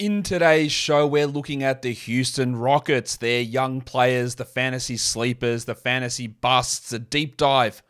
In 0.00 0.24
today's 0.24 0.72
show, 0.72 1.06
we're 1.06 1.28
looking 1.28 1.62
at 1.62 1.82
the 1.82 1.92
Houston 1.92 2.56
Rockets, 2.56 3.14
their 3.16 3.40
young 3.40 3.80
players, 3.80 4.34
the 4.34 4.44
fantasy 4.44 4.96
sleepers, 4.96 5.66
the 5.66 5.76
fantasy 5.76 6.26
busts, 6.26 6.92
a 6.92 6.98
deep 6.98 7.36
dive 7.36 7.80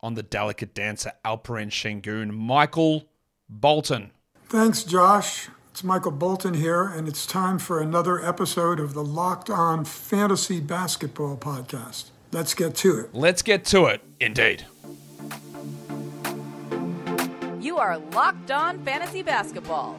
on 0.00 0.14
the 0.14 0.22
delicate 0.22 0.72
dancer 0.72 1.10
Alperen 1.24 1.68
Sengun, 1.68 2.30
Michael 2.30 3.08
Bolton. 3.48 4.12
Thanks, 4.48 4.84
Josh. 4.84 5.48
It's 5.72 5.82
Michael 5.82 6.12
Bolton 6.12 6.54
here, 6.54 6.84
and 6.84 7.08
it's 7.08 7.26
time 7.26 7.58
for 7.58 7.80
another 7.80 8.24
episode 8.24 8.78
of 8.78 8.94
the 8.94 9.02
Locked 9.02 9.50
On 9.50 9.84
Fantasy 9.84 10.60
Basketball 10.60 11.36
Podcast. 11.36 12.10
Let's 12.30 12.54
get 12.54 12.76
to 12.76 13.00
it. 13.00 13.10
Let's 13.12 13.42
get 13.42 13.64
to 13.64 13.86
it, 13.86 14.00
indeed. 14.20 14.64
You 17.60 17.78
are 17.78 17.98
Locked 17.98 18.52
On 18.52 18.78
Fantasy 18.84 19.22
Basketball, 19.22 19.98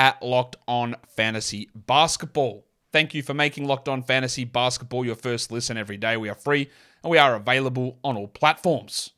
at 0.00 0.22
Locked 0.22 0.56
On 0.66 0.96
Fantasy 1.14 1.68
Basketball. 1.74 2.64
Thank 2.90 3.12
you 3.12 3.22
for 3.22 3.34
making 3.34 3.66
Locked 3.66 3.86
On 3.86 4.02
Fantasy 4.02 4.44
Basketball 4.44 5.04
your 5.04 5.14
first 5.14 5.52
listen 5.52 5.76
every 5.76 5.98
day. 5.98 6.16
We 6.16 6.30
are 6.30 6.34
free 6.34 6.70
and 7.04 7.10
we 7.10 7.18
are 7.18 7.34
available 7.34 7.98
on 8.02 8.16
all 8.16 8.26
platforms. 8.26 9.10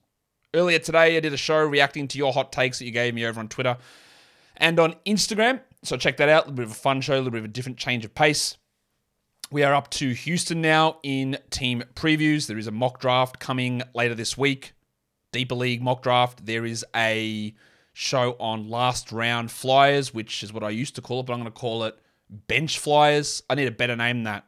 Earlier 0.53 0.81
today, 0.81 1.17
I 1.17 1.21
did 1.21 1.33
a 1.33 1.37
show 1.37 1.65
reacting 1.65 2.09
to 2.09 2.19
your 2.19 2.33
hot 2.33 2.51
takes 2.51 2.81
that 2.81 2.87
you 2.87 2.91
gave 2.91 3.15
me 3.15 3.25
over 3.25 3.39
on 3.39 3.47
Twitter 3.47 3.77
and 4.57 4.81
on 4.81 4.97
Instagram. 5.07 5.61
So 5.85 5.97
check 5.97 6.17
that 6.17 6.29
out. 6.29 6.47
A 6.47 6.47
little 6.47 6.57
bit 6.57 6.65
of 6.65 6.73
a 6.73 6.75
fun 6.75 7.01
show, 7.01 7.15
a 7.15 7.19
little 7.19 7.31
bit 7.31 7.39
of 7.39 7.45
a 7.45 7.49
different 7.49 7.79
change 7.79 8.05
of 8.05 8.13
pace. 8.13 8.57
We 9.53 9.63
are 9.63 9.75
up 9.75 9.89
to 9.91 10.11
Houston 10.11 10.61
now 10.63 10.99
in 11.05 11.39
team 11.51 11.85
previews. 11.95 12.49
There 12.49 12.59
is 12.59 12.67
a 12.67 12.73
mock 12.73 13.01
draft 13.01 13.39
coming 13.39 13.83
later 13.95 14.17
this 14.17 14.37
week. 14.37 14.73
Deeper 15.31 15.55
League 15.55 15.81
mock 15.81 16.03
draft. 16.03 16.45
There 16.45 16.67
is 16.67 16.85
a 16.93 17.55
show 17.93 18.37
on 18.39 18.69
last 18.69 19.13
round 19.13 19.51
flyers, 19.51 20.15
which 20.15 20.43
is 20.43 20.53
what 20.53 20.63
I 20.63 20.71
used 20.71 20.95
to 20.97 21.03
call 21.03 21.21
it, 21.21 21.27
but 21.27 21.33
I'm 21.33 21.41
going 21.41 21.53
to 21.53 21.59
call 21.59 21.85
it 21.85 21.99
bench 22.29 22.79
flyers. 22.79 23.43
I 23.51 23.55
need 23.55 23.69
a 23.69 23.73
better 23.73 23.97
name 23.97 24.19
than 24.19 24.25
that. 24.25 24.47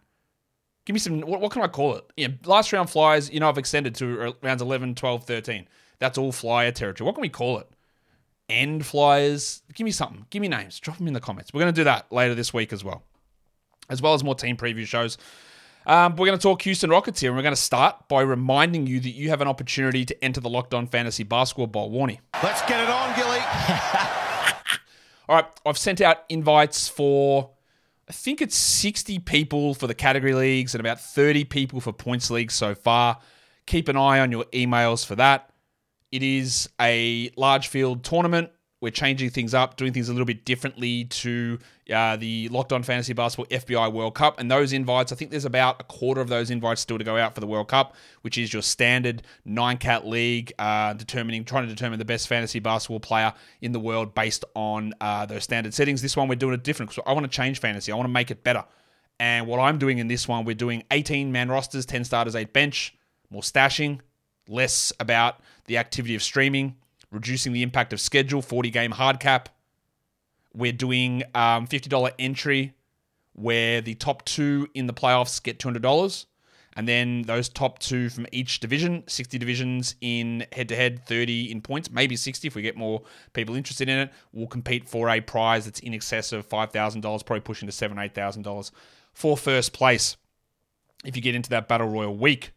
Give 0.84 0.94
me 0.94 1.00
some, 1.00 1.20
what, 1.20 1.40
what 1.40 1.52
can 1.52 1.62
I 1.62 1.68
call 1.68 1.96
it? 1.96 2.04
Yeah, 2.16 2.28
last 2.44 2.72
round 2.72 2.90
flyers, 2.90 3.30
you 3.30 3.40
know, 3.40 3.48
I've 3.48 3.58
extended 3.58 3.94
to 3.96 4.20
er, 4.20 4.32
rounds 4.42 4.62
11, 4.62 4.94
12, 4.94 5.24
13. 5.24 5.68
That's 5.98 6.18
all 6.18 6.32
flyer 6.32 6.72
territory. 6.72 7.06
What 7.06 7.14
can 7.14 7.22
we 7.22 7.28
call 7.28 7.58
it? 7.58 7.68
End 8.48 8.84
flyers? 8.84 9.62
Give 9.72 9.84
me 9.84 9.90
something. 9.90 10.26
Give 10.28 10.42
me 10.42 10.48
names. 10.48 10.78
Drop 10.80 10.98
them 10.98 11.06
in 11.06 11.14
the 11.14 11.20
comments. 11.20 11.52
We're 11.52 11.60
going 11.60 11.72
to 11.72 11.80
do 11.80 11.84
that 11.84 12.12
later 12.12 12.34
this 12.34 12.52
week 12.52 12.72
as 12.72 12.84
well, 12.84 13.02
as 13.88 14.02
well 14.02 14.12
as 14.12 14.22
more 14.22 14.34
team 14.34 14.56
preview 14.56 14.86
shows. 14.86 15.16
Um, 15.86 16.16
we're 16.16 16.26
going 16.26 16.38
to 16.38 16.42
talk 16.42 16.62
Houston 16.62 16.90
Rockets 16.90 17.20
here, 17.20 17.30
and 17.30 17.36
we're 17.36 17.42
going 17.42 17.54
to 17.54 17.60
start 17.60 18.08
by 18.08 18.22
reminding 18.22 18.86
you 18.86 19.00
that 19.00 19.10
you 19.10 19.28
have 19.28 19.40
an 19.40 19.48
opportunity 19.48 20.04
to 20.06 20.24
enter 20.24 20.40
the 20.40 20.48
Locked 20.48 20.72
On 20.72 20.86
Fantasy 20.86 21.24
Basketball 21.24 21.66
Bowl. 21.66 21.90
Warning. 21.90 22.20
Let's 22.42 22.62
get 22.62 22.80
it 22.80 22.88
on, 22.88 23.14
Gilly. 23.14 23.38
All 25.28 25.36
right, 25.36 25.46
I've 25.66 25.78
sent 25.78 26.00
out 26.00 26.24
invites 26.28 26.88
for, 26.88 27.50
I 28.08 28.12
think 28.12 28.40
it's 28.40 28.56
60 28.56 29.18
people 29.20 29.74
for 29.74 29.86
the 29.86 29.94
category 29.94 30.34
leagues 30.34 30.74
and 30.74 30.80
about 30.80 31.00
30 31.00 31.44
people 31.44 31.80
for 31.80 31.92
points 31.92 32.30
leagues 32.30 32.54
so 32.54 32.74
far. 32.74 33.18
Keep 33.66 33.88
an 33.88 33.96
eye 33.96 34.20
on 34.20 34.30
your 34.30 34.44
emails 34.46 35.04
for 35.04 35.16
that. 35.16 35.50
It 36.12 36.22
is 36.22 36.68
a 36.80 37.30
large 37.36 37.68
field 37.68 38.04
tournament. 38.04 38.50
We're 38.84 38.90
changing 38.90 39.30
things 39.30 39.54
up, 39.54 39.78
doing 39.78 39.94
things 39.94 40.10
a 40.10 40.12
little 40.12 40.26
bit 40.26 40.44
differently 40.44 41.04
to 41.04 41.58
uh, 41.90 42.16
the 42.16 42.50
Locked 42.50 42.70
On 42.70 42.82
Fantasy 42.82 43.14
Basketball 43.14 43.46
FBI 43.46 43.90
World 43.90 44.14
Cup. 44.14 44.38
And 44.38 44.50
those 44.50 44.74
invites, 44.74 45.10
I 45.10 45.16
think 45.16 45.30
there's 45.30 45.46
about 45.46 45.80
a 45.80 45.84
quarter 45.84 46.20
of 46.20 46.28
those 46.28 46.50
invites 46.50 46.82
still 46.82 46.98
to 46.98 47.04
go 47.04 47.16
out 47.16 47.34
for 47.34 47.40
the 47.40 47.46
World 47.46 47.68
Cup, 47.68 47.94
which 48.20 48.36
is 48.36 48.52
your 48.52 48.60
standard 48.60 49.22
nine 49.46 49.78
cat 49.78 50.06
league, 50.06 50.52
uh, 50.58 50.92
determining, 50.92 51.46
trying 51.46 51.66
to 51.66 51.74
determine 51.74 51.98
the 51.98 52.04
best 52.04 52.28
fantasy 52.28 52.58
basketball 52.58 53.00
player 53.00 53.32
in 53.62 53.72
the 53.72 53.80
world 53.80 54.14
based 54.14 54.44
on 54.54 54.92
uh, 55.00 55.24
those 55.24 55.44
standard 55.44 55.72
settings. 55.72 56.02
This 56.02 56.14
one 56.14 56.28
we're 56.28 56.34
doing 56.34 56.52
it 56.52 56.62
different 56.62 56.90
because 56.90 57.02
I 57.06 57.14
want 57.14 57.24
to 57.24 57.34
change 57.34 57.60
fantasy. 57.60 57.90
I 57.90 57.96
want 57.96 58.06
to 58.06 58.12
make 58.12 58.30
it 58.30 58.44
better. 58.44 58.66
And 59.18 59.46
what 59.46 59.60
I'm 59.60 59.78
doing 59.78 59.96
in 59.96 60.08
this 60.08 60.28
one, 60.28 60.44
we're 60.44 60.54
doing 60.54 60.82
18 60.90 61.32
man 61.32 61.48
rosters, 61.48 61.86
10 61.86 62.04
starters, 62.04 62.36
8 62.36 62.52
bench, 62.52 62.94
more 63.30 63.40
stashing, 63.40 64.00
less 64.46 64.92
about 65.00 65.40
the 65.64 65.78
activity 65.78 66.14
of 66.14 66.22
streaming, 66.22 66.76
reducing 67.14 67.52
the 67.52 67.62
impact 67.62 67.92
of 67.92 68.00
schedule, 68.00 68.42
40 68.42 68.70
game 68.70 68.90
hard 68.90 69.20
cap. 69.20 69.48
We're 70.52 70.72
doing 70.72 71.22
um, 71.34 71.66
$50 71.66 72.12
entry 72.18 72.74
where 73.32 73.80
the 73.80 73.94
top 73.94 74.24
two 74.24 74.68
in 74.74 74.86
the 74.86 74.92
playoffs 74.92 75.42
get 75.42 75.58
$200. 75.58 76.26
And 76.76 76.88
then 76.88 77.22
those 77.22 77.48
top 77.48 77.78
two 77.78 78.08
from 78.08 78.26
each 78.32 78.58
division, 78.58 79.04
60 79.06 79.38
divisions 79.38 79.94
in 80.00 80.44
head 80.52 80.68
to 80.70 80.76
head, 80.76 81.06
30 81.06 81.52
in 81.52 81.60
points, 81.60 81.90
maybe 81.90 82.16
60 82.16 82.48
if 82.48 82.56
we 82.56 82.62
get 82.62 82.76
more 82.76 83.02
people 83.32 83.54
interested 83.54 83.88
in 83.88 83.96
it, 83.98 84.12
will 84.32 84.48
compete 84.48 84.88
for 84.88 85.08
a 85.08 85.20
prize 85.20 85.66
that's 85.66 85.78
in 85.80 85.94
excess 85.94 86.32
of 86.32 86.48
$5,000, 86.48 87.02
probably 87.02 87.40
pushing 87.40 87.68
to 87.68 87.72
$7,000, 87.72 88.12
$8,000 88.12 88.72
for 89.12 89.36
first 89.36 89.72
place 89.72 90.16
if 91.04 91.14
you 91.14 91.22
get 91.22 91.36
into 91.36 91.50
that 91.50 91.68
Battle 91.68 91.88
Royal 91.88 92.16
week 92.16 92.50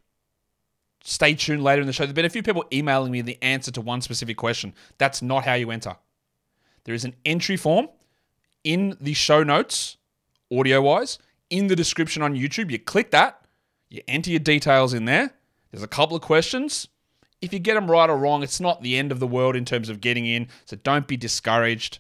stay 1.07 1.34
tuned 1.34 1.63
later 1.63 1.81
in 1.81 1.88
the 1.88 1.94
show. 1.94 2.03
There's 2.03 2.13
been 2.13 2.25
a 2.25 2.29
few 2.29 2.44
people 2.44 2.66
emailing 2.72 3.13
me 3.13 3.22
the 3.22 3.41
answer 3.41 3.72
to 3.72 3.81
one 3.81 4.01
specific 4.01 4.35
question. 4.35 4.73
That's 4.97 5.22
not 5.22 5.45
how 5.45 5.53
you 5.53 5.72
enter. 5.72 5.95
There 6.84 6.94
is 6.94 7.06
an 7.06 7.16
entry 7.23 7.56
form 7.56 7.88
in 8.66 8.97
the 9.00 9.13
show 9.13 9.41
notes, 9.41 9.95
audio 10.51 10.81
wise, 10.81 11.18
in 11.50 11.68
the 11.68 11.78
description 11.78 12.22
on 12.22 12.35
YouTube. 12.35 12.72
You 12.72 12.79
click 12.79 13.12
that, 13.12 13.45
you 13.90 14.01
enter 14.09 14.31
your 14.31 14.41
details 14.41 14.94
in 14.94 15.06
there. 15.06 15.31
There's 15.72 15.84
a 15.84 15.88
couple 15.88 16.18
of 16.18 16.22
questions. 16.22 16.90
If 17.41 17.53
you 17.53 17.59
get 17.59 17.75
them 17.75 17.89
right 17.89 18.09
or 18.09 18.18
wrong, 18.18 18.44
it's 18.44 18.59
not 18.59 18.81
the 18.81 18.97
end 18.97 19.13
of 19.13 19.22
the 19.22 19.28
world 19.28 19.56
in 19.56 19.63
terms 19.63 19.88
of 19.88 20.01
getting 20.01 20.25
in. 20.25 20.50
So 20.66 20.75
don't 20.75 21.07
be 21.07 21.16
discouraged. 21.16 22.00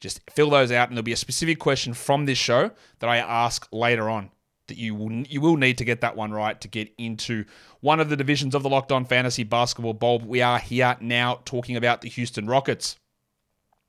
Just 0.00 0.20
fill 0.30 0.50
those 0.50 0.70
out, 0.70 0.88
and 0.88 0.96
there'll 0.96 1.04
be 1.04 1.12
a 1.12 1.16
specific 1.16 1.58
question 1.58 1.94
from 1.94 2.26
this 2.26 2.36
show 2.36 2.70
that 2.98 3.08
I 3.08 3.16
ask 3.16 3.66
later 3.72 4.10
on 4.10 4.30
that 4.68 4.78
you 4.78 4.94
will 4.94 5.12
you 5.12 5.40
will 5.40 5.56
need 5.56 5.78
to 5.78 5.84
get 5.84 6.00
that 6.00 6.16
one 6.16 6.32
right 6.32 6.60
to 6.60 6.68
get 6.68 6.92
into 6.98 7.44
one 7.80 8.00
of 8.00 8.08
the 8.08 8.16
divisions 8.16 8.54
of 8.54 8.62
the 8.62 8.68
Locked 8.68 8.92
On 8.92 9.04
Fantasy 9.04 9.44
Basketball 9.44 9.94
Bowl. 9.94 10.18
We 10.18 10.42
are 10.42 10.58
here 10.58 10.96
now 11.00 11.40
talking 11.44 11.76
about 11.76 12.00
the 12.00 12.08
Houston 12.08 12.46
Rockets 12.46 12.96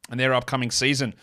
and 0.09 0.19
their 0.19 0.33
upcoming 0.33 0.71
season. 0.71 1.13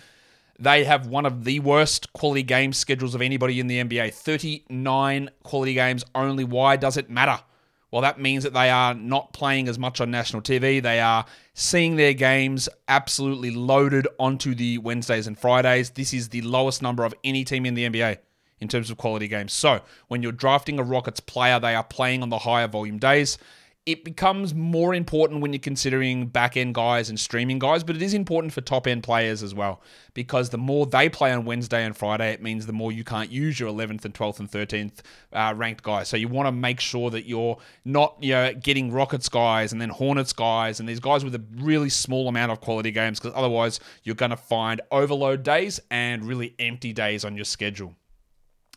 They 0.59 0.85
have 0.85 1.07
one 1.07 1.27
of 1.27 1.45
the 1.45 1.61
worst 1.61 2.13
quality 2.13 2.43
game 2.43 2.73
schedules 2.73 3.15
of 3.15 3.23
anybody 3.23 3.59
in 3.59 3.67
the 3.67 3.83
NBA. 3.83 4.15
39 4.15 5.31
quality 5.43 5.75
games 5.75 6.05
only. 6.15 6.45
Why 6.45 6.77
does 6.77 6.97
it 6.97 7.11
matter? 7.11 7.43
Well, 7.91 8.03
that 8.03 8.19
means 8.19 8.45
that 8.45 8.55
they 8.55 8.71
are 8.71 8.95
not 8.95 9.35
playing 9.35 9.69
as 9.69 9.79
much 9.79 10.01
on 10.01 10.11
national 10.11 10.41
TV. 10.41 10.83
They 10.83 11.01
are 11.01 11.27
seeing 11.53 11.97
their 11.97 12.15
games 12.15 12.69
absolutely 12.89 13.51
loaded 13.51 14.09
onto 14.19 14.55
the 14.55 14.79
Wednesdays 14.79 15.27
and 15.27 15.39
Fridays. 15.39 15.91
This 15.91 16.15
is 16.15 16.31
the 16.31 16.41
lowest 16.41 16.81
number 16.81 17.05
of 17.05 17.15
any 17.23 17.45
team 17.45 17.67
in 17.67 17.75
the 17.75 17.89
NBA 17.89 18.19
in 18.63 18.69
terms 18.69 18.91
of 18.91 18.97
quality 18.97 19.29
games. 19.29 19.53
So 19.53 19.81
when 20.09 20.23
you're 20.23 20.33
drafting 20.33 20.79
a 20.79 20.83
Rockets 20.85 21.21
player, 21.21 21.59
they 21.59 21.75
are 21.75 21.85
playing 21.85 22.23
on 22.23 22.31
the 22.31 22.39
higher 22.39 22.69
volume 22.69 22.99
days. 22.99 23.37
It 23.85 24.05
becomes 24.05 24.55
more 24.55 24.95
important 24.95 25.41
when 25.41 25.53
you're 25.53 25.59
considering 25.59 26.29
back 26.29 26.57
end 26.57 26.77
guys 26.77 27.09
and 27.09 27.19
streaming 27.19 27.59
guys, 27.59 27.83
but 27.83 27.97
it 27.97 28.03
is 28.03 28.15
important 28.15 28.53
for 28.53 28.61
top 28.61 28.87
end 28.87 29.03
players 29.03 29.43
as 29.43 29.57
well 29.57 29.83
because 30.15 30.51
the 30.51 30.59
more 30.59 30.87
they 30.87 31.09
play 31.09 31.33
on 31.33 31.45
Wednesday 31.45 31.85
and 31.85 31.97
Friday, 31.97 32.31
it 32.31 32.41
means 32.41 32.67
the 32.67 32.73
more 32.73 32.93
you 32.93 33.03
can't 33.03 33.33
use 33.33 33.59
your 33.59 33.69
11th 33.73 34.05
and 34.05 34.15
12th 34.15 34.39
and 34.39 34.49
13th 34.49 35.01
uh, 35.33 35.53
ranked 35.57 35.83
guys. 35.83 36.09
So 36.09 36.17
you 36.17 36.29
want 36.29 36.47
to 36.47 36.53
make 36.53 36.79
sure 36.79 37.11
that 37.11 37.27
you're 37.27 37.59
not 37.85 38.17
you 38.21 38.35
know 38.35 38.55
getting 38.55 38.93
Rockets 38.93 39.29
guys 39.29 39.73
and 39.73 39.81
then 39.81 39.89
Hornets 39.89 40.33
guys 40.33 40.79
and 40.79 40.89
these 40.89 41.01
guys 41.01 41.25
with 41.25 41.35
a 41.35 41.43
really 41.57 41.91
small 41.91 42.29
amount 42.29 42.53
of 42.53 42.61
quality 42.61 42.93
games 42.93 43.19
because 43.19 43.37
otherwise 43.37 43.81
you're 44.05 44.15
going 44.15 44.31
to 44.31 44.37
find 44.37 44.81
overload 44.93 45.43
days 45.43 45.81
and 45.91 46.25
really 46.25 46.55
empty 46.61 46.93
days 46.93 47.25
on 47.25 47.35
your 47.35 47.45
schedule. 47.45 47.97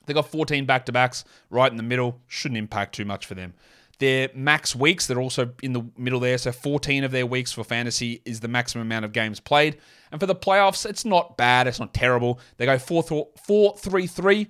They 0.06 0.14
got 0.14 0.30
14 0.30 0.66
back 0.66 0.86
to 0.86 0.92
backs 0.92 1.26
right 1.50 1.70
in 1.70 1.78
the 1.78 1.84
middle. 1.84 2.22
Shouldn't 2.28 2.58
impact 2.58 2.96
too 2.96 3.06
much 3.06 3.26
for 3.26 3.36
them. 3.36 3.54
Their 4.00 4.30
max 4.34 4.76
weeks, 4.76 5.08
they're 5.08 5.22
also 5.22 5.52
in 5.64 5.74
the 5.74 5.86
middle 5.98 6.20
there. 6.20 6.38
So 6.38 6.52
14 6.52 7.04
of 7.06 7.12
their 7.12 7.26
weeks 7.26 7.54
for 7.54 7.64
fantasy 7.64 8.22
is 8.26 8.42
the 8.42 8.48
maximum 8.48 8.88
amount 8.88 9.06
of 9.06 9.14
games 9.14 9.40
played. 9.40 9.78
And 10.12 10.20
for 10.20 10.26
the 10.26 10.36
playoffs, 10.36 10.86
it's 10.86 11.06
not 11.06 11.38
bad. 11.38 11.68
It's 11.68 11.80
not 11.80 11.94
terrible. 11.94 12.40
They 12.58 12.66
go 12.66 12.78
4 12.78 13.04
4 13.42 13.78
3 13.78 14.08
3. 14.08 14.48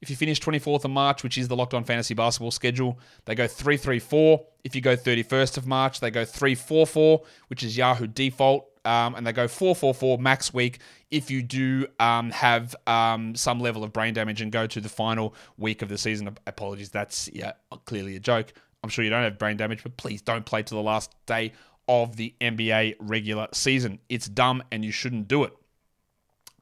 if 0.00 0.10
you 0.10 0.16
finish 0.16 0.40
24th 0.40 0.84
of 0.84 0.90
March, 0.90 1.22
which 1.22 1.38
is 1.38 1.48
the 1.48 1.56
Locked 1.56 1.74
On 1.74 1.82
Fantasy 1.82 2.14
Basketball 2.14 2.50
schedule, 2.50 2.98
they 3.24 3.34
go 3.34 3.48
3 3.48 3.76
3 3.76 3.98
4. 3.98 4.46
If 4.62 4.76
you 4.76 4.80
go 4.80 4.96
31st 4.96 5.56
of 5.56 5.66
March, 5.66 5.98
they 5.98 6.10
go 6.10 6.24
3 6.24 6.54
4 6.54 6.86
4, 6.86 7.22
which 7.48 7.64
is 7.64 7.76
Yahoo 7.76 8.06
default. 8.06 8.66
Um, 8.84 9.14
and 9.14 9.26
they 9.26 9.32
go 9.32 9.48
4 9.48 9.74
4 9.74 9.94
4 9.94 10.18
max 10.18 10.52
week 10.54 10.78
if 11.14 11.30
you 11.30 11.42
do 11.42 11.86
um, 12.00 12.32
have 12.32 12.74
um, 12.88 13.36
some 13.36 13.60
level 13.60 13.84
of 13.84 13.92
brain 13.92 14.14
damage 14.14 14.40
and 14.40 14.50
go 14.50 14.66
to 14.66 14.80
the 14.80 14.88
final 14.88 15.32
week 15.56 15.80
of 15.80 15.88
the 15.88 15.96
season. 15.96 16.36
Apologies, 16.48 16.90
that's 16.90 17.30
yeah, 17.32 17.52
clearly 17.84 18.16
a 18.16 18.20
joke. 18.20 18.52
I'm 18.82 18.90
sure 18.90 19.04
you 19.04 19.10
don't 19.10 19.22
have 19.22 19.38
brain 19.38 19.56
damage, 19.56 19.84
but 19.84 19.96
please 19.96 20.20
don't 20.22 20.44
play 20.44 20.64
to 20.64 20.74
the 20.74 20.82
last 20.82 21.14
day 21.26 21.52
of 21.86 22.16
the 22.16 22.34
NBA 22.40 22.96
regular 22.98 23.46
season. 23.52 24.00
It's 24.08 24.26
dumb 24.26 24.64
and 24.72 24.84
you 24.84 24.90
shouldn't 24.90 25.28
do 25.28 25.44
it. 25.44 25.52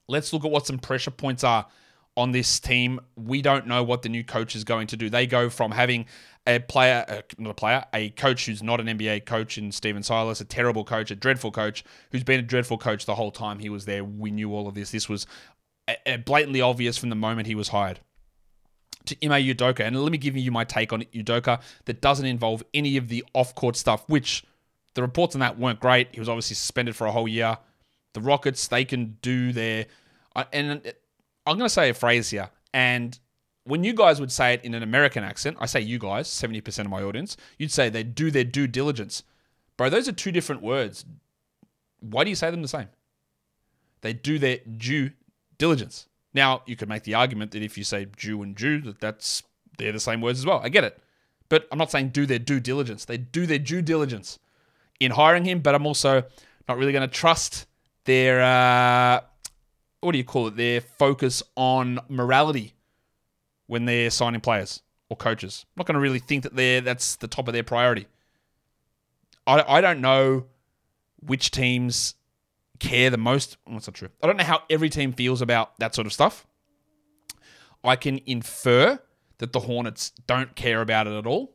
Let's 0.07 0.35
look 0.35 0.45
at 0.45 0.51
what 0.51 0.67
some 0.67 0.79
pressure 0.79 1.11
points 1.11 1.45
are 1.45 1.67
on 2.17 2.33
this 2.33 2.61
team. 2.61 3.01
We 3.17 3.43
don't 3.43 3.67
know 3.67 3.83
what 3.83 4.03
the 4.03 4.09
new 4.09 4.25
coach 4.25 4.55
is 4.55 4.65
going 4.65 4.87
to 4.89 4.97
do. 4.97 5.09
They 5.09 5.27
go 5.27 5.49
from 5.49 5.73
having 5.73 6.07
a 6.47 6.59
player, 6.59 7.05
uh, 7.09 7.23
not 7.39 7.51
a 7.51 7.55
player, 7.55 7.85
a 7.95 8.11
coach 8.11 8.47
who's 8.47 8.63
not 8.63 8.81
an 8.81 8.87
NBA 8.87 9.27
coach 9.27 9.59
in 9.59 9.71
Stephen 9.73 10.03
Silas, 10.03 10.41
a 10.41 10.45
terrible 10.45 10.85
coach, 10.85 11.11
a 11.11 11.15
dreadful 11.15 11.53
coach 11.53 11.85
who's 12.11 12.25
been 12.25 12.41
a 12.41 12.43
dreadful 12.43 12.79
coach 12.79 13.07
the 13.07 13.15
whole 13.15 13.31
time 13.31 13.61
he 13.61 13.69
was 13.69 13.85
there. 13.85 14.05
We 14.05 14.31
knew 14.31 14.53
all 14.53 14.67
of 14.67 14.75
this. 14.75 14.91
This 14.91 15.09
was 15.09 15.27
blatantly 16.25 16.61
obvious 16.61 16.99
from 16.99 17.11
the 17.11 17.17
moment 17.17 17.47
he 17.47 17.55
was 17.55 17.69
hired. 17.69 18.01
To 19.07 19.17
Ime 19.25 19.43
Udoka, 19.43 19.81
and 19.81 20.01
let 20.01 20.13
me 20.13 20.19
give 20.19 20.37
you 20.37 20.53
my 20.53 20.63
take 20.63 20.93
on 20.93 21.03
Udoka 21.13 21.61
that 21.87 22.01
doesn't 22.01 22.27
involve 22.27 22.63
any 22.73 22.97
of 22.97 23.09
the 23.09 23.25
off-court 23.35 23.75
stuff, 23.75 24.05
which 24.09 24.45
the 24.95 25.03
reports 25.03 25.35
on 25.35 25.41
that 25.41 25.59
weren't 25.59 25.81
great. 25.81 26.09
He 26.13 26.21
was 26.21 26.29
obviously 26.29 26.55
suspended 26.55 26.95
for 26.95 27.09
a 27.09 27.11
whole 27.11 27.27
year. 27.27 27.59
The 28.13 28.21
Rockets, 28.21 28.69
they 28.69 28.85
can 28.85 29.17
do 29.21 29.53
their, 29.53 29.87
and 30.53 30.93
I'm 31.47 31.57
going 31.57 31.67
to 31.67 31.75
say 31.75 31.89
a 31.89 31.95
phrase 31.95 32.31
here, 32.31 32.51
and 32.73 33.19
when 33.65 33.85
you 33.85 33.93
guys 33.93 34.21
would 34.21 34.33
say 34.33 34.55
it 34.55 34.65
in 34.65 34.75
an 34.75 34.83
American 34.83 35.25
accent, 35.25 35.57
I 35.61 35.67
say 35.67 35.81
you 35.81 35.99
guys, 35.99 36.29
70% 36.29 36.81
of 36.81 36.91
my 36.91 37.03
audience, 37.03 37.37
you'd 37.59 37.71
say 37.71 37.89
they 37.89 38.03
do 38.03 38.31
their 38.31 38.45
due 38.45 38.67
diligence. 38.67 39.23
Bro, 39.77 39.91
those 39.91 40.09
are 40.09 40.13
two 40.13 40.33
different 40.33 40.63
words. 40.63 41.05
Why 42.01 42.25
do 42.25 42.31
you 42.31 42.37
say 42.37 42.51
them 42.51 42.63
the 42.63 42.69
same? 42.69 42.89
They 44.01 44.13
do 44.13 44.39
their 44.39 44.59
due 44.59 45.13
diligence. 45.59 46.09
Now, 46.35 46.63
you 46.67 46.77
could 46.77 46.89
make 46.89 47.05
the 47.05 47.15
argument 47.15 47.53
that 47.53 47.63
if 47.63 47.79
you 47.79 47.85
say 47.85 48.07
Jew 48.17 48.43
and 48.43 48.57
Jew, 48.57 48.81
that 48.83 49.01
that's 49.01 49.43
they're 49.79 49.93
the 49.93 50.01
same 50.01 50.21
words 50.21 50.39
as 50.39 50.47
well. 50.47 50.61
I 50.63 50.69
get 50.69 50.85
it. 50.85 50.99
But 51.49 51.69
I'm 51.71 51.79
not 51.79 51.91
saying 51.91 52.09
do 52.09 52.27
their 52.27 52.39
due 52.39 52.61
diligence. 52.61 53.05
They 53.05 53.19
do 53.19 53.47
their 53.47 53.59
due 53.59 53.83
diligence 53.83 54.39
in 54.99 55.13
hiring 55.13 55.45
him, 55.45 55.61
but 55.61 55.75
I'm 55.75 55.87
also 55.87 56.25
not 56.69 56.79
really 56.79 56.93
going 56.93 57.09
to 57.09 57.15
trust 57.15 57.67
their 58.05 58.41
uh, 58.43 59.21
what 60.03 60.13
do 60.13 60.19
you 60.19 60.25
call 60.25 60.49
it? 60.49 60.57
Their 60.57 60.81
focus 60.81 61.43
on 61.57 62.01
morality 62.09 62.75
when 63.67 63.85
they're 63.85 64.11
signing 64.11 64.41
players 64.41 64.83
or 65.09 65.17
coaches. 65.17 65.65
I'm 65.69 65.81
not 65.81 65.87
going 65.87 65.95
to 65.95 66.01
really 66.01 66.19
think 66.19 66.43
that 66.43 66.57
they're 66.57 66.81
that's 66.81 67.17
the 67.17 67.29
top 67.29 67.49
of 67.49 67.55
their 67.55 67.63
priority. 67.63 68.07
I, 69.47 69.65
I 69.67 69.81
don't 69.81 70.01
know 70.01 70.47
which 71.21 71.51
teams 71.51 72.15
care 72.79 73.11
the 73.11 73.17
most. 73.17 73.57
That's 73.71 73.87
not 73.87 73.95
true. 73.95 74.09
I 74.23 74.27
don't 74.27 74.37
know 74.37 74.45
how 74.45 74.63
every 74.69 74.91
team 74.91 75.13
feels 75.13 75.41
about 75.41 75.79
that 75.79 75.95
sort 75.95 76.07
of 76.07 76.13
stuff. 76.13 76.47
I 77.85 77.97
can 77.97 78.21
infer 78.27 79.01
that 79.39 79.53
the 79.53 79.61
Hornets 79.61 80.13
don't 80.27 80.55
care 80.55 80.81
about 80.81 81.07
it 81.07 81.17
at 81.17 81.27
all. 81.27 81.55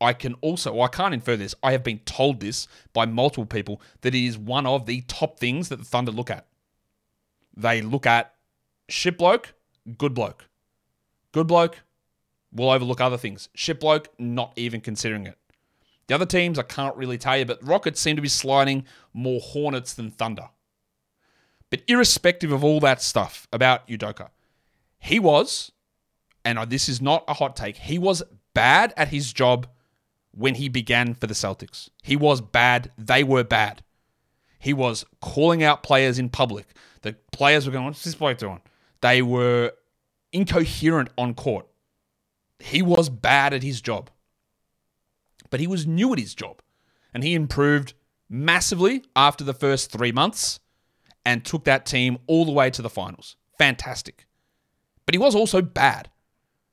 I 0.00 0.12
can 0.12 0.34
also, 0.40 0.72
well, 0.74 0.82
I 0.82 0.88
can't 0.88 1.14
infer 1.14 1.36
this. 1.36 1.54
I 1.62 1.72
have 1.72 1.82
been 1.82 2.00
told 2.00 2.40
this 2.40 2.68
by 2.92 3.06
multiple 3.06 3.46
people 3.46 3.80
that 4.02 4.14
it 4.14 4.24
is 4.24 4.36
one 4.36 4.66
of 4.66 4.86
the 4.86 5.02
top 5.02 5.38
things 5.38 5.68
that 5.68 5.76
the 5.78 5.84
Thunder 5.84 6.10
look 6.10 6.30
at. 6.30 6.46
They 7.56 7.82
look 7.82 8.06
at 8.06 8.34
shit 8.88 9.18
bloke, 9.18 9.54
good 9.98 10.14
bloke. 10.14 10.48
Good 11.32 11.46
bloke 11.46 11.80
will 12.52 12.70
overlook 12.70 13.00
other 13.00 13.16
things. 13.16 13.48
Shit 13.54 13.80
bloke, 13.80 14.08
not 14.18 14.52
even 14.56 14.80
considering 14.80 15.26
it. 15.26 15.38
The 16.06 16.14
other 16.14 16.26
teams, 16.26 16.58
I 16.58 16.62
can't 16.62 16.96
really 16.96 17.18
tell 17.18 17.38
you, 17.38 17.44
but 17.44 17.66
Rockets 17.66 18.00
seem 18.00 18.16
to 18.16 18.22
be 18.22 18.28
sliding 18.28 18.84
more 19.12 19.40
Hornets 19.40 19.94
than 19.94 20.10
Thunder. 20.10 20.50
But 21.70 21.82
irrespective 21.88 22.52
of 22.52 22.62
all 22.62 22.78
that 22.80 23.02
stuff 23.02 23.48
about 23.52 23.88
Udoka, 23.88 24.28
he 24.98 25.18
was, 25.18 25.72
and 26.44 26.58
this 26.70 26.88
is 26.88 27.00
not 27.00 27.24
a 27.26 27.34
hot 27.34 27.56
take, 27.56 27.76
he 27.76 27.98
was 27.98 28.22
bad 28.52 28.92
at 28.96 29.08
his 29.08 29.32
job 29.32 29.66
when 30.30 30.56
he 30.56 30.68
began 30.68 31.14
for 31.14 31.26
the 31.26 31.34
Celtics. 31.34 31.88
He 32.02 32.16
was 32.16 32.40
bad. 32.40 32.92
They 32.98 33.24
were 33.24 33.44
bad. 33.44 33.82
He 34.58 34.72
was 34.72 35.04
calling 35.20 35.62
out 35.62 35.82
players 35.82 36.18
in 36.18 36.28
public. 36.28 36.68
The 37.04 37.14
players 37.32 37.66
were 37.66 37.72
going, 37.72 37.84
What's 37.84 38.02
this 38.02 38.14
bloke 38.14 38.38
doing? 38.38 38.62
They 39.02 39.20
were 39.20 39.72
incoherent 40.32 41.10
on 41.18 41.34
court. 41.34 41.66
He 42.58 42.80
was 42.80 43.10
bad 43.10 43.52
at 43.52 43.62
his 43.62 43.82
job. 43.82 44.08
But 45.50 45.60
he 45.60 45.66
was 45.66 45.86
new 45.86 46.14
at 46.14 46.18
his 46.18 46.34
job. 46.34 46.62
And 47.12 47.22
he 47.22 47.34
improved 47.34 47.92
massively 48.30 49.04
after 49.14 49.44
the 49.44 49.52
first 49.52 49.92
three 49.92 50.12
months 50.12 50.60
and 51.26 51.44
took 51.44 51.64
that 51.64 51.84
team 51.84 52.18
all 52.26 52.46
the 52.46 52.52
way 52.52 52.70
to 52.70 52.80
the 52.80 52.88
finals. 52.88 53.36
Fantastic. 53.58 54.26
But 55.04 55.14
he 55.14 55.18
was 55.18 55.34
also 55.34 55.60
bad. 55.60 56.08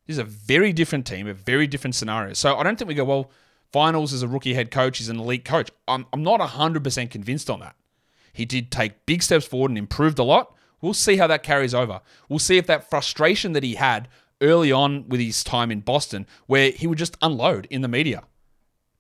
This 0.08 0.16
is 0.16 0.20
a 0.20 0.24
very 0.24 0.72
different 0.72 1.06
team, 1.06 1.28
a 1.28 1.34
very 1.34 1.68
different 1.68 1.96
scenario. 1.96 2.34
So 2.34 2.56
I 2.56 2.64
don't 2.64 2.78
think 2.80 2.88
we 2.88 2.96
go, 2.96 3.04
well, 3.04 3.30
finals 3.74 4.14
as 4.14 4.24
a 4.24 4.30
rookie 4.30 4.54
head 4.54 4.72
coach, 4.72 4.98
he's 4.98 5.10
an 5.10 5.20
elite 5.20 5.44
coach. 5.44 5.70
I'm, 5.90 6.06
I'm 6.14 6.24
not 6.24 6.40
100% 6.40 7.10
convinced 7.10 7.50
on 7.50 7.60
that. 7.60 7.76
He 8.34 8.46
did 8.46 8.72
take 8.72 9.06
big 9.06 9.24
steps 9.24 9.46
forward 9.46 9.72
and 9.72 9.78
improved 9.78 10.20
a 10.20 10.24
lot. 10.24 10.56
We'll 10.82 10.94
see 10.94 11.18
how 11.18 11.28
that 11.28 11.44
carries 11.44 11.74
over. 11.74 12.02
We'll 12.28 12.40
see 12.40 12.58
if 12.58 12.68
that 12.68 12.90
frustration 12.90 13.54
that 13.54 13.64
he 13.64 13.76
had 13.76 14.08
early 14.42 14.72
on 14.72 15.08
with 15.08 15.20
his 15.20 15.44
time 15.44 15.72
in 15.72 15.82
Boston, 15.82 16.26
where 16.48 16.72
he 16.72 16.88
would 16.88 16.98
just 16.98 17.18
unload 17.22 17.68
in 17.70 17.82
the 17.82 17.88
media 17.88 18.24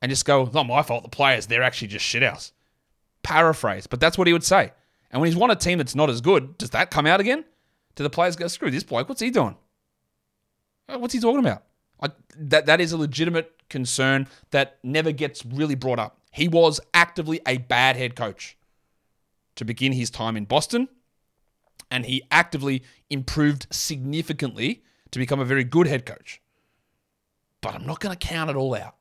and 0.01 0.09
just 0.09 0.25
go, 0.25 0.49
not 0.53 0.67
my 0.67 0.83
fault, 0.83 1.03
the 1.03 1.09
players, 1.09 1.47
they're 1.47 1.63
actually 1.63 1.87
just 1.87 2.05
shithouse. 2.05 2.51
Paraphrase, 3.23 3.87
but 3.87 3.99
that's 3.99 4.17
what 4.17 4.27
he 4.27 4.33
would 4.33 4.43
say. 4.43 4.71
And 5.11 5.19
when 5.19 5.27
he's 5.27 5.37
won 5.37 5.51
a 5.51 5.55
team 5.55 5.77
that's 5.77 5.95
not 5.95 6.09
as 6.09 6.21
good, 6.21 6.57
does 6.57 6.69
that 6.71 6.91
come 6.91 7.05
out 7.05 7.19
again? 7.19 7.43
Do 7.95 8.03
the 8.03 8.09
players 8.09 8.35
go, 8.35 8.47
screw 8.47 8.71
this 8.71 8.83
bloke, 8.83 9.09
what's 9.09 9.21
he 9.21 9.29
doing? 9.29 9.57
Uh, 10.87 10.97
what's 10.99 11.13
he 11.13 11.19
talking 11.19 11.39
about? 11.39 11.63
Like 12.01 12.13
that, 12.37 12.65
that 12.65 12.81
is 12.81 12.91
a 12.91 12.97
legitimate 12.97 13.51
concern 13.69 14.27
that 14.51 14.79
never 14.83 15.11
gets 15.11 15.45
really 15.45 15.75
brought 15.75 15.99
up. 15.99 16.17
He 16.31 16.47
was 16.47 16.79
actively 16.93 17.41
a 17.45 17.57
bad 17.57 17.95
head 17.95 18.15
coach 18.15 18.57
to 19.55 19.65
begin 19.65 19.91
his 19.91 20.09
time 20.09 20.37
in 20.37 20.45
Boston 20.45 20.87
and 21.91 22.05
he 22.05 22.23
actively 22.31 22.83
improved 23.09 23.67
significantly 23.69 24.83
to 25.11 25.19
become 25.19 25.39
a 25.39 25.45
very 25.45 25.65
good 25.65 25.87
head 25.87 26.05
coach. 26.05 26.41
But 27.59 27.75
I'm 27.75 27.85
not 27.85 27.99
going 27.99 28.17
to 28.17 28.27
count 28.27 28.49
it 28.49 28.55
all 28.55 28.73
out. 28.73 28.95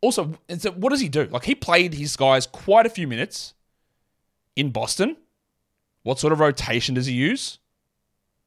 Also, 0.00 0.34
what 0.76 0.90
does 0.90 1.00
he 1.00 1.08
do? 1.08 1.24
Like, 1.24 1.44
he 1.44 1.56
played 1.56 1.94
his 1.94 2.16
guys 2.16 2.46
quite 2.46 2.86
a 2.86 2.90
few 2.90 3.08
minutes 3.08 3.54
in 4.54 4.70
Boston. 4.70 5.16
What 6.04 6.20
sort 6.20 6.32
of 6.32 6.38
rotation 6.38 6.94
does 6.94 7.06
he 7.06 7.12
use? 7.12 7.58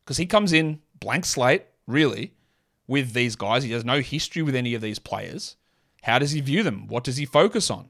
Because 0.03 0.17
he 0.17 0.25
comes 0.25 0.53
in 0.53 0.79
blank 0.99 1.25
slate, 1.25 1.65
really, 1.85 2.33
with 2.87 3.11
these 3.11 3.35
guys. 3.35 3.63
He 3.63 3.71
has 3.71 3.83
no 3.83 3.99
history 3.99 4.41
with 4.41 4.55
any 4.55 4.73
of 4.73 4.81
these 4.81 4.97
players. 4.97 5.57
How 6.03 6.17
does 6.17 6.31
he 6.31 6.39
view 6.39 6.63
them? 6.63 6.87
What 6.87 7.03
does 7.03 7.17
he 7.17 7.25
focus 7.25 7.69
on? 7.69 7.89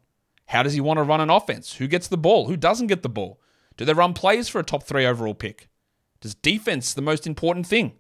How 0.52 0.64
does 0.64 0.74
he 0.74 0.82
want 0.82 0.98
to 0.98 1.04
run 1.04 1.22
an 1.22 1.30
offense? 1.30 1.76
Who 1.76 1.88
gets 1.88 2.10
the 2.10 2.18
ball? 2.18 2.48
Who 2.48 2.58
doesn't 2.58 2.88
get 2.88 3.04
the 3.04 3.10
ball? 3.10 3.40
Do 3.78 3.86
they 3.86 3.94
run 3.94 4.14
plays 4.14 4.50
for 4.50 4.60
a 4.60 4.66
top 4.66 4.84
three 4.84 5.06
overall 5.06 5.34
pick? 5.34 5.70
Does 6.20 6.36
defense 6.36 6.94
the 6.94 7.02
most 7.02 7.26
important 7.26 7.66
thing? 7.66 7.94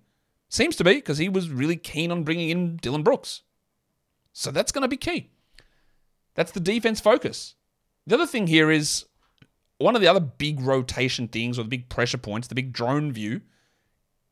Seems 0.49 0.75
to 0.75 0.83
be 0.83 0.95
because 0.95 1.17
he 1.17 1.29
was 1.29 1.49
really 1.49 1.77
keen 1.77 2.11
on 2.11 2.25
bringing 2.25 2.49
in 2.49 2.75
Dillon 2.75 3.03
Brooks. 3.03 3.43
So 4.33 4.51
that's 4.51 4.73
going 4.73 4.81
to 4.81 4.89
be 4.89 4.97
key. 4.97 5.29
That's 6.35 6.51
the 6.51 6.59
defense 6.59 6.99
focus. 6.99 7.55
The 8.05 8.15
other 8.15 8.27
thing 8.27 8.47
here 8.47 8.69
is 8.69 9.05
one 9.77 9.95
of 9.95 10.01
the 10.01 10.09
other 10.09 10.19
big 10.19 10.59
rotation 10.59 11.29
things 11.29 11.57
or 11.57 11.63
the 11.63 11.69
big 11.69 11.87
pressure 11.87 12.17
points, 12.17 12.49
the 12.49 12.55
big 12.55 12.73
drone 12.73 13.13
view, 13.13 13.39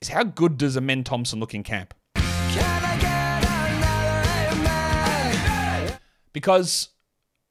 is 0.02 0.10
how 0.10 0.24
good 0.24 0.58
does 0.58 0.76
Amen 0.76 1.06
Thompson 1.06 1.40
look 1.40 1.56
in 1.56 1.64
camp? 1.64 1.94
Because 6.34 6.90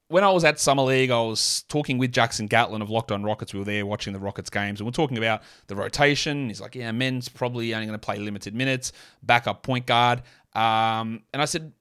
when 0.08 0.24
I 0.24 0.30
was 0.30 0.42
at 0.44 0.58
Summer 0.58 0.82
League, 0.82 1.10
I 1.10 1.20
was 1.20 1.64
talking 1.68 1.98
with 1.98 2.12
Jackson 2.12 2.46
Gatlin 2.46 2.80
of 2.80 2.88
Locked 2.88 3.12
On 3.12 3.22
Rockets. 3.22 3.52
We 3.52 3.58
were 3.58 3.64
there 3.64 3.84
watching 3.84 4.14
the 4.14 4.18
Rockets 4.18 4.48
games, 4.48 4.80
and 4.80 4.86
we're 4.86 4.92
talking 4.92 5.18
about 5.18 5.42
the 5.66 5.76
rotation. 5.76 6.48
He's 6.48 6.60
like, 6.60 6.74
"Yeah, 6.74 6.90
Men's 6.92 7.28
probably 7.28 7.74
only 7.74 7.86
going 7.86 7.98
to 7.98 8.04
play 8.04 8.18
limited 8.18 8.54
minutes, 8.54 8.92
backup 9.22 9.62
point 9.62 9.86
guard." 9.86 10.22
Um, 10.54 11.22
and 11.32 11.42
I 11.42 11.44
said, 11.44 11.72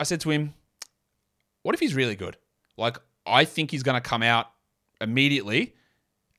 I 0.00 0.04
said 0.04 0.20
to 0.22 0.30
him, 0.30 0.52
"What 1.62 1.74
if 1.74 1.80
he's 1.80 1.94
really 1.94 2.16
good? 2.16 2.36
Like, 2.76 2.98
I 3.24 3.44
think 3.44 3.70
he's 3.70 3.84
going 3.84 4.00
to 4.00 4.06
come 4.06 4.22
out 4.22 4.50
immediately 5.00 5.74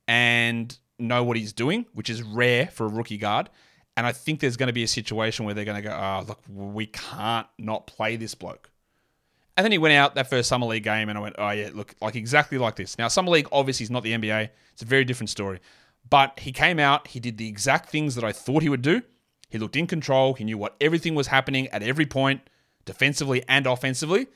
and 0.07 0.77
know 0.99 1.23
what 1.23 1.37
he's 1.37 1.53
doing, 1.53 1.85
which 1.93 2.09
is 2.09 2.23
rare 2.23 2.67
for 2.67 2.85
a 2.85 2.89
rookie 2.89 3.17
guard." 3.17 3.49
And 3.97 4.05
I 4.05 4.11
think 4.11 4.41
there's 4.41 4.57
going 4.57 4.67
to 4.67 4.73
be 4.73 4.83
a 4.83 4.87
situation 4.87 5.45
where 5.45 5.53
they're 5.53 5.63
going 5.63 5.81
to 5.81 5.89
go, 5.89 5.95
"Oh, 5.95 6.25
look, 6.27 6.41
we 6.49 6.87
can't 6.87 7.47
not 7.57 7.87
play 7.87 8.17
this 8.17 8.35
bloke." 8.35 8.69
And 9.57 9.63
then 9.63 9.71
he 9.71 9.77
went 9.77 9.93
out 9.93 10.15
that 10.15 10.29
first 10.29 10.49
Summer 10.49 10.65
League 10.65 10.83
game, 10.83 11.07
and 11.07 11.17
I 11.17 11.21
went, 11.21 11.35
oh, 11.37 11.49
yeah, 11.51 11.69
look, 11.73 11.95
like 12.01 12.15
exactly 12.15 12.57
like 12.57 12.75
this. 12.75 12.97
Now, 12.97 13.07
Summer 13.07 13.31
League 13.31 13.47
obviously 13.51 13.85
is 13.85 13.89
not 13.89 14.03
the 14.03 14.13
NBA, 14.13 14.49
it's 14.73 14.81
a 14.81 14.85
very 14.85 15.05
different 15.05 15.29
story. 15.29 15.59
But 16.09 16.39
he 16.39 16.51
came 16.51 16.77
out, 16.79 17.07
he 17.07 17.19
did 17.19 17.37
the 17.37 17.47
exact 17.47 17.89
things 17.89 18.15
that 18.15 18.23
I 18.23 18.31
thought 18.31 18.61
he 18.61 18.69
would 18.69 18.81
do. 18.81 19.01
He 19.49 19.57
looked 19.57 19.75
in 19.75 19.87
control. 19.87 20.33
He 20.33 20.43
knew 20.43 20.57
what 20.57 20.75
everything 20.81 21.15
was 21.15 21.27
happening 21.27 21.67
at 21.69 21.81
every 21.81 22.05
point, 22.05 22.41
defensively 22.83 23.43
and 23.47 23.65
offensively. 23.65 24.27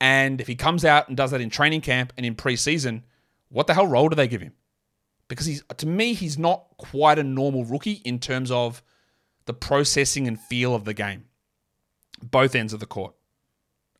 And 0.00 0.40
if 0.40 0.46
he 0.46 0.54
comes 0.54 0.84
out 0.84 1.08
and 1.08 1.16
does 1.16 1.30
that 1.30 1.40
in 1.40 1.50
training 1.50 1.80
camp 1.80 2.12
and 2.16 2.26
in 2.26 2.34
preseason, 2.34 3.02
what 3.48 3.66
the 3.66 3.74
hell 3.74 3.86
role 3.86 4.08
do 4.08 4.14
they 4.14 4.28
give 4.28 4.42
him? 4.42 4.52
Because 5.28 5.46
he's 5.46 5.62
to 5.78 5.86
me, 5.86 6.12
he's 6.12 6.38
not 6.38 6.66
quite 6.76 7.18
a 7.18 7.24
normal 7.24 7.64
rookie 7.64 8.02
in 8.04 8.18
terms 8.18 8.50
of 8.50 8.82
the 9.46 9.54
processing 9.54 10.28
and 10.28 10.38
feel 10.38 10.74
of 10.74 10.84
the 10.84 10.94
game. 10.94 11.24
Both 12.22 12.54
ends 12.54 12.72
of 12.72 12.80
the 12.80 12.86
court. 12.86 13.14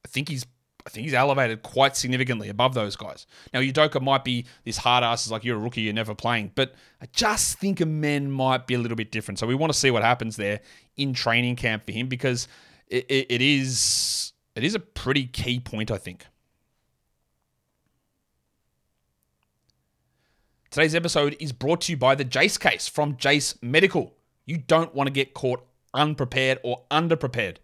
I 0.05 0.09
think 0.09 0.29
he's 0.29 0.47
I 0.87 0.89
think 0.89 1.05
he's 1.05 1.15
elevated 1.15 1.63
quite 1.63 1.97
significantly 1.97 2.49
above 2.49 2.75
those 2.75 2.95
guys. 2.95 3.27
Now, 3.53 3.59
Udoka 3.59 4.01
might 4.01 4.23
be 4.23 4.47
this 4.65 4.77
hard 4.77 5.03
ass, 5.03 5.27
is 5.27 5.33
like 5.33 5.45
you're 5.45 5.57
a 5.57 5.61
rookie, 5.61 5.81
you're 5.81 5.93
never 5.93 6.15
playing, 6.15 6.53
but 6.55 6.75
I 7.03 7.07
just 7.13 7.59
think 7.59 7.81
Amen 7.81 8.31
might 8.31 8.69
be 8.69 8.75
a 8.75 8.79
little 8.79 8.97
bit 8.97 9.11
different. 9.11 9.41
So 9.41 9.49
we 9.49 9.57
want 9.57 9.73
to 9.73 9.79
see 9.79 9.91
what 9.91 10.05
happens 10.05 10.37
there 10.37 10.61
in 10.97 11.13
training 11.13 11.57
camp 11.57 11.87
for 11.87 11.93
him 11.93 12.07
because 12.07 12.47
it, 12.87 13.05
it, 13.09 13.27
it 13.31 13.43
is 13.43 14.33
it 14.55 14.63
is 14.63 14.77
a 14.77 14.81
pretty 14.81 15.27
key 15.27 15.59
point, 15.59 15.91
I 15.91 15.99
think. 15.99 16.25
Today's 20.71 20.95
episode 20.95 21.37
is 21.41 21.53
brought 21.53 21.81
to 21.83 21.93
you 21.93 21.97
by 21.97 22.15
the 22.15 22.25
Jase 22.25 22.59
case 22.59 22.87
from 22.87 23.17
Jase 23.17 23.57
Medical. 23.61 24.15
You 24.45 24.59
don't 24.59 24.95
want 24.95 25.09
to 25.09 25.13
get 25.13 25.35
caught 25.35 25.67
unprepared 25.95 26.61
or 26.63 26.83
underprepared 26.91 27.57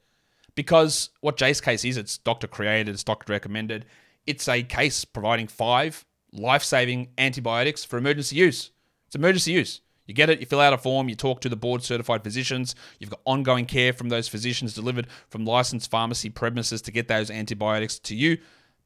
because 0.55 1.11
what 1.21 1.37
Jase 1.37 1.61
case 1.61 1.85
is, 1.85 1.97
it's 1.97 2.19
doctor 2.19 2.47
created, 2.47 2.89
it's 2.89 3.05
doctor 3.05 3.33
recommended. 3.33 3.87
It's 4.27 4.49
a 4.49 4.63
case 4.63 5.05
providing 5.05 5.47
five 5.49 6.05
life 6.33 6.63
saving 6.63 7.09
antibiotics 7.19 7.85
for 7.85 7.99
emergency 7.99 8.37
use. 8.37 8.71
It's 9.07 9.17
emergency 9.17 9.53
use. 9.53 9.81
You 10.07 10.15
get 10.15 10.31
it, 10.31 10.41
you 10.41 10.47
fill 10.47 10.61
out 10.61 10.73
a 10.73 10.79
form, 10.79 11.09
you 11.09 11.15
talk 11.15 11.41
to 11.43 11.49
the 11.49 11.57
board 11.57 11.83
certified 11.83 12.25
physicians, 12.25 12.75
you've 12.99 13.11
got 13.11 13.21
ongoing 13.25 13.67
care 13.67 13.93
from 13.93 14.09
those 14.09 14.29
physicians 14.29 14.75
delivered 14.75 15.07
from 15.29 15.45
licensed 15.45 15.91
pharmacy 15.91 16.29
premises 16.29 16.83
to 16.83 16.91
get 16.91 17.09
those 17.09 17.31
antibiotics 17.31 17.99
to 18.01 18.17
you. 18.17 18.39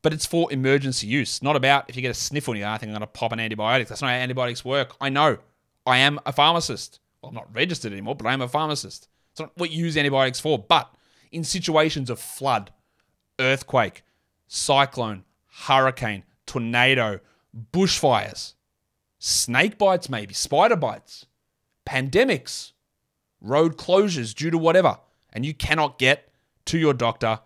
But 0.03 0.13
it's 0.13 0.27
for 0.27 0.53
emergency 0.53 1.07
use, 1.07 1.43
not 1.43 1.57
about 1.57 1.89
if 1.89 1.97
you 1.97 2.03
get 2.03 2.11
a 2.11 2.15
sniffle 2.15 2.55
and 2.55 2.65
I 2.65 2.77
think 2.77 2.91
I'm 2.91 2.95
going 2.95 3.01
to 3.01 3.07
pop 3.07 3.33
an 3.33 3.39
antibiotic. 3.39 3.89
That's 3.89 4.03
not 4.03 4.09
how 4.09 4.17
antibiotics 4.17 4.65
work. 4.65 4.95
I 5.01 5.09
know. 5.09 5.39
I 5.87 5.99
am 5.99 6.21
a 6.27 6.33
pharmacist. 6.33 7.01
Well, 7.23 7.31
I'm 7.31 7.35
not 7.35 7.53
registered 7.55 7.93
anymore, 7.93 8.15
but 8.15 8.27
I 8.27 8.33
am 8.33 8.43
a 8.43 8.49
pharmacist. 8.49 9.09
It's 9.33 9.41
not 9.41 9.53
what 9.57 9.71
you 9.71 9.85
use 9.85 9.97
antibiotics 9.97 10.39
for. 10.39 10.59
But 10.59 10.95
in 11.31 11.45
situations 11.45 12.11
of 12.11 12.19
flood, 12.19 12.73
earthquake, 13.39 14.03
cyclone, 14.47 15.25
hurricane, 15.47 16.25
tornado, 16.47 17.21
bushfires, 17.73 18.55
snake 19.19 19.79
bites, 19.79 20.09
maybe, 20.09 20.35
spider 20.35 20.77
bites, 20.77 21.27
pandemics, 21.87 22.73
road 23.41 23.77
closures 23.77 24.35
due 24.35 24.51
to 24.51 24.59
whatever, 24.59 24.99
and 25.33 25.45
you 25.45 25.55
cannot 25.55 25.99
get 25.99 26.33
to 26.67 26.79
your 26.79 26.95
doctor 26.95 27.41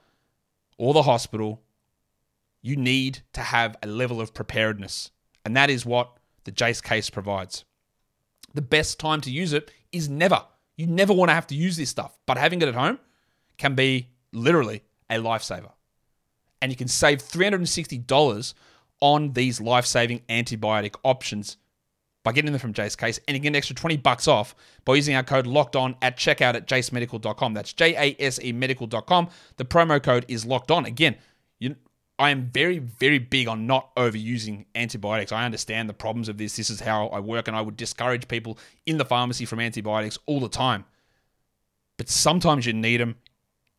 or 0.78 0.94
the 0.94 1.02
hospital, 1.02 1.62
you 2.62 2.76
need 2.76 3.20
to 3.32 3.40
have 3.40 3.76
a 3.82 3.87
level 3.87 4.20
of 4.20 4.34
preparedness. 4.34 5.10
And 5.44 5.56
that 5.56 5.70
is 5.70 5.87
what 5.87 6.16
the 6.44 6.50
Jase 6.50 6.80
case 6.80 7.10
provides. 7.10 7.64
The 8.54 8.62
best 8.62 8.99
time 8.99 9.20
to 9.22 9.30
use 9.30 9.52
it 9.52 9.70
is 9.92 10.08
never. 10.08 10.44
You 10.76 10.87
never 10.87 11.12
want 11.12 11.28
to 11.28 11.34
have 11.34 11.46
to 11.49 11.54
use 11.54 11.76
this 11.76 11.90
stuff, 11.90 12.18
but 12.26 12.38
having 12.38 12.62
it 12.62 12.68
at 12.68 12.75
home 12.75 12.99
can 13.60 13.74
be 13.74 14.08
literally 14.32 14.82
a 15.08 15.16
lifesaver. 15.16 15.70
And 16.62 16.72
you 16.72 16.76
can 16.76 16.88
save 16.88 17.22
$360 17.22 18.54
on 19.00 19.32
these 19.32 19.60
life 19.60 19.86
saving 19.86 20.20
antibiotic 20.28 20.94
options 21.04 21.56
by 22.22 22.32
getting 22.32 22.52
them 22.52 22.60
from 22.60 22.74
Jase 22.74 22.96
Case, 22.96 23.18
and 23.26 23.34
you 23.34 23.42
get 23.42 23.48
an 23.48 23.56
extra 23.56 23.74
20 23.74 23.96
bucks 23.96 24.28
off 24.28 24.54
by 24.84 24.94
using 24.94 25.14
our 25.14 25.22
code 25.22 25.46
locked 25.46 25.74
on 25.74 25.96
at 26.02 26.18
checkout 26.18 26.54
at 26.54 26.66
jasemedical.com. 26.66 27.54
That's 27.54 27.72
J 27.72 27.94
A 27.96 28.22
S 28.22 28.38
E 28.42 28.52
medical.com. 28.52 29.28
The 29.56 29.64
promo 29.64 30.02
code 30.02 30.26
is 30.28 30.44
locked 30.44 30.70
on. 30.70 30.84
Again, 30.84 31.16
you, 31.58 31.76
I 32.18 32.28
am 32.28 32.50
very, 32.52 32.78
very 32.78 33.18
big 33.18 33.48
on 33.48 33.66
not 33.66 33.94
overusing 33.96 34.66
antibiotics. 34.74 35.32
I 35.32 35.46
understand 35.46 35.88
the 35.88 35.94
problems 35.94 36.28
of 36.28 36.36
this. 36.36 36.56
This 36.56 36.68
is 36.68 36.80
how 36.80 37.06
I 37.08 37.20
work, 37.20 37.48
and 37.48 37.56
I 37.56 37.62
would 37.62 37.78
discourage 37.78 38.28
people 38.28 38.58
in 38.84 38.98
the 38.98 39.06
pharmacy 39.06 39.46
from 39.46 39.60
antibiotics 39.60 40.18
all 40.26 40.40
the 40.40 40.50
time. 40.50 40.84
But 41.96 42.10
sometimes 42.10 42.66
you 42.66 42.74
need 42.74 42.98
them 42.98 43.16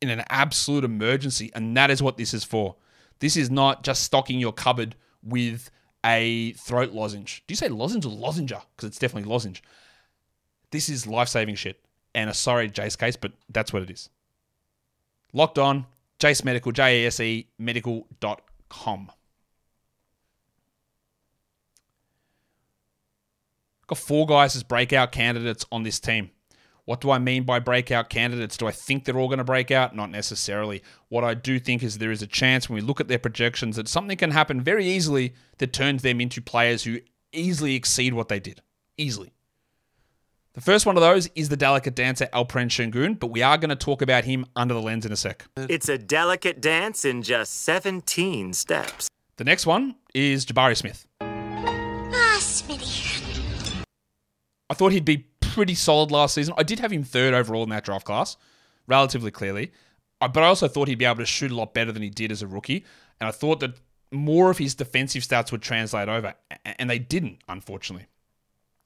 in 0.02 0.10
an 0.10 0.24
absolute 0.30 0.84
emergency, 0.84 1.52
and 1.54 1.76
that 1.78 1.92
is 1.92 2.02
what 2.02 2.18
this 2.18 2.34
is 2.34 2.44
for. 2.44 2.76
This 3.20 3.38
is 3.38 3.52
not 3.52 3.84
just 3.84 4.04
stocking 4.04 4.40
your 4.40 4.52
cupboard 4.52 4.96
with 5.24 5.70
a 6.04 6.54
throat 6.54 6.92
lozenge. 6.92 7.44
Do 7.48 7.52
you 7.52 7.56
say 7.56 7.68
lozenge 7.68 8.06
or 8.06 8.12
lozenger? 8.12 8.62
Because 8.76 8.88
it's 8.88 9.00
definitely 9.00 9.30
lozenge. 9.30 9.62
This 10.72 10.90
is 10.90 11.06
life 11.06 11.28
saving 11.28 11.56
shit. 11.56 11.80
And 12.14 12.30
a 12.30 12.34
sorry 12.34 12.70
Jase 12.70 12.96
case, 12.96 13.16
but 13.16 13.32
that's 13.50 13.72
what 13.72 13.84
it 13.84 13.90
is. 13.90 14.10
Locked 15.34 15.60
on, 15.60 15.86
Jase 16.20 16.44
Medical, 16.44 16.72
J 16.72 17.04
A 17.04 17.08
S 17.08 17.20
E 17.20 17.48
medical.com. 17.58 19.12
Got 23.88 23.98
four 23.98 24.26
guys 24.26 24.56
as 24.56 24.64
breakout 24.64 25.12
candidates 25.12 25.66
on 25.72 25.84
this 25.84 26.00
team. 26.00 26.32
What 26.92 27.00
do 27.00 27.10
I 27.10 27.20
mean 27.20 27.44
by 27.44 27.60
breakout 27.60 28.10
candidates? 28.10 28.58
Do 28.58 28.68
I 28.68 28.72
think 28.72 29.06
they're 29.06 29.18
all 29.18 29.30
going 29.30 29.38
to 29.38 29.46
break 29.46 29.72
out? 29.72 29.96
Not 29.96 30.12
necessarily. 30.12 30.84
What 31.08 31.24
I 31.24 31.36
do 31.36 31.58
think 31.58 31.84
is 31.84 32.00
there 32.00 32.12
is 32.12 32.22
a 32.22 32.28
chance 32.28 32.68
when 32.68 32.76
we 32.76 32.82
look 32.82 33.00
at 33.00 33.08
their 33.08 33.18
projections 33.18 33.78
that 33.78 33.88
something 33.88 34.18
can 34.18 34.32
happen 34.32 34.60
very 34.60 34.86
easily 34.86 35.34
that 35.60 35.72
turns 35.72 36.02
them 36.02 36.20
into 36.20 36.42
players 36.42 36.84
who 36.84 37.00
easily 37.32 37.76
exceed 37.76 38.14
what 38.14 38.28
they 38.28 38.42
did. 38.42 38.62
Easily. 38.98 39.32
The 40.52 40.60
first 40.60 40.86
one 40.86 40.98
of 40.98 41.02
those 41.02 41.30
is 41.34 41.48
the 41.48 41.56
delicate 41.56 41.96
dancer 41.96 42.28
Alperen 42.34 42.68
Sengun, 42.68 43.18
but 43.18 43.28
we 43.28 43.42
are 43.42 43.58
going 43.58 43.70
to 43.70 43.78
talk 43.78 44.02
about 44.02 44.26
him 44.26 44.46
under 44.58 44.74
the 44.74 44.82
lens 44.82 45.06
in 45.06 45.14
a 45.14 45.16
sec. 45.16 45.48
It's 45.56 45.88
a 45.88 45.98
delicate 45.98 46.60
dance 46.60 47.06
in 47.06 47.24
just 47.24 47.64
17 47.64 48.52
steps. 48.52 49.08
The 49.38 49.46
next 49.46 49.66
one 49.66 49.96
is 50.14 50.46
Jabari 50.46 50.76
Smith. 50.76 51.08
Ah, 51.22 52.38
Smitty. 52.42 53.86
I 54.70 54.74
thought 54.74 54.92
he'd 54.92 55.06
be 55.06 55.31
pretty 55.52 55.76
solid 55.76 56.12
last 56.12 56.36
season. 56.36 56.54
I 56.58 56.64
did 56.64 56.80
have 56.80 56.92
him 56.92 57.04
third 57.04 57.34
overall 57.34 57.64
in 57.64 57.70
that 57.70 57.84
draft 57.84 58.06
class, 58.06 58.38
relatively 58.88 59.32
clearly. 59.32 59.72
Uh, 60.22 60.28
but 60.28 60.44
I 60.44 60.48
also 60.48 60.68
thought 60.68 60.88
he'd 60.88 61.00
be 61.00 61.06
able 61.06 61.18
to 61.18 61.26
shoot 61.26 61.52
a 61.52 61.56
lot 61.56 61.74
better 61.74 61.92
than 61.92 62.02
he 62.02 62.10
did 62.10 62.32
as 62.32 62.42
a 62.42 62.48
rookie. 62.48 62.86
And 63.20 63.28
I 63.28 63.32
thought 63.32 63.60
that 63.60 63.80
more 64.12 64.50
of 64.50 64.58
his 64.58 64.76
defensive 64.76 65.24
stats 65.24 65.52
would 65.52 65.62
translate 65.62 66.10
over. 66.10 66.34
And 66.66 66.90
they 66.90 67.00
didn't, 67.00 67.40
unfortunately. 67.48 68.08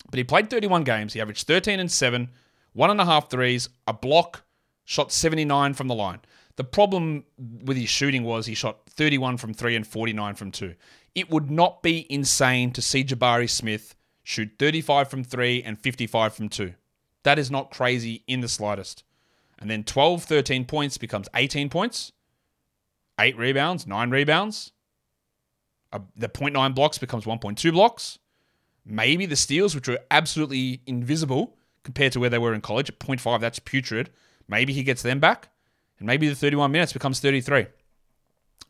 But 0.10 0.18
he 0.18 0.24
played 0.24 0.50
31 0.50 0.84
games. 0.84 1.14
He 1.14 1.22
averaged 1.22 1.48
13 1.48 1.80
and 1.80 1.92
7, 1.92 2.30
one 2.74 2.90
and 2.90 3.02
a 3.02 3.06
half 3.06 3.30
threes, 3.30 3.70
a 3.88 3.94
block, 3.94 4.44
shot 4.86 5.12
79 5.12 5.74
from 5.74 5.88
the 5.88 5.96
line. 5.96 6.20
The 6.58 6.64
problem 6.64 7.26
with 7.38 7.76
his 7.76 7.90
shooting 7.90 8.24
was 8.24 8.46
he 8.46 8.54
shot 8.54 8.80
31 8.92 9.38
from 9.38 9.54
3 9.54 9.76
and 9.76 9.86
49 9.86 10.36
from 10.36 10.52
2. 10.52 10.76
It 11.16 11.30
would 11.30 11.52
not 11.52 11.84
be 11.84 12.06
insane 12.10 12.72
to 12.72 12.82
see 12.82 13.04
Jabari 13.04 13.50
Smith 13.50 13.96
shoot 14.26 14.52
35 14.58 15.08
from 15.08 15.24
3 15.24 15.64
and 15.64 15.80
55 15.80 16.34
from 16.34 16.50
2. 16.50 16.74
That 17.24 17.40
is 17.40 17.52
not 17.52 17.72
crazy 17.72 18.24
in 18.28 18.42
the 18.42 18.50
slightest. 18.50 19.04
And 19.60 19.70
then 19.70 19.84
12, 19.84 20.24
13 20.24 20.66
points 20.66 20.98
becomes 20.98 21.30
18 21.36 21.70
points, 21.70 22.12
8 23.20 23.38
rebounds, 23.38 23.88
9 23.88 24.10
rebounds. 24.10 24.72
Uh, 25.94 26.00
the 26.18 26.28
0.9 26.28 26.76
blocks 26.76 26.98
becomes 26.98 27.26
1.2 27.26 27.72
blocks. 27.72 28.20
Maybe 28.84 29.26
the 29.26 29.36
steals, 29.36 29.76
which 29.76 29.88
were 29.88 30.00
absolutely 30.10 30.82
invisible 30.88 31.56
compared 31.84 32.12
to 32.14 32.20
where 32.20 32.30
they 32.30 32.40
were 32.40 32.54
in 32.54 32.62
college, 32.62 32.90
at 32.90 33.00
0.5, 33.00 33.40
that's 33.40 33.60
putrid. 33.60 34.10
Maybe 34.48 34.74
he 34.74 34.84
gets 34.84 35.04
them 35.04 35.20
back. 35.20 35.50
And 36.00 36.08
maybe 36.08 36.28
the 36.28 36.36
31 36.36 36.72
minutes 36.72 36.94
becomes 36.94 37.20
33. 37.20 37.60
I'm 37.60 37.68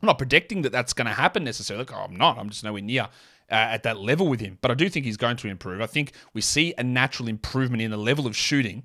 not 0.02 0.18
predicting 0.18 0.62
that 0.62 0.72
that's 0.72 0.92
going 0.92 1.06
to 1.06 1.14
happen 1.14 1.42
necessarily. 1.44 1.86
Oh, 1.90 1.96
I'm 1.96 2.14
not. 2.14 2.38
I'm 2.38 2.50
just 2.50 2.62
nowhere 2.62 2.82
near 2.82 3.08
uh, 3.50 3.54
at 3.54 3.82
that 3.84 3.98
level 3.98 4.28
with 4.28 4.40
him. 4.40 4.58
But 4.60 4.70
I 4.70 4.74
do 4.74 4.88
think 4.88 5.04
he's 5.04 5.16
going 5.16 5.36
to 5.38 5.48
improve. 5.48 5.80
I 5.80 5.86
think 5.86 6.12
we 6.34 6.40
see 6.40 6.74
a 6.76 6.82
natural 6.82 7.28
improvement 7.28 7.82
in 7.82 7.90
the 7.90 7.96
level 7.96 8.26
of 8.26 8.36
shooting, 8.36 8.84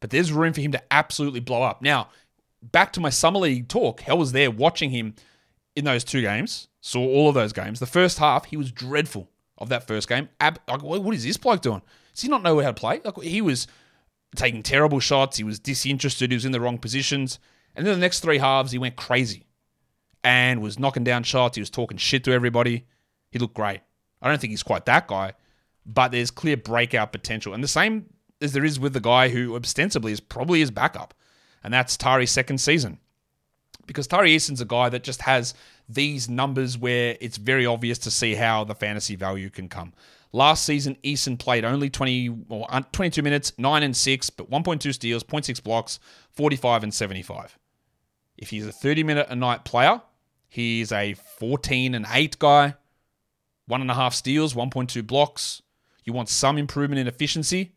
but 0.00 0.10
there's 0.10 0.32
room 0.32 0.52
for 0.52 0.60
him 0.60 0.72
to 0.72 0.82
absolutely 0.90 1.40
blow 1.40 1.62
up. 1.62 1.82
Now, 1.82 2.08
back 2.62 2.92
to 2.94 3.00
my 3.00 3.10
summer 3.10 3.40
league 3.40 3.68
talk, 3.68 4.00
Hell 4.00 4.18
was 4.18 4.32
there 4.32 4.50
watching 4.50 4.90
him 4.90 5.14
in 5.76 5.84
those 5.84 6.04
two 6.04 6.20
games, 6.20 6.68
saw 6.80 7.00
all 7.00 7.28
of 7.28 7.34
those 7.34 7.52
games. 7.52 7.80
The 7.80 7.86
first 7.86 8.18
half, 8.18 8.46
he 8.46 8.56
was 8.56 8.70
dreadful 8.70 9.28
of 9.58 9.68
that 9.70 9.86
first 9.86 10.08
game. 10.08 10.28
Ab- 10.40 10.60
like, 10.68 10.82
what 10.82 11.14
is 11.14 11.24
this 11.24 11.36
bloke 11.36 11.62
doing? 11.62 11.82
Does 12.12 12.22
he 12.22 12.28
not 12.28 12.42
know 12.42 12.60
how 12.60 12.68
to 12.68 12.74
play? 12.74 13.00
Like, 13.04 13.20
he 13.22 13.40
was 13.40 13.66
taking 14.36 14.62
terrible 14.62 15.00
shots. 15.00 15.36
He 15.36 15.44
was 15.44 15.58
disinterested. 15.58 16.30
He 16.30 16.36
was 16.36 16.44
in 16.44 16.52
the 16.52 16.60
wrong 16.60 16.78
positions. 16.78 17.38
And 17.74 17.86
then 17.86 17.94
the 17.94 18.00
next 18.00 18.20
three 18.20 18.38
halves, 18.38 18.72
he 18.72 18.78
went 18.78 18.96
crazy 18.96 19.46
and 20.22 20.62
was 20.62 20.78
knocking 20.78 21.04
down 21.04 21.22
shots. 21.22 21.56
He 21.56 21.60
was 21.60 21.70
talking 21.70 21.96
shit 21.96 22.24
to 22.24 22.32
everybody. 22.32 22.86
He 23.30 23.38
looked 23.38 23.54
great. 23.54 23.80
I 24.24 24.28
don't 24.28 24.40
think 24.40 24.50
he's 24.50 24.62
quite 24.62 24.86
that 24.86 25.06
guy, 25.06 25.34
but 25.86 26.10
there's 26.10 26.30
clear 26.30 26.56
breakout 26.56 27.12
potential. 27.12 27.52
And 27.52 27.62
the 27.62 27.68
same 27.68 28.06
as 28.40 28.52
there 28.52 28.64
is 28.64 28.80
with 28.80 28.94
the 28.94 29.00
guy 29.00 29.28
who 29.28 29.54
ostensibly 29.54 30.12
is 30.12 30.20
probably 30.20 30.60
his 30.60 30.70
backup, 30.70 31.14
and 31.62 31.72
that's 31.72 31.96
Tari's 31.96 32.30
second 32.30 32.58
season. 32.58 32.98
Because 33.86 34.06
Tari 34.06 34.34
Eason's 34.34 34.62
a 34.62 34.64
guy 34.64 34.88
that 34.88 35.04
just 35.04 35.20
has 35.22 35.52
these 35.90 36.28
numbers 36.28 36.78
where 36.78 37.18
it's 37.20 37.36
very 37.36 37.66
obvious 37.66 37.98
to 37.98 38.10
see 38.10 38.34
how 38.34 38.64
the 38.64 38.74
fantasy 38.74 39.14
value 39.14 39.50
can 39.50 39.68
come. 39.68 39.92
Last 40.32 40.64
season, 40.64 40.96
Eason 41.04 41.38
played 41.38 41.64
only 41.64 41.90
20 41.90 42.46
or 42.48 42.66
uh, 42.70 42.80
22 42.92 43.22
minutes, 43.22 43.52
9 43.58 43.82
and 43.82 43.96
6, 43.96 44.30
but 44.30 44.50
1.2 44.50 44.94
steals, 44.94 45.22
0.6 45.22 45.62
blocks, 45.62 46.00
45 46.30 46.82
and 46.82 46.94
75. 46.94 47.58
If 48.38 48.50
he's 48.50 48.66
a 48.66 48.72
30 48.72 49.04
minute 49.04 49.26
a 49.28 49.36
night 49.36 49.64
player, 49.64 50.00
he's 50.48 50.90
a 50.90 51.14
14 51.14 51.94
and 51.94 52.06
8 52.10 52.38
guy, 52.38 52.74
one 53.66 53.80
and 53.80 53.90
a 53.90 53.94
half 53.94 54.14
steals, 54.14 54.54
1.2 54.54 55.06
blocks. 55.06 55.62
You 56.04 56.12
want 56.12 56.28
some 56.28 56.58
improvement 56.58 56.98
in 56.98 57.06
efficiency. 57.06 57.72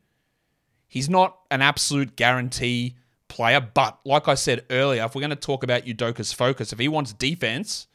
He's 0.88 1.10
not 1.10 1.38
an 1.52 1.62
absolute 1.62 2.16
guarantee 2.16 2.98
player, 3.28 3.60
but 3.62 4.00
like 4.06 4.28
I 4.28 4.36
said 4.36 4.66
earlier, 4.70 5.04
if 5.04 5.16
we're 5.16 5.22
going 5.22 5.30
to 5.30 5.36
talk 5.36 5.64
about 5.64 5.86
Udoka's 5.86 6.34
focus, 6.34 6.74
if 6.74 6.80
he 6.80 6.88
wants 6.88 7.14
defense, 7.14 7.88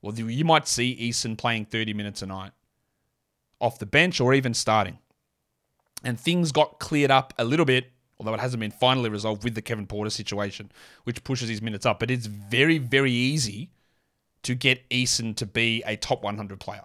well, 0.00 0.14
you 0.14 0.44
might 0.44 0.66
see 0.66 0.96
Eason 0.96 1.38
playing 1.38 1.66
30 1.66 1.94
minutes 1.94 2.22
a 2.22 2.26
night 2.26 2.52
off 3.60 3.78
the 3.78 3.86
bench 3.86 4.20
or 4.20 4.34
even 4.34 4.52
starting. 4.54 4.98
And 6.04 6.18
things 6.18 6.50
got 6.50 6.80
cleared 6.80 7.12
up 7.12 7.32
a 7.38 7.44
little 7.44 7.64
bit, 7.64 7.92
although 8.18 8.34
it 8.34 8.40
hasn't 8.40 8.60
been 8.60 8.72
finally 8.72 9.08
resolved 9.08 9.44
with 9.44 9.54
the 9.54 9.62
Kevin 9.62 9.86
Porter 9.86 10.10
situation, 10.10 10.72
which 11.04 11.22
pushes 11.22 11.48
his 11.48 11.62
minutes 11.62 11.86
up. 11.86 12.00
But 12.00 12.10
it's 12.10 12.26
very, 12.26 12.78
very 12.78 13.12
easy 13.12 13.70
to 14.42 14.56
get 14.56 14.88
Eason 14.90 15.36
to 15.36 15.46
be 15.46 15.82
a 15.86 15.96
top 15.96 16.24
100 16.24 16.58
player. 16.58 16.82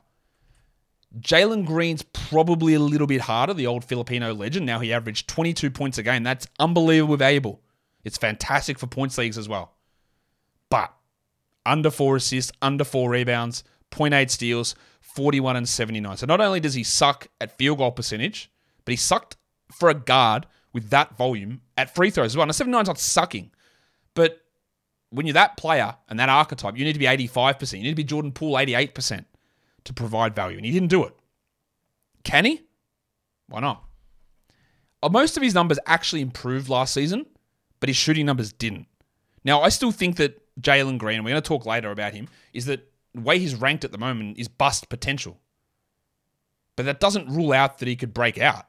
Jalen 1.20 1.66
Green's 1.66 2.04
probably 2.04 2.74
a 2.74 2.80
little 2.80 3.08
bit 3.08 3.22
harder, 3.22 3.54
the 3.54 3.68
old 3.68 3.86
Filipino 3.86 4.34
legend. 4.34 4.66
Now 4.66 4.80
he 4.80 4.94
averaged 4.94 5.28
22 5.28 5.72
points 5.72 5.98
a 5.98 6.04
game. 6.04 6.24
That's 6.24 6.48
unbelievably 6.60 7.18
valuable. 7.18 7.62
It's 8.04 8.18
fantastic 8.18 8.78
for 8.78 8.88
points 8.88 9.18
leagues 9.18 9.38
as 9.38 9.50
well. 9.50 9.74
But 10.70 10.94
under 11.66 11.90
four 11.90 12.18
assists, 12.18 12.52
under 12.62 12.84
four 12.84 13.10
rebounds, 13.10 13.64
0.8 13.92 14.30
steals, 14.30 14.76
41 15.02 15.56
and 15.56 15.68
79. 15.68 16.18
So 16.18 16.26
not 16.26 16.42
only 16.42 16.60
does 16.60 16.74
he 16.74 16.84
suck 16.84 17.28
at 17.42 17.58
field 17.58 17.78
goal 17.80 17.92
percentage, 17.92 18.52
but 18.86 18.92
he 18.92 18.98
sucked 18.98 19.38
for 19.72 19.90
a 19.90 19.94
guard 19.94 20.46
with 20.74 20.90
that 20.90 21.18
volume 21.18 21.62
at 21.78 21.94
free 21.96 22.10
throws 22.10 22.32
as 22.32 22.38
well. 22.38 22.46
Now, 22.46 22.52
79's 22.52 22.88
not 22.88 23.00
sucking, 23.00 23.52
but 24.14 24.42
when 25.10 25.26
you're 25.26 25.34
that 25.34 25.58
player 25.58 25.96
and 26.10 26.20
that 26.20 26.30
archetype, 26.30 26.78
you 26.78 26.86
need 26.86 26.94
to 26.94 27.00
be 27.00 27.06
85%. 27.06 27.78
You 27.78 27.84
need 27.84 27.90
to 27.90 27.96
be 27.96 28.04
Jordan 28.04 28.32
Poole 28.32 28.56
88% 28.56 29.26
to 29.88 29.94
provide 29.94 30.36
value, 30.36 30.58
and 30.58 30.66
he 30.66 30.72
didn't 30.72 30.90
do 30.90 31.04
it. 31.06 31.16
Can 32.24 32.46
he? 32.46 32.62
Why 33.48 33.62
not? 33.62 33.84
Most 35.10 35.38
of 35.38 35.44
his 35.44 35.54
numbers 35.54 35.80
actually 35.86 36.22
improved 36.22 36.68
last 36.70 36.94
season, 36.94 37.26
but 37.80 37.90
his 37.90 37.96
shooting 37.96 38.26
numbers 38.26 38.52
didn't. 38.52 38.88
Now, 39.46 39.62
I 39.62 39.70
still 39.70 39.92
think 39.92 40.18
that 40.18 40.42
Jalen 40.60 40.98
Green, 40.98 41.16
and 41.16 41.26
we're 41.26 41.32
going 41.32 41.42
to 41.42 41.48
talk 41.48 41.66
later 41.66 41.92
about 41.92 42.14
him, 42.14 42.28
is 42.54 42.66
that 42.66 42.92
the 43.14 43.22
way 43.22 43.40
he's 43.40 43.56
ranked 43.56 43.86
at 43.86 43.94
the 43.94 43.98
moment 43.98 44.38
is 44.38 44.50
bust 44.50 44.90
potential. 44.90 45.40
But 46.76 46.86
that 46.86 47.00
doesn't 47.00 47.30
rule 47.30 47.54
out 47.54 47.78
that 47.78 47.88
he 47.88 47.96
could 47.96 48.14
break 48.14 48.38
out. 48.38 48.66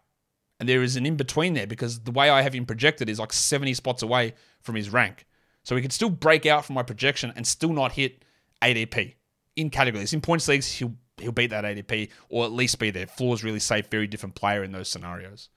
And 0.61 0.69
there 0.69 0.83
is 0.83 0.97
an 0.97 1.07
in 1.07 1.17
between 1.17 1.55
there 1.55 1.67
because 1.67 2.01
the 2.01 2.13
way 2.13 2.31
I 2.31 2.43
have 2.43 2.55
him 2.55 2.67
projected 2.67 3.09
is 3.09 3.19
like 3.19 3.33
70 3.33 3.75
spots 3.75 4.03
away 4.03 4.35
from 4.61 4.77
his 4.77 4.91
rank. 4.91 5.27
So 5.65 5.75
he 5.75 5.83
could 5.83 5.93
still 5.93 6.11
break 6.11 6.47
out 6.47 6.65
from 6.65 6.75
my 6.75 6.83
projection 6.83 7.33
and 7.35 7.47
still 7.47 7.73
not 7.73 7.93
hit 7.93 8.25
ADP 8.63 9.15
in 9.57 9.71
categories. 9.71 10.13
In 10.13 10.21
points 10.21 10.47
leagues, 10.49 10.71
he'll 10.73 10.95
he'll 11.21 11.33
beat 11.33 11.51
that 11.51 11.65
ADP 11.65 12.11
or 12.29 12.45
at 12.45 12.53
least 12.53 12.79
be 12.79 12.91
there. 12.91 13.07
Floor's 13.07 13.45
really 13.45 13.61
safe, 13.61 13.87
very 13.89 14.07
different 14.07 14.35
player 14.35 14.63
in 14.63 14.73
those 14.73 14.89
scenarios. 14.89 15.49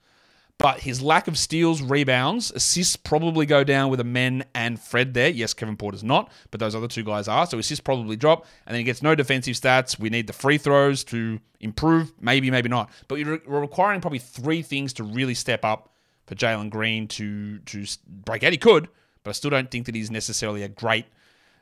But 0.58 0.80
his 0.80 1.02
lack 1.02 1.26
of 1.26 1.36
steals, 1.36 1.82
rebounds, 1.82 2.52
assists 2.52 2.94
probably 2.94 3.46
go 3.46 3.64
down 3.64 3.90
with 3.90 3.98
Amen 3.98 4.44
and 4.54 4.78
Fred 4.78 5.12
there. 5.12 5.28
Yes, 5.28 5.54
Kevin 5.54 5.76
Porter's 5.76 6.04
not, 6.04 6.30
but 6.52 6.60
those 6.60 6.76
other 6.76 6.86
two 6.86 7.02
guys 7.02 7.26
are. 7.26 7.46
So 7.46 7.58
assists 7.58 7.82
probably 7.82 8.14
drop. 8.14 8.46
And 8.66 8.74
then 8.74 8.78
he 8.78 8.84
gets 8.84 9.02
no 9.02 9.16
defensive 9.16 9.56
stats. 9.56 9.98
We 9.98 10.08
need 10.08 10.28
the 10.28 10.32
free 10.32 10.58
throws 10.58 11.02
to 11.04 11.40
improve. 11.58 12.12
Maybe, 12.20 12.48
maybe 12.50 12.68
not. 12.68 12.90
But 13.08 13.18
we're 13.24 13.60
requiring 13.60 14.00
probably 14.00 14.20
three 14.20 14.62
things 14.62 14.92
to 14.94 15.02
really 15.02 15.34
step 15.34 15.64
up 15.64 15.90
for 16.26 16.36
Jalen 16.36 16.70
Green 16.70 17.08
to, 17.08 17.58
to 17.58 17.84
break 18.06 18.44
out. 18.44 18.52
He 18.52 18.58
could, 18.58 18.88
but 19.24 19.30
I 19.30 19.32
still 19.32 19.50
don't 19.50 19.70
think 19.70 19.86
that 19.86 19.96
he's 19.96 20.12
necessarily 20.12 20.62
a 20.62 20.68
great 20.68 21.06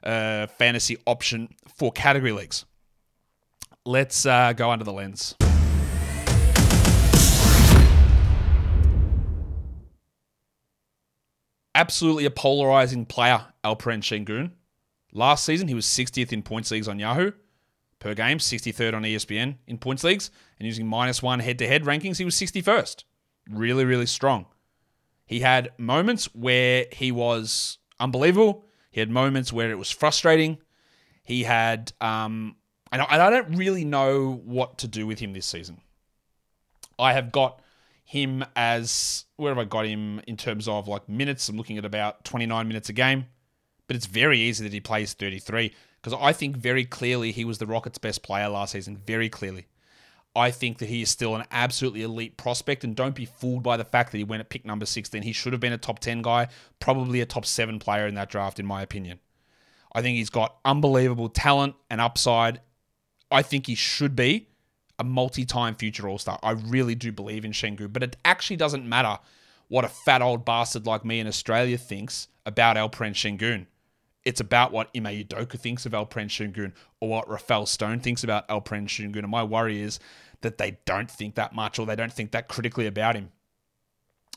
uh, 0.04 0.46
fantasy 0.46 0.98
option 1.06 1.54
for 1.74 1.90
category 1.90 2.32
leagues. 2.32 2.66
Let's 3.86 4.26
uh, 4.26 4.52
go 4.52 4.70
under 4.70 4.84
the 4.84 4.92
lens. 4.92 5.34
Absolutely 11.74 12.26
a 12.26 12.30
polarizing 12.30 13.06
player, 13.06 13.46
Alperen 13.64 14.02
Sengun. 14.02 14.50
Last 15.12 15.44
season, 15.44 15.68
he 15.68 15.74
was 15.74 15.86
60th 15.86 16.30
in 16.30 16.42
points 16.42 16.70
leagues 16.70 16.88
on 16.88 16.98
Yahoo 16.98 17.32
per 18.00 18.14
game, 18.14 18.36
63rd 18.36 18.94
on 18.94 19.02
ESPN 19.02 19.56
in 19.66 19.78
points 19.78 20.04
leagues, 20.04 20.30
and 20.58 20.66
using 20.66 20.86
minus 20.86 21.22
one 21.22 21.40
head 21.40 21.58
to 21.58 21.66
head 21.66 21.84
rankings, 21.84 22.18
he 22.18 22.24
was 22.24 22.34
61st. 22.34 23.04
Really, 23.48 23.86
really 23.86 24.06
strong. 24.06 24.46
He 25.24 25.40
had 25.40 25.70
moments 25.78 26.26
where 26.34 26.86
he 26.92 27.12
was 27.12 27.78
unbelievable. 27.98 28.64
He 28.90 29.00
had 29.00 29.08
moments 29.08 29.52
where 29.52 29.70
it 29.70 29.78
was 29.78 29.90
frustrating. 29.90 30.58
He 31.22 31.44
had 31.44 31.92
um, 32.00 32.56
and 32.92 33.02
I 33.02 33.30
don't 33.30 33.56
really 33.56 33.84
know 33.84 34.40
what 34.44 34.78
to 34.78 34.88
do 34.88 35.06
with 35.06 35.18
him 35.18 35.32
this 35.32 35.46
season. 35.46 35.80
I 36.98 37.12
have 37.12 37.32
got 37.32 37.60
him 38.04 38.44
as 38.56 39.24
where 39.36 39.52
have 39.54 39.58
I 39.58 39.64
got 39.64 39.86
him 39.86 40.20
in 40.26 40.36
terms 40.36 40.66
of 40.66 40.88
like 40.88 41.08
minutes? 41.08 41.48
I'm 41.48 41.56
looking 41.56 41.78
at 41.78 41.84
about 41.84 42.24
29 42.24 42.66
minutes 42.66 42.88
a 42.88 42.92
game, 42.92 43.26
but 43.86 43.96
it's 43.96 44.06
very 44.06 44.40
easy 44.40 44.64
that 44.64 44.72
he 44.72 44.80
plays 44.80 45.12
33 45.14 45.72
because 46.02 46.18
I 46.20 46.32
think 46.32 46.56
very 46.56 46.84
clearly 46.84 47.30
he 47.30 47.44
was 47.44 47.58
the 47.58 47.66
Rockets' 47.66 47.98
best 47.98 48.22
player 48.22 48.48
last 48.48 48.72
season. 48.72 48.96
Very 48.96 49.28
clearly. 49.28 49.66
I 50.34 50.50
think 50.52 50.78
that 50.78 50.88
he 50.88 51.02
is 51.02 51.10
still 51.10 51.34
an 51.34 51.44
absolutely 51.50 52.02
elite 52.02 52.36
prospect, 52.36 52.84
and 52.84 52.94
don't 52.94 53.16
be 53.16 53.24
fooled 53.24 53.64
by 53.64 53.76
the 53.76 53.84
fact 53.84 54.12
that 54.12 54.18
he 54.18 54.24
went 54.24 54.40
at 54.40 54.48
pick 54.48 54.64
number 54.64 54.86
16. 54.86 55.22
He 55.22 55.32
should 55.32 55.52
have 55.52 55.60
been 55.60 55.72
a 55.72 55.78
top 55.78 55.98
10 55.98 56.22
guy, 56.22 56.48
probably 56.78 57.20
a 57.20 57.26
top 57.26 57.44
7 57.44 57.80
player 57.80 58.06
in 58.06 58.14
that 58.14 58.30
draft, 58.30 58.60
in 58.60 58.66
my 58.66 58.80
opinion. 58.82 59.18
I 59.92 60.02
think 60.02 60.16
he's 60.16 60.30
got 60.30 60.56
unbelievable 60.64 61.28
talent 61.28 61.74
and 61.90 62.00
upside, 62.00 62.60
I 63.30 63.42
think 63.42 63.66
he 63.66 63.74
should 63.74 64.16
be 64.16 64.48
a 64.98 65.04
multi-time 65.04 65.74
future 65.74 66.08
All-Star. 66.08 66.38
I 66.42 66.50
really 66.50 66.94
do 66.94 67.10
believe 67.10 67.44
in 67.44 67.52
Sengun, 67.52 67.92
but 67.92 68.02
it 68.02 68.16
actually 68.24 68.56
doesn't 68.56 68.86
matter 68.86 69.18
what 69.68 69.84
a 69.84 69.88
fat 69.88 70.20
old 70.20 70.44
bastard 70.44 70.84
like 70.84 71.04
me 71.04 71.20
in 71.20 71.26
Australia 71.26 71.78
thinks 71.78 72.28
about 72.44 72.76
Alperen 72.76 73.14
Sengun. 73.14 73.66
It's 74.24 74.40
about 74.40 74.72
what 74.72 74.90
Ime 74.94 75.24
thinks 75.24 75.86
of 75.86 75.92
Alperen 75.92 76.28
Sengun 76.28 76.72
or 77.00 77.08
what 77.08 77.30
Rafael 77.30 77.64
Stone 77.64 78.00
thinks 78.00 78.22
about 78.24 78.46
Alperen 78.48 78.86
Sengun. 78.86 79.20
And 79.20 79.30
my 79.30 79.42
worry 79.42 79.80
is 79.80 79.98
that 80.42 80.58
they 80.58 80.78
don't 80.84 81.10
think 81.10 81.36
that 81.36 81.54
much 81.54 81.78
or 81.78 81.86
they 81.86 81.96
don't 81.96 82.12
think 82.12 82.32
that 82.32 82.48
critically 82.48 82.86
about 82.86 83.16
him. 83.16 83.30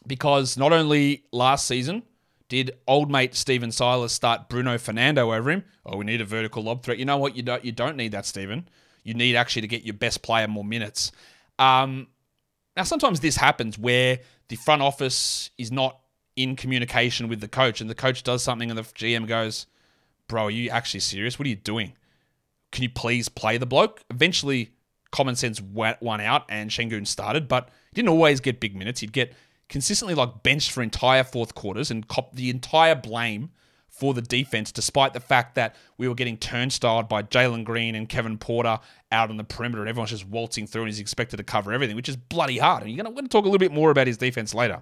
Because 0.08 0.56
not 0.56 0.72
only 0.72 1.24
last 1.32 1.68
season 1.68 2.04
did 2.48 2.78
old 2.88 3.12
mate 3.12 3.36
Stephen 3.36 3.72
Silas 3.72 4.14
start 4.14 4.48
Bruno 4.48 4.78
Fernando 4.78 5.34
over 5.34 5.50
him, 5.50 5.64
oh, 5.86 5.98
we 5.98 6.06
need 6.06 6.22
a 6.22 6.26
vertical 6.26 6.64
lob 6.64 6.84
threat. 6.84 6.98
You 6.98 7.06
know 7.06 7.18
what? 7.18 7.36
You 7.36 7.44
don't, 7.44 7.66
you 7.66 7.72
don't 7.72 7.98
need 7.98 8.12
that, 8.14 8.26
Stephen 8.26 8.70
you 9.04 9.14
need 9.14 9.36
actually 9.36 9.64
to 9.64 9.68
get 9.68 9.84
your 9.84 9.94
best 9.94 10.22
player 10.22 10.48
more 10.48 10.64
minutes. 10.64 11.12
Um, 11.60 12.08
now, 12.76 12.84
sometimes 12.84 13.20
this 13.20 13.36
happens 13.36 13.78
where 13.78 14.20
the 14.48 14.56
front 14.56 14.82
office 14.82 15.52
is 15.58 15.72
not 15.72 16.00
in 16.36 16.56
communication 16.56 17.28
with 17.28 17.42
the 17.42 17.48
coach, 17.48 17.82
and 17.82 17.90
the 17.90 17.96
coach 17.96 18.24
does 18.24 18.44
something, 18.44 18.70
and 18.70 18.78
the 18.78 18.84
GM 18.84 19.28
goes, 19.28 19.68
Bro, 20.28 20.46
are 20.46 20.52
you 20.52 20.70
actually 20.70 21.02
serious? 21.02 21.38
What 21.38 21.46
are 21.46 21.50
you 21.50 21.56
doing? 21.56 21.94
Can 22.72 22.84
you 22.84 22.90
please 22.90 23.30
play 23.30 23.58
the 23.58 23.66
bloke? 23.66 24.02
Eventually, 24.10 24.72
common 25.12 25.36
sense 25.36 25.62
went 25.62 26.02
one 26.02 26.22
out, 26.22 26.46
and 26.50 26.70
Sengun 26.70 27.06
started, 27.06 27.48
but 27.48 27.70
he 27.92 27.96
didn't 27.96 28.10
always 28.10 28.40
get 28.40 28.60
big 28.60 28.76
minutes. 28.76 29.02
He'd 29.02 29.14
get 29.14 29.34
consistently 29.70 30.16
like 30.16 30.44
benched 30.44 30.72
for 30.72 30.82
entire 30.82 31.24
fourth 31.24 31.56
quarters 31.56 31.92
and 31.92 32.08
cop 32.08 32.36
the 32.36 32.50
entire 32.50 32.96
blame 32.96 33.52
for 33.94 34.16
the 34.16 34.24
defense, 34.24 34.72
despite 34.72 35.14
the 35.14 35.20
fact 35.20 35.54
that 35.54 35.76
we 36.00 36.08
were 36.08 36.16
getting 36.16 36.36
turnstiled 36.36 37.08
by 37.08 37.22
Jalen 37.22 37.64
Green 37.64 37.94
and 37.94 38.10
Kevin 38.10 38.40
Porter 38.40 38.80
out 39.12 39.30
on 39.30 39.38
the 39.38 39.44
perimeter, 39.44 39.82
and 39.82 39.90
everyone's 39.90 40.10
just 40.10 40.28
waltzing 40.28 40.66
through, 40.66 40.82
and 40.82 40.90
he's 40.90 41.00
expected 41.00 41.38
to 41.38 41.44
cover 41.44 41.72
everything, 41.72 41.96
which 41.96 42.10
is 42.10 42.16
bloody 42.16 42.58
hard. 42.58 42.82
And 42.82 42.92
you're 42.92 43.04
going 43.04 43.16
to 43.16 43.30
talk 43.30 43.44
a 43.44 43.48
little 43.48 43.60
bit 43.60 43.72
more 43.72 43.92
about 43.92 44.08
his 44.08 44.18
defense 44.18 44.56
later. 44.56 44.82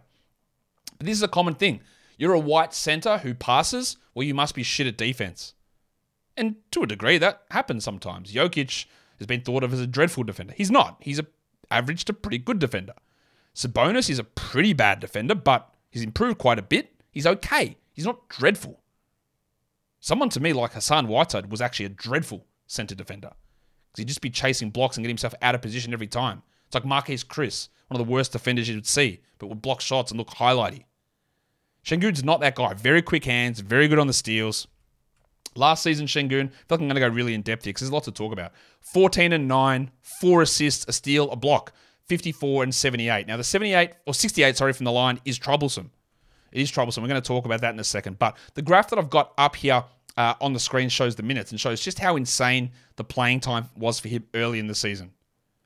But 0.98 1.08
this 1.08 1.18
is 1.18 1.24
a 1.24 1.28
common 1.28 1.56
thing. 1.56 1.82
You're 2.18 2.34
a 2.34 2.40
white 2.40 2.74
center 2.74 3.18
who 3.18 3.34
passes, 3.34 3.98
well, 4.16 4.26
you 4.26 4.34
must 4.34 4.56
be 4.56 4.64
shit 4.64 4.88
at 4.88 4.98
defense. 4.98 5.56
And 6.38 6.56
to 6.72 6.84
a 6.84 6.88
degree, 6.88 7.18
that 7.18 7.42
happens 7.52 7.84
sometimes. 7.84 8.34
Jokic 8.34 8.86
has 9.18 9.28
been 9.28 9.42
thought 9.42 9.64
of 9.64 9.74
as 9.74 9.82
a 9.82 9.88
dreadful 9.88 10.24
defender. 10.24 10.54
He's 10.56 10.72
not. 10.72 10.98
He's 11.02 11.20
a 11.20 11.26
average 11.70 12.06
to 12.06 12.14
pretty 12.14 12.38
good 12.38 12.60
defender. 12.60 12.94
Sabonis 13.54 14.10
is 14.10 14.20
a 14.20 14.24
pretty 14.24 14.72
bad 14.72 15.02
defender, 15.02 15.36
but 15.36 15.74
he's 15.90 16.04
improved 16.04 16.38
quite 16.38 16.60
a 16.60 16.62
bit. 16.64 16.94
He's 17.12 17.28
okay. 17.28 17.78
He's 17.92 18.06
not 18.06 18.30
dreadful. 18.30 18.80
Someone 20.02 20.30
to 20.30 20.40
me 20.40 20.52
like 20.52 20.74
Hassan 20.74 21.08
Whiteside 21.08 21.52
was 21.52 21.62
actually 21.62 21.86
a 21.86 21.90
dreadful 21.90 22.48
centre 22.66 22.96
defender 22.96 23.30
because 23.30 24.00
he'd 24.00 24.08
just 24.08 24.22
be 24.22 24.32
chasing 24.32 24.72
blocks 24.72 24.98
and 24.98 25.04
get 25.04 25.10
himself 25.10 25.36
out 25.44 25.54
of 25.54 25.62
position 25.62 25.94
every 25.94 26.08
time. 26.08 26.42
It's 26.66 26.74
like 26.74 26.84
Marquese 26.84 27.26
Chriss, 27.26 27.70
one 27.88 28.00
of 28.02 28.06
the 28.06 28.12
worst 28.12 28.32
defenders 28.32 28.68
you 28.68 28.76
would 28.76 28.88
see, 28.88 29.22
but 29.38 29.48
would 29.48 29.62
block 29.62 29.80
shots 29.80 30.12
and 30.12 30.18
look 30.18 30.32
highlighty. 30.32 30.86
Sengun's 31.86 32.24
not 32.24 32.40
that 32.42 32.56
guy. 32.56 32.74
Very 32.74 33.04
quick 33.04 33.26
hands, 33.26 33.60
very 33.60 33.88
good 33.88 34.00
on 34.00 34.08
the 34.08 34.14
steals. 34.14 34.68
Last 35.56 35.84
season, 35.84 36.08
Sengun, 36.08 36.48
I 36.48 36.48
feel 36.48 36.66
like 36.70 36.80
I'm 36.80 36.88
going 36.88 36.96
to 36.96 37.02
go 37.02 37.08
really 37.10 37.36
in 37.36 37.42
depth 37.42 37.66
here 37.66 37.72
because 37.72 37.82
there's 37.82 37.92
lots 37.92 38.06
to 38.06 38.12
talk 38.12 38.34
about. 38.34 38.54
14 38.94 39.34
and 39.34 39.48
9, 39.48 39.92
four 40.22 40.42
assists, 40.42 40.86
a 40.88 40.94
steal, 40.94 41.30
a 41.30 41.36
block. 41.36 41.74
54 42.08 42.64
and 42.64 42.74
78. 42.74 43.28
Now, 43.28 43.38
the 43.38 43.44
78 43.44 43.92
or 44.06 44.14
68, 44.14 44.58
sorry, 44.58 44.74
from 44.74 44.86
the 44.86 44.92
line 44.92 45.20
is 45.26 45.38
troublesome. 45.38 45.92
It 46.52 46.62
is 46.62 46.72
troublesome. 46.72 47.04
We're 47.04 47.10
going 47.10 47.22
to 47.22 47.28
talk 47.28 47.46
about 47.46 47.62
that 47.62 47.74
in 47.74 47.80
a 47.80 47.84
second. 47.84 48.20
But 48.20 48.38
the 48.54 48.62
graph 48.62 48.90
that 48.90 49.00
I've 49.00 49.10
got 49.10 49.34
up 49.38 49.56
here 49.56 49.84
uh, 50.18 50.34
on 50.42 50.54
the 50.54 50.60
screen 50.60 50.90
shows 50.90 51.16
the 51.16 51.24
minutes 51.24 51.52
and 51.52 51.60
shows 51.60 51.82
just 51.82 52.00
how 52.00 52.16
insane 52.16 52.72
the 52.96 53.04
playing 53.04 53.40
time 53.40 53.70
was 53.76 54.00
for 54.00 54.10
him 54.10 54.26
early 54.34 54.60
in 54.60 54.68
the 54.68 54.76
season. 54.76 55.12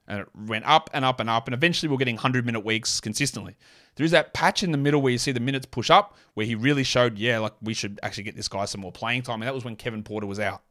And 0.07 0.19
it 0.19 0.27
went 0.35 0.65
up 0.65 0.89
and 0.93 1.03
up 1.03 1.19
and 1.19 1.29
up, 1.29 1.47
and 1.47 1.55
eventually 1.55 1.89
we're 1.89 1.97
getting 1.97 2.15
100 2.15 2.45
minute 2.45 2.59
weeks 2.59 3.01
consistently. 3.01 3.55
There 3.95 4.05
is 4.05 4.11
that 4.11 4.35
patch 4.35 4.61
in 4.61 4.71
the 4.71 4.77
middle 4.77 5.01
where 5.01 5.11
you 5.11 5.17
see 5.17 5.31
the 5.31 5.39
minutes 5.39 5.65
push 5.65 5.89
up, 5.89 6.15
where 6.35 6.45
he 6.45 6.53
really 6.53 6.83
showed, 6.83 7.17
yeah, 7.17 7.39
like 7.39 7.53
we 7.61 7.73
should 7.73 7.99
actually 8.03 8.23
get 8.23 8.35
this 8.35 8.47
guy 8.47 8.65
some 8.65 8.81
more 8.81 8.91
playing 8.91 9.23
time. 9.23 9.41
And 9.41 9.47
that 9.47 9.55
was 9.55 9.65
when 9.65 9.75
Kevin 9.75 10.03
Porter 10.03 10.27
was 10.27 10.39
out. 10.39 10.61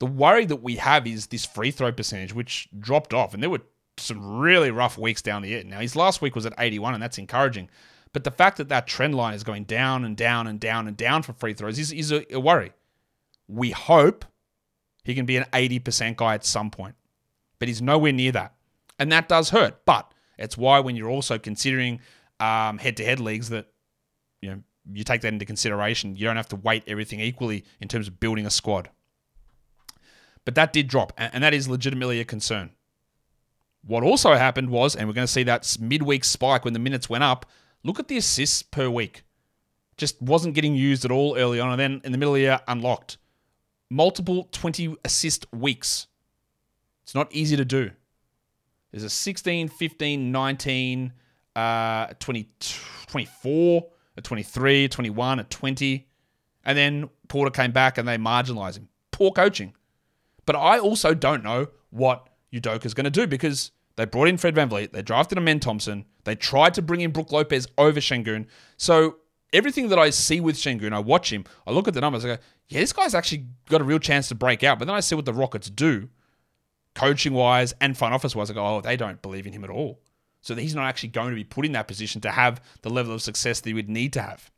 The 0.00 0.06
worry 0.06 0.46
that 0.46 0.56
we 0.56 0.76
have 0.76 1.06
is 1.06 1.28
this 1.28 1.44
free 1.44 1.70
throw 1.70 1.92
percentage, 1.92 2.34
which 2.34 2.68
dropped 2.80 3.14
off, 3.14 3.34
and 3.34 3.42
there 3.42 3.50
were 3.50 3.60
some 3.98 4.38
really 4.38 4.72
rough 4.72 4.98
weeks 4.98 5.22
down 5.22 5.42
the 5.42 5.54
end. 5.54 5.70
Now, 5.70 5.78
his 5.78 5.94
last 5.94 6.20
week 6.20 6.34
was 6.34 6.46
at 6.46 6.54
81, 6.58 6.94
and 6.94 7.02
that's 7.02 7.18
encouraging. 7.18 7.68
But 8.14 8.24
the 8.24 8.30
fact 8.30 8.56
that 8.56 8.70
that 8.70 8.86
trend 8.86 9.14
line 9.14 9.34
is 9.34 9.42
going 9.42 9.64
down 9.64 10.04
and 10.04 10.16
down 10.16 10.46
and 10.46 10.58
down 10.58 10.88
and 10.88 10.96
down 10.96 11.22
for 11.22 11.34
free 11.34 11.52
throws 11.52 11.78
is, 11.78 11.92
is 11.92 12.12
a, 12.12 12.32
a 12.32 12.38
worry. 12.38 12.72
We 13.48 13.72
hope 13.72 14.24
he 15.02 15.14
can 15.14 15.26
be 15.26 15.36
an 15.36 15.44
80% 15.52 16.16
guy 16.16 16.34
at 16.34 16.44
some 16.44 16.70
point, 16.70 16.94
but 17.58 17.68
he's 17.68 17.82
nowhere 17.82 18.12
near 18.12 18.32
that. 18.32 18.54
And 19.00 19.10
that 19.10 19.28
does 19.28 19.50
hurt. 19.50 19.84
But 19.84 20.14
it's 20.38 20.56
why 20.56 20.78
when 20.78 20.94
you're 20.94 21.10
also 21.10 21.38
considering 21.38 22.00
um, 22.38 22.78
head-to-head 22.78 23.18
leagues 23.18 23.48
that 23.50 23.66
you 24.40 24.50
know 24.50 24.62
you 24.92 25.02
take 25.02 25.22
that 25.22 25.32
into 25.32 25.44
consideration. 25.44 26.14
You 26.16 26.26
don't 26.26 26.36
have 26.36 26.48
to 26.48 26.56
weight 26.56 26.84
everything 26.86 27.18
equally 27.20 27.64
in 27.80 27.88
terms 27.88 28.06
of 28.06 28.20
building 28.20 28.46
a 28.46 28.50
squad. 28.50 28.90
But 30.44 30.54
that 30.54 30.72
did 30.72 30.88
drop, 30.88 31.12
and 31.16 31.42
that 31.42 31.54
is 31.54 31.68
legitimately 31.68 32.20
a 32.20 32.24
concern. 32.24 32.70
What 33.82 34.02
also 34.02 34.34
happened 34.34 34.70
was, 34.70 34.94
and 34.94 35.08
we're 35.08 35.14
going 35.14 35.26
to 35.26 35.32
see 35.32 35.42
that 35.44 35.76
midweek 35.80 36.24
spike 36.24 36.64
when 36.64 36.74
the 36.74 36.78
minutes 36.78 37.08
went 37.08 37.24
up. 37.24 37.46
Look 37.84 38.00
at 38.00 38.08
the 38.08 38.16
assists 38.16 38.62
per 38.62 38.88
week. 38.88 39.22
Just 39.96 40.20
wasn't 40.20 40.54
getting 40.54 40.74
used 40.74 41.04
at 41.04 41.10
all 41.10 41.36
early 41.36 41.60
on, 41.60 41.70
and 41.70 41.78
then 41.78 42.00
in 42.02 42.10
the 42.10 42.18
middle 42.18 42.34
of 42.34 42.38
the 42.38 42.42
year, 42.42 42.60
unlocked. 42.66 43.18
Multiple 43.90 44.48
20 44.50 44.96
assist 45.04 45.46
weeks. 45.52 46.08
It's 47.04 47.14
not 47.14 47.28
easy 47.32 47.56
to 47.56 47.64
do. 47.64 47.90
There's 48.90 49.04
a 49.04 49.10
16, 49.10 49.68
15, 49.68 50.32
19, 50.32 51.12
uh, 51.54 52.06
20, 52.18 52.48
24, 53.06 53.86
a 54.16 54.20
23, 54.22 54.88
21, 54.88 55.38
a 55.40 55.44
20. 55.44 56.08
And 56.64 56.78
then 56.78 57.10
Porter 57.28 57.50
came 57.50 57.72
back 57.72 57.98
and 57.98 58.08
they 58.08 58.16
marginalized 58.16 58.78
him. 58.78 58.88
Poor 59.10 59.30
coaching. 59.30 59.74
But 60.46 60.56
I 60.56 60.78
also 60.78 61.14
don't 61.14 61.44
know 61.44 61.68
what 61.90 62.28
Udoka's 62.52 62.94
going 62.94 63.04
to 63.04 63.10
do 63.10 63.26
because 63.26 63.70
they 63.96 64.04
brought 64.04 64.28
in 64.28 64.36
Fred 64.36 64.54
VanVleet, 64.54 64.92
they 64.92 65.02
drafted 65.02 65.38
Amen 65.38 65.60
Thompson, 65.60 66.04
they 66.24 66.34
tried 66.34 66.74
to 66.74 66.82
bring 66.82 67.00
in 67.00 67.10
Brook 67.12 67.32
Lopez 67.32 67.66
over 67.78 68.00
Sengun. 68.00 68.46
So 68.76 69.16
everything 69.52 69.88
that 69.88 69.98
I 69.98 70.10
see 70.10 70.40
with 70.40 70.56
Sengun, 70.56 70.92
I 70.92 70.98
watch 70.98 71.32
him, 71.32 71.44
I 71.66 71.70
look 71.70 71.88
at 71.88 71.94
the 71.94 72.00
numbers, 72.00 72.24
I 72.24 72.28
go, 72.28 72.38
yeah, 72.68 72.80
this 72.80 72.92
guy's 72.92 73.14
actually 73.14 73.46
got 73.68 73.80
a 73.80 73.84
real 73.84 73.98
chance 73.98 74.28
to 74.28 74.34
break 74.34 74.64
out. 74.64 74.78
But 74.78 74.86
then 74.86 74.94
I 74.94 75.00
see 75.00 75.14
what 75.14 75.24
the 75.24 75.34
Rockets 75.34 75.70
do, 75.70 76.08
coaching 76.94 77.34
wise 77.34 77.74
and 77.80 77.96
front 77.96 78.14
office 78.14 78.34
wise. 78.34 78.50
I 78.50 78.54
go, 78.54 78.66
oh, 78.66 78.80
they 78.80 78.96
don't 78.96 79.22
believe 79.22 79.46
in 79.46 79.52
him 79.52 79.64
at 79.64 79.70
all. 79.70 80.00
So 80.40 80.54
he's 80.54 80.74
not 80.74 80.86
actually 80.86 81.08
going 81.10 81.30
to 81.30 81.36
be 81.36 81.44
put 81.44 81.64
in 81.64 81.72
that 81.72 81.88
position 81.88 82.20
to 82.22 82.30
have 82.30 82.60
the 82.82 82.90
level 82.90 83.14
of 83.14 83.22
success 83.22 83.60
that 83.60 83.68
he 83.68 83.74
would 83.74 83.88
need 83.88 84.12
to 84.14 84.22
have. 84.22 84.50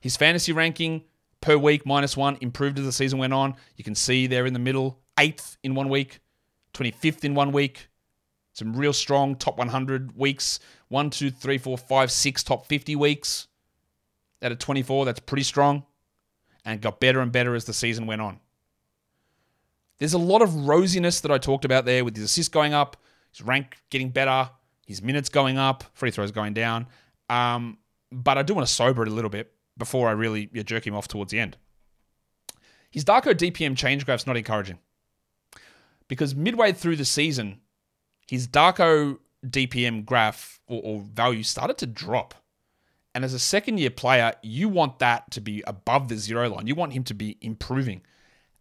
His 0.00 0.16
fantasy 0.16 0.52
ranking 0.52 1.02
per 1.40 1.56
week, 1.56 1.84
minus 1.84 2.16
one, 2.16 2.38
improved 2.40 2.78
as 2.78 2.84
the 2.84 2.92
season 2.92 3.18
went 3.18 3.32
on. 3.32 3.56
You 3.76 3.82
can 3.82 3.96
see 3.96 4.26
there 4.28 4.46
in 4.46 4.52
the 4.52 4.60
middle, 4.60 5.00
eighth 5.18 5.56
in 5.64 5.74
one 5.74 5.88
week, 5.88 6.20
25th 6.74 7.24
in 7.24 7.34
one 7.34 7.50
week. 7.50 7.88
Some 8.58 8.72
real 8.72 8.92
strong 8.92 9.36
top 9.36 9.56
100 9.56 10.16
weeks. 10.16 10.58
One, 10.88 11.10
two, 11.10 11.30
three, 11.30 11.58
four, 11.58 11.78
five, 11.78 12.10
six 12.10 12.42
top 12.42 12.66
50 12.66 12.96
weeks. 12.96 13.46
Out 14.42 14.50
of 14.50 14.58
24, 14.58 15.04
that's 15.04 15.20
pretty 15.20 15.44
strong. 15.44 15.84
And 16.64 16.80
got 16.80 16.98
better 16.98 17.20
and 17.20 17.30
better 17.30 17.54
as 17.54 17.66
the 17.66 17.72
season 17.72 18.08
went 18.08 18.20
on. 18.20 18.40
There's 19.98 20.12
a 20.12 20.18
lot 20.18 20.42
of 20.42 20.50
rosiness 20.50 21.22
that 21.22 21.30
I 21.30 21.38
talked 21.38 21.64
about 21.64 21.84
there 21.84 22.04
with 22.04 22.16
his 22.16 22.24
assist 22.24 22.50
going 22.50 22.74
up, 22.74 22.96
his 23.30 23.42
rank 23.42 23.76
getting 23.90 24.10
better, 24.10 24.50
his 24.88 25.02
minutes 25.02 25.28
going 25.28 25.56
up, 25.56 25.84
free 25.94 26.10
throws 26.10 26.32
going 26.32 26.54
down. 26.54 26.88
Um, 27.30 27.78
but 28.10 28.38
I 28.38 28.42
do 28.42 28.54
want 28.54 28.66
to 28.66 28.74
sober 28.74 29.02
it 29.02 29.08
a 29.08 29.12
little 29.12 29.30
bit 29.30 29.52
before 29.76 30.08
I 30.08 30.12
really 30.12 30.50
yeah, 30.52 30.64
jerk 30.64 30.84
him 30.84 30.96
off 30.96 31.06
towards 31.06 31.30
the 31.30 31.38
end. 31.38 31.56
His 32.90 33.04
Darko 33.04 33.34
DPM 33.34 33.76
change 33.76 34.04
graph's 34.04 34.26
not 34.26 34.36
encouraging 34.36 34.80
because 36.08 36.34
midway 36.34 36.72
through 36.72 36.96
the 36.96 37.04
season, 37.04 37.60
his 38.28 38.46
Darko 38.46 39.18
DPM 39.44 40.04
graph 40.04 40.60
or, 40.68 40.80
or 40.84 41.00
value 41.00 41.42
started 41.42 41.78
to 41.78 41.86
drop. 41.86 42.34
And 43.14 43.24
as 43.24 43.34
a 43.34 43.38
second 43.38 43.78
year 43.78 43.90
player, 43.90 44.34
you 44.42 44.68
want 44.68 44.98
that 45.00 45.30
to 45.32 45.40
be 45.40 45.62
above 45.66 46.08
the 46.08 46.16
zero 46.16 46.48
line. 46.50 46.66
You 46.66 46.74
want 46.74 46.92
him 46.92 47.04
to 47.04 47.14
be 47.14 47.36
improving. 47.40 48.02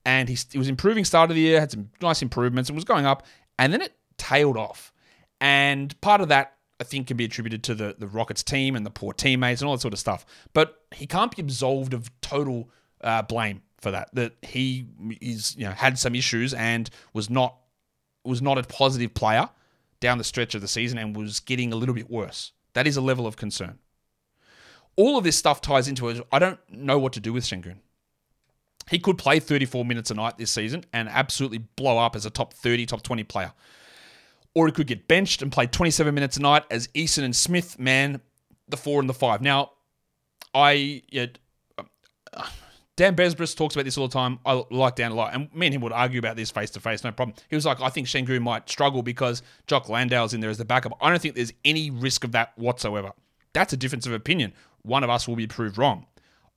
And 0.06 0.30
he, 0.30 0.38
he 0.52 0.58
was 0.58 0.70
improving 0.70 1.06
start 1.06 1.30
of 1.30 1.36
the 1.36 1.42
year, 1.42 1.60
had 1.60 1.70
some 1.70 1.90
nice 2.02 2.22
improvements 2.22 2.70
and 2.70 2.76
was 2.76 2.86
going 2.86 3.06
up. 3.06 3.26
And 3.60 3.74
then 3.74 3.82
it 3.82 3.94
tailed 4.18 4.58
off. 4.58 4.94
And 5.42 6.00
part 6.02 6.22
of 6.22 6.30
that, 6.30 6.54
I 6.80 6.86
think, 6.86 7.08
can 7.08 7.18
be 7.18 7.26
attributed 7.26 7.64
to 7.66 7.76
the, 7.76 7.96
the 8.00 8.08
Rockets 8.08 8.42
team 8.42 8.76
and 8.76 8.86
the 8.86 8.90
poor 8.90 9.14
teammates 9.14 9.62
and 9.62 9.68
all 9.68 9.76
that 9.76 9.82
sort 9.82 9.94
of 9.94 10.00
stuff. 10.00 10.26
But 10.54 10.82
he 10.96 11.06
can't 11.06 11.36
be 11.36 11.42
absolved 11.42 11.94
of 11.94 12.10
total 12.22 12.70
uh, 13.02 13.24
blame 13.24 13.62
for 13.80 13.92
that. 13.92 14.10
That 14.14 14.34
he 14.42 14.88
is, 15.22 15.56
you 15.58 15.66
know, 15.66 15.72
had 15.72 16.00
some 16.00 16.16
issues 16.16 16.54
and 16.54 16.90
was 17.14 17.30
not 17.30 17.58
was 18.24 18.42
not 18.42 18.58
a 18.58 18.64
positive 18.64 19.14
player 19.14 19.50
down 20.00 20.18
the 20.18 20.24
stretch 20.24 20.56
of 20.56 20.62
the 20.62 20.68
season 20.68 20.98
and 20.98 21.16
was 21.16 21.40
getting 21.40 21.74
a 21.74 21.76
little 21.76 21.96
bit 21.96 22.10
worse. 22.10 22.52
That 22.74 22.88
is 22.88 22.98
a 22.98 23.02
level 23.02 23.26
of 23.26 23.38
concern. 23.38 23.80
All 24.96 25.18
of 25.18 25.24
this 25.24 25.38
stuff 25.38 25.62
ties 25.62 25.88
into 25.88 26.10
it. 26.10 26.26
I 26.32 26.40
don't 26.40 26.60
know 26.70 27.00
what 27.00 27.14
to 27.14 27.20
do 27.20 27.34
with 27.34 27.44
Sengun. 27.44 27.78
He 28.90 29.00
could 29.00 29.18
play 29.18 29.40
34 29.40 29.86
minutes 29.86 30.12
a 30.12 30.14
night 30.14 30.38
this 30.38 30.52
season 30.52 30.86
and 30.94 31.10
absolutely 31.10 31.58
blow 31.58 31.98
up 31.98 32.16
as 32.16 32.26
a 32.26 32.30
top 32.30 32.54
30, 32.54 32.86
top 32.86 33.04
20 33.04 33.24
player 33.24 33.54
or 34.58 34.66
he 34.66 34.72
could 34.72 34.88
get 34.88 35.08
benched 35.08 35.44
and 35.44 35.52
play 35.52 35.68
27 35.68 36.16
minutes 36.16 36.36
a 36.38 36.42
night 36.42 36.64
as 36.72 36.88
Eason 36.88 37.24
and 37.24 37.36
Smith 37.36 37.78
man 37.78 38.20
the 38.68 38.76
four 38.76 39.00
and 39.00 39.08
the 39.08 39.14
five. 39.14 39.40
Now, 39.40 39.74
I 40.52 41.04
yeah, 41.10 41.28
Dan 42.98 43.16
Besbris 43.16 43.56
talks 43.56 43.76
about 43.76 43.86
this 43.86 43.98
all 43.98 44.08
the 44.08 44.14
time. 44.14 44.40
I 44.44 44.64
like 44.72 44.96
Dan 44.96 45.12
a 45.12 45.16
lot, 45.16 45.34
and 45.34 45.54
me 45.54 45.68
and 45.68 45.76
him 45.76 45.82
would 45.82 45.94
argue 45.94 46.18
about 46.18 46.36
this 46.36 46.50
face 46.50 46.72
to 46.72 46.80
face, 46.80 47.04
no 47.04 47.12
problem. 47.12 47.36
He 47.48 47.56
was 47.56 47.66
like, 47.66 47.80
I 47.80 47.90
think 47.90 48.08
Sengun 48.08 48.42
might 48.42 48.68
struggle 48.68 49.04
because 49.04 49.44
Jock 49.68 49.88
Landale's 49.88 50.34
in 50.34 50.42
there 50.42 50.50
as 50.50 50.58
the 50.58 50.66
backup. 50.66 50.98
I 51.00 51.10
don't 51.10 51.22
think 51.22 51.36
there's 51.36 51.54
any 51.64 51.92
risk 51.92 52.24
of 52.24 52.32
that 52.32 52.58
whatsoever. 52.58 53.12
That's 53.54 53.72
a 53.72 53.78
difference 53.78 54.08
of 54.08 54.14
opinion. 54.14 54.52
One 54.82 55.04
of 55.04 55.12
us 55.12 55.28
will 55.28 55.36
be 55.36 55.48
proved 55.48 55.78
wrong. 55.78 56.08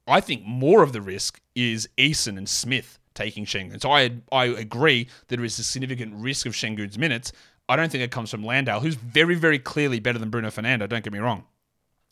I 0.06 0.20
think 0.20 0.42
more 0.44 0.82
of 0.82 0.92
the 0.92 1.02
risk 1.02 1.40
is 1.54 1.88
Eason 1.98 2.38
and 2.38 2.48
Smith 2.48 2.98
taking 3.14 3.44
Sengun. 3.44 3.80
So 3.80 3.92
I 3.92 4.10
I 4.32 4.46
agree 4.46 5.08
that 5.28 5.36
there 5.36 5.44
is 5.44 5.58
a 5.58 5.62
significant 5.62 6.14
risk 6.14 6.46
of 6.46 6.54
Sengun's 6.54 6.96
minutes, 6.96 7.32
I 7.68 7.76
don't 7.76 7.92
think 7.92 8.02
it 8.02 8.10
comes 8.10 8.30
from 8.30 8.42
Landale, 8.42 8.80
who's 8.80 8.96
very, 8.96 9.36
very 9.36 9.58
clearly 9.58 10.00
better 10.00 10.18
than 10.18 10.30
Bruno 10.30 10.50
Fernando, 10.50 10.88
don't 10.88 11.04
get 11.04 11.12
me 11.12 11.20
wrong. 11.20 11.44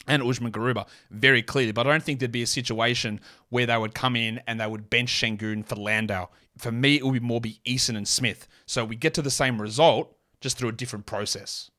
And 0.09 0.23
Usman 0.23 0.53
Garuba, 0.53 0.87
very 1.11 1.43
clearly. 1.43 1.73
But 1.73 1.87
I 1.87 1.91
don't 1.91 2.03
think 2.03 2.19
there'd 2.19 2.33
be 2.33 2.43
a 2.43 2.47
situation 2.47 3.21
where 3.51 3.67
they 3.67 3.77
would 3.77 3.95
come 3.95 4.17
in 4.17 4.41
and 4.47 4.59
they 4.59 4.67
would 4.67 4.91
bench 4.91 5.13
Sengun 5.13 5.65
for 5.65 5.77
Landau. 5.77 6.29
For 6.57 6.73
me, 6.73 6.97
it 6.97 7.05
would 7.05 7.13
be 7.13 7.21
more 7.21 7.41
be 7.41 7.61
Eason 7.67 7.97
and 7.97 8.09
Smith. 8.09 8.49
So 8.67 8.85
we 8.85 8.97
get 8.97 9.15
to 9.15 9.23
the 9.23 9.31
same 9.31 9.61
result, 9.61 10.17
just 10.41 10.57
through 10.59 10.71
a 10.71 10.73
different 10.73 11.07
process. 11.07 11.71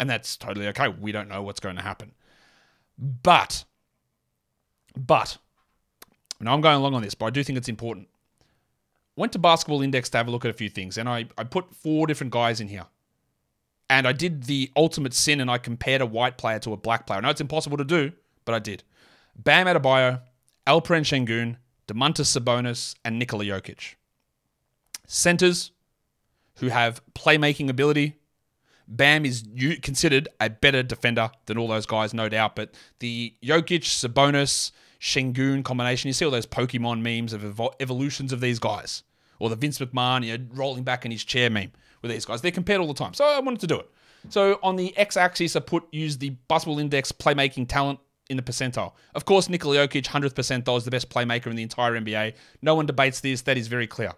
And 0.00 0.08
that's 0.08 0.36
totally 0.36 0.66
okay. 0.68 0.88
We 0.88 1.12
don't 1.12 1.28
know 1.28 1.42
what's 1.42 1.60
going 1.60 1.76
to 1.76 1.82
happen. 1.82 2.12
But, 2.98 3.64
but, 4.96 5.38
now 6.40 6.54
I'm 6.54 6.60
going 6.60 6.76
along 6.76 6.94
on 6.94 7.02
this, 7.02 7.14
but 7.14 7.26
I 7.26 7.30
do 7.30 7.44
think 7.44 7.56
it's 7.56 7.68
important 7.68 8.08
went 9.16 9.32
to 9.32 9.38
Basketball 9.38 9.82
Index 9.82 10.08
to 10.10 10.18
have 10.18 10.28
a 10.28 10.30
look 10.30 10.44
at 10.44 10.50
a 10.50 10.54
few 10.54 10.68
things, 10.68 10.98
and 10.98 11.08
I, 11.08 11.26
I 11.36 11.44
put 11.44 11.74
four 11.74 12.06
different 12.06 12.32
guys 12.32 12.60
in 12.60 12.68
here. 12.68 12.86
And 13.90 14.06
I 14.06 14.12
did 14.12 14.44
the 14.44 14.70
ultimate 14.76 15.14
sin, 15.14 15.40
and 15.40 15.50
I 15.50 15.58
compared 15.58 16.00
a 16.00 16.06
white 16.06 16.38
player 16.38 16.58
to 16.60 16.72
a 16.72 16.76
black 16.76 17.06
player. 17.06 17.18
I 17.18 17.20
know 17.22 17.30
it's 17.30 17.40
impossible 17.40 17.76
to 17.76 17.84
do, 17.84 18.12
but 18.44 18.54
I 18.54 18.58
did. 18.58 18.84
Bam 19.36 19.66
Adebayo, 19.66 20.20
Alperen 20.66 21.02
Sengun, 21.02 21.56
Domantas 21.86 22.38
Sabonis, 22.38 22.94
and 23.04 23.18
Nikola 23.18 23.44
Jokic. 23.44 23.96
Centers 25.06 25.72
who 26.56 26.68
have 26.68 27.02
playmaking 27.14 27.68
ability. 27.68 28.18
Bam 28.88 29.24
is 29.24 29.44
considered 29.82 30.28
a 30.40 30.50
better 30.50 30.82
defender 30.82 31.30
than 31.46 31.58
all 31.58 31.68
those 31.68 31.86
guys, 31.86 32.12
no 32.14 32.28
doubt. 32.28 32.56
But 32.56 32.74
the 32.98 33.34
Jokic, 33.42 33.82
Sabonis, 33.82 34.70
Sengun 35.00 35.64
combination. 35.64 36.08
You 36.08 36.12
see 36.12 36.24
all 36.24 36.30
those 36.30 36.46
Pokemon 36.46 37.00
memes 37.00 37.32
of 37.32 37.60
evolutions 37.80 38.32
of 38.32 38.40
these 38.40 38.58
guys, 38.58 39.02
or 39.42 39.50
the 39.50 39.56
Vince 39.56 39.80
McMahon 39.80 40.24
you 40.24 40.38
know, 40.38 40.44
rolling 40.52 40.84
back 40.84 41.04
in 41.04 41.10
his 41.10 41.24
chair 41.24 41.50
meme 41.50 41.72
with 42.00 42.12
these 42.12 42.24
guys. 42.24 42.42
They're 42.42 42.52
compared 42.52 42.80
all 42.80 42.86
the 42.86 42.94
time, 42.94 43.12
so 43.12 43.24
I 43.24 43.40
wanted 43.40 43.58
to 43.62 43.66
do 43.66 43.80
it. 43.80 43.90
So 44.28 44.60
on 44.62 44.76
the 44.76 44.96
x-axis, 44.96 45.56
I 45.56 45.60
put 45.60 45.82
use 45.90 46.16
the 46.16 46.30
Basketball 46.46 46.78
Index 46.78 47.10
playmaking 47.10 47.68
talent 47.68 47.98
in 48.30 48.36
the 48.36 48.42
percentile. 48.44 48.92
Of 49.16 49.24
course, 49.24 49.48
Nikola 49.48 49.78
Jokic, 49.78 50.04
100th 50.04 50.34
percentile, 50.34 50.76
is 50.76 50.84
the 50.84 50.92
best 50.92 51.10
playmaker 51.10 51.48
in 51.48 51.56
the 51.56 51.64
entire 51.64 51.98
NBA. 52.00 52.34
No 52.62 52.76
one 52.76 52.86
debates 52.86 53.18
this. 53.18 53.42
That 53.42 53.58
is 53.58 53.66
very 53.66 53.88
clear. 53.88 54.12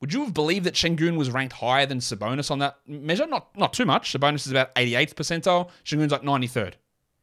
Would 0.00 0.12
you 0.12 0.24
have 0.24 0.34
believed 0.34 0.66
that 0.66 0.74
Shengun 0.74 1.16
was 1.16 1.30
ranked 1.30 1.54
higher 1.54 1.86
than 1.86 2.00
Sabonis 2.00 2.50
on 2.50 2.58
that 2.58 2.78
measure? 2.88 3.28
Not 3.28 3.56
not 3.56 3.72
too 3.72 3.84
much. 3.86 4.12
Sabonis 4.12 4.44
is 4.44 4.50
about 4.50 4.74
88th 4.74 5.14
percentile. 5.14 5.70
Shengun's 5.84 6.10
like 6.10 6.22
93rd. 6.22 6.72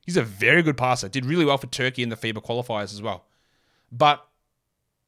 He's 0.05 0.15
a 0.15 0.23
very 0.23 0.63
good 0.63 0.77
passer. 0.77 1.09
Did 1.09 1.25
really 1.25 1.43
well 1.43 1.57
for 1.57 1.67
Turkey 1.67 2.01
in 2.01 2.07
the 2.07 2.15
FIBA 2.15 2.45
qualifiers 2.45 2.93
as 2.93 3.01
well. 3.01 3.25
But 3.91 4.25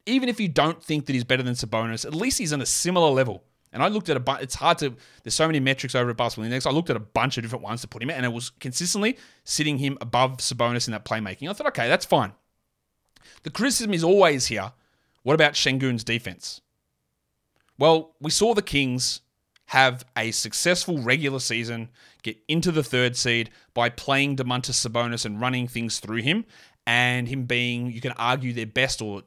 even 0.05 0.29
if 0.29 0.39
you 0.39 0.47
don't 0.47 0.81
think 0.81 1.05
that 1.05 1.13
he's 1.13 1.23
better 1.23 1.43
than 1.43 1.53
Sabonis, 1.53 2.05
at 2.05 2.13
least 2.13 2.37
he's 2.37 2.53
on 2.53 2.61
a 2.61 2.65
similar 2.65 3.09
level. 3.09 3.43
And 3.71 3.83
I 3.83 3.89
looked 3.89 4.07
at 4.07 4.15
a 4.15 4.21
bunch. 4.21 4.41
It's 4.41 4.55
hard 4.55 4.77
to. 4.77 4.95
There's 5.23 5.33
so 5.33 5.47
many 5.47 5.59
metrics 5.59 5.95
over 5.95 6.09
at 6.09 6.15
Basketball 6.15 6.45
Index. 6.45 6.65
I 6.65 6.71
looked 6.71 6.89
at 6.89 6.95
a 6.95 7.01
bunch 7.01 7.37
of 7.37 7.43
different 7.43 7.63
ones 7.63 7.81
to 7.81 7.89
put 7.89 8.01
him 8.01 8.09
at, 8.09 8.15
and 8.15 8.25
it 8.25 8.31
was 8.31 8.49
consistently 8.49 9.17
sitting 9.43 9.79
him 9.79 9.97
above 9.99 10.37
Sabonis 10.37 10.87
in 10.87 10.93
that 10.93 11.03
playmaking. 11.03 11.49
I 11.49 11.53
thought, 11.53 11.67
okay, 11.67 11.89
that's 11.89 12.05
fine. 12.05 12.31
The 13.43 13.49
criticism 13.49 13.93
is 13.93 14.03
always 14.03 14.45
here. 14.47 14.71
What 15.23 15.33
about 15.33 15.53
Shengun's 15.53 16.05
defense? 16.05 16.61
Well, 17.77 18.15
we 18.21 18.31
saw 18.31 18.53
the 18.53 18.61
Kings 18.61 19.21
have 19.67 20.05
a 20.15 20.31
successful 20.31 20.99
regular 20.99 21.39
season, 21.39 21.89
get 22.23 22.37
into 22.47 22.71
the 22.71 22.83
third 22.83 23.17
seed 23.17 23.49
by 23.73 23.89
playing 23.89 24.37
Domantas 24.37 24.87
Sabonis 24.87 25.25
and 25.25 25.41
running 25.41 25.67
things 25.67 25.99
through 25.99 26.21
him, 26.21 26.45
and 26.87 27.27
him 27.27 27.45
being, 27.45 27.91
you 27.91 27.99
can 27.99 28.13
argue, 28.13 28.53
their 28.53 28.67
best 28.67 29.01
or 29.01 29.23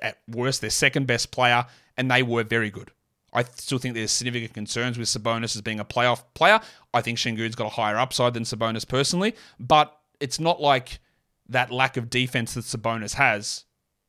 at 0.00 0.18
worst, 0.28 0.60
their 0.60 0.70
second 0.70 1.06
best 1.06 1.30
player, 1.30 1.66
and 1.96 2.10
they 2.10 2.22
were 2.22 2.44
very 2.44 2.70
good. 2.70 2.90
I 3.32 3.44
still 3.44 3.78
think 3.78 3.94
there's 3.94 4.10
significant 4.10 4.52
concerns 4.52 4.98
with 4.98 5.08
Sabonis 5.08 5.56
as 5.56 5.62
being 5.62 5.80
a 5.80 5.84
playoff 5.84 6.22
player. 6.34 6.60
I 6.92 7.00
think 7.00 7.18
Sengun's 7.18 7.54
got 7.54 7.66
a 7.66 7.70
higher 7.70 7.96
upside 7.96 8.34
than 8.34 8.42
Sabonis 8.44 8.86
personally, 8.86 9.34
but 9.58 9.96
it's 10.20 10.38
not 10.38 10.60
like 10.60 11.00
that 11.48 11.70
lack 11.70 11.96
of 11.96 12.10
defense 12.10 12.54
that 12.54 12.64
Sabonis 12.64 13.14
has 13.14 13.64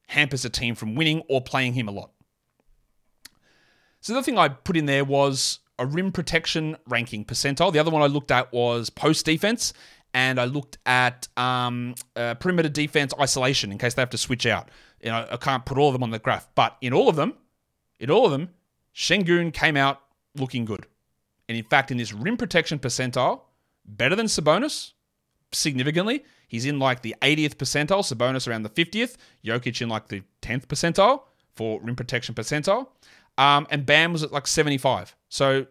hampers 0.07 0.45
a 0.45 0.49
team 0.49 0.75
from 0.75 0.95
winning 0.95 1.23
or 1.29 1.41
playing 1.41 1.73
him 1.73 1.87
a 1.87 1.91
lot. 1.91 2.11
So 4.01 4.11
the 4.11 4.19
other 4.19 4.25
thing 4.25 4.37
I 4.37 4.49
put 4.49 4.75
in 4.75 4.85
there 4.85 5.05
was 5.05 5.59
a 5.79 5.85
rim 5.85 6.11
protection 6.11 6.77
ranking 6.85 7.23
percentile. 7.25 7.71
The 7.71 7.79
other 7.79 7.91
one 7.91 8.01
I 8.01 8.07
looked 8.07 8.31
at 8.31 8.51
was 8.51 8.89
post 8.89 9.25
defense, 9.25 9.73
and 10.13 10.39
I 10.39 10.45
looked 10.45 10.77
at 10.85 11.27
um, 11.37 11.95
uh, 12.15 12.35
perimeter 12.35 12.69
defense 12.69 13.13
isolation 13.19 13.71
in 13.71 13.77
case 13.77 13.93
they 13.93 14.01
have 14.01 14.09
to 14.11 14.17
switch 14.17 14.45
out. 14.45 14.69
You 15.01 15.09
know, 15.09 15.27
I 15.31 15.37
can't 15.37 15.65
put 15.65 15.77
all 15.77 15.89
of 15.89 15.93
them 15.93 16.03
on 16.03 16.11
the 16.11 16.19
graph, 16.19 16.47
but 16.55 16.77
in 16.81 16.93
all 16.93 17.09
of 17.09 17.15
them, 17.15 17.33
in 17.99 18.09
all 18.09 18.25
of 18.25 18.31
them, 18.31 18.49
Sengun 18.95 19.53
came 19.53 19.75
out 19.75 20.01
looking 20.35 20.65
good. 20.65 20.85
And 21.49 21.57
in 21.57 21.63
fact, 21.63 21.91
in 21.91 21.97
this 21.97 22.13
rim 22.13 22.37
protection 22.37 22.79
percentile, 22.79 23.41
better 23.85 24.15
than 24.15 24.27
Sabonis 24.27 24.93
significantly. 25.51 26.23
He's 26.47 26.65
in 26.65 26.79
like 26.79 27.01
the 27.01 27.15
80th 27.21 27.55
percentile, 27.55 28.03
Sabonis 28.03 28.47
around 28.47 28.63
the 28.63 28.69
50th, 28.69 29.15
Jokic 29.43 29.81
in 29.81 29.89
like 29.89 30.07
the 30.07 30.23
10th 30.41 30.67
percentile 30.67 31.23
for 31.55 31.81
rim 31.81 31.95
protection 31.95 32.35
percentile. 32.35 32.87
Um, 33.37 33.67
and 33.69 33.85
Bam 33.85 34.13
was 34.13 34.23
at 34.23 34.31
like 34.31 34.47
75. 34.47 35.15
So 35.29 35.65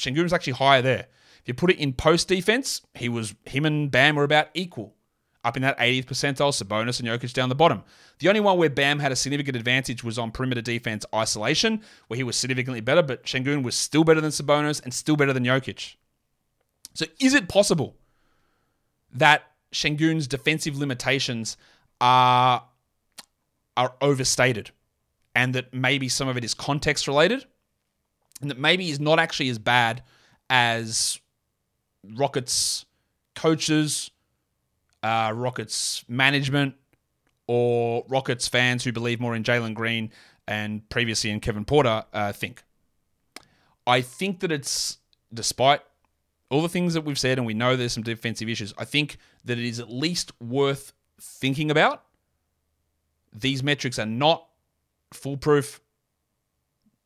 Sengun 0.00 0.22
was 0.22 0.32
actually 0.32 0.54
higher 0.54 0.82
there. 0.82 1.06
If 1.42 1.48
you 1.48 1.54
put 1.54 1.70
it 1.70 1.78
in 1.78 1.92
post 1.92 2.28
defense, 2.28 2.82
he 2.94 3.08
was 3.08 3.34
him 3.44 3.64
and 3.64 3.90
Bam 3.90 4.16
were 4.16 4.24
about 4.24 4.48
equal. 4.54 4.94
Up 5.42 5.56
in 5.56 5.62
that 5.62 5.78
80th 5.78 6.04
percentile, 6.04 6.52
Sabonis 6.52 7.00
and 7.00 7.08
Jokic 7.08 7.32
down 7.32 7.48
the 7.48 7.54
bottom. 7.54 7.82
The 8.18 8.28
only 8.28 8.40
one 8.40 8.58
where 8.58 8.68
Bam 8.68 8.98
had 8.98 9.10
a 9.10 9.16
significant 9.16 9.56
advantage 9.56 10.04
was 10.04 10.18
on 10.18 10.32
perimeter 10.32 10.60
defense 10.60 11.06
isolation, 11.14 11.82
where 12.08 12.18
he 12.18 12.22
was 12.22 12.36
significantly 12.36 12.82
better, 12.82 13.00
but 13.00 13.24
Sengun 13.24 13.62
was 13.62 13.74
still 13.74 14.04
better 14.04 14.20
than 14.20 14.32
Sabonis 14.32 14.82
and 14.84 14.92
still 14.92 15.16
better 15.16 15.32
than 15.32 15.44
Jokic. 15.44 15.94
So 16.92 17.06
is 17.18 17.32
it 17.32 17.48
possible 17.48 17.96
that 19.14 19.44
Sengun's 19.72 20.26
defensive 20.26 20.76
limitations 20.76 21.56
are 22.02 22.64
are 23.76 23.94
overstated? 24.02 24.72
and 25.34 25.54
that 25.54 25.72
maybe 25.72 26.08
some 26.08 26.28
of 26.28 26.36
it 26.36 26.44
is 26.44 26.54
context 26.54 27.06
related, 27.06 27.44
and 28.40 28.50
that 28.50 28.58
maybe 28.58 28.84
he's 28.84 29.00
not 29.00 29.18
actually 29.18 29.48
as 29.48 29.58
bad 29.58 30.02
as 30.48 31.20
Rockets 32.04 32.84
coaches, 33.34 34.10
uh, 35.02 35.32
Rockets 35.34 36.04
management, 36.08 36.74
or 37.46 38.04
Rockets 38.08 38.48
fans 38.48 38.84
who 38.84 38.92
believe 38.92 39.20
more 39.20 39.34
in 39.34 39.42
Jalen 39.42 39.74
Green 39.74 40.10
and 40.46 40.88
previously 40.88 41.30
in 41.30 41.40
Kevin 41.40 41.64
Porter 41.64 42.04
uh, 42.12 42.32
think. 42.32 42.62
I 43.86 44.02
think 44.02 44.40
that 44.40 44.52
it's, 44.52 44.98
despite 45.32 45.80
all 46.50 46.62
the 46.62 46.68
things 46.68 46.94
that 46.94 47.02
we've 47.02 47.18
said, 47.18 47.38
and 47.38 47.46
we 47.46 47.54
know 47.54 47.76
there's 47.76 47.92
some 47.92 48.02
defensive 48.02 48.48
issues, 48.48 48.74
I 48.76 48.84
think 48.84 49.16
that 49.44 49.58
it 49.58 49.64
is 49.64 49.80
at 49.80 49.90
least 49.90 50.32
worth 50.40 50.92
thinking 51.20 51.70
about. 51.70 52.04
These 53.32 53.62
metrics 53.62 53.98
are 53.98 54.06
not 54.06 54.46
foolproof. 55.12 55.80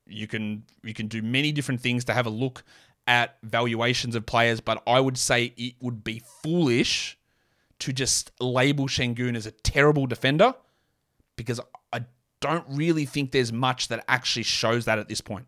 You 0.07 0.27
can 0.27 0.65
you 0.83 0.95
can 0.95 1.09
do 1.09 1.23
many 1.23 1.53
different 1.53 1.81
things 1.81 2.05
to 2.07 2.13
have 2.13 2.27
a 2.27 2.31
look 2.31 2.65
at 3.07 3.37
valuations 3.43 4.15
of 4.15 4.27
players, 4.27 4.61
but 4.61 4.83
I 4.87 5.01
would 5.01 5.19
say 5.19 5.53
it 5.57 5.75
would 5.81 6.05
be 6.05 6.23
foolish 6.43 7.19
to 7.81 7.93
just 7.93 8.31
label 8.41 8.87
Sengun 8.87 9.37
as 9.37 9.47
a 9.47 9.51
terrible 9.51 10.07
defender 10.07 10.55
because 11.37 11.61
I 11.93 12.01
don't 12.41 12.65
really 12.69 13.05
think 13.05 13.33
there's 13.33 13.53
much 13.53 13.89
that 13.89 14.05
actually 14.09 14.45
shows 14.45 14.85
that 14.87 14.99
at 14.99 15.09
this 15.09 15.21
point. 15.21 15.47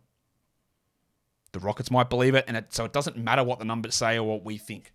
The 1.53 1.61
Rockets 1.61 1.90
might 1.90 2.11
believe 2.11 2.35
it, 2.35 2.45
and 2.49 2.57
it, 2.57 2.75
so 2.75 2.85
it 2.85 2.92
doesn't 2.92 3.16
matter 3.16 3.42
what 3.42 3.59
the 3.59 3.64
numbers 3.64 3.95
say 3.95 4.19
or 4.19 4.25
what 4.25 4.45
we 4.45 4.59
think. 4.59 4.92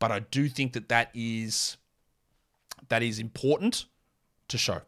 But 0.00 0.10
I 0.10 0.20
do 0.20 0.48
think 0.48 0.72
that 0.72 0.88
that 0.88 1.10
is 1.14 1.76
that 2.88 3.02
is 3.02 3.18
important 3.18 3.84
to 4.48 4.58
show. 4.58 4.80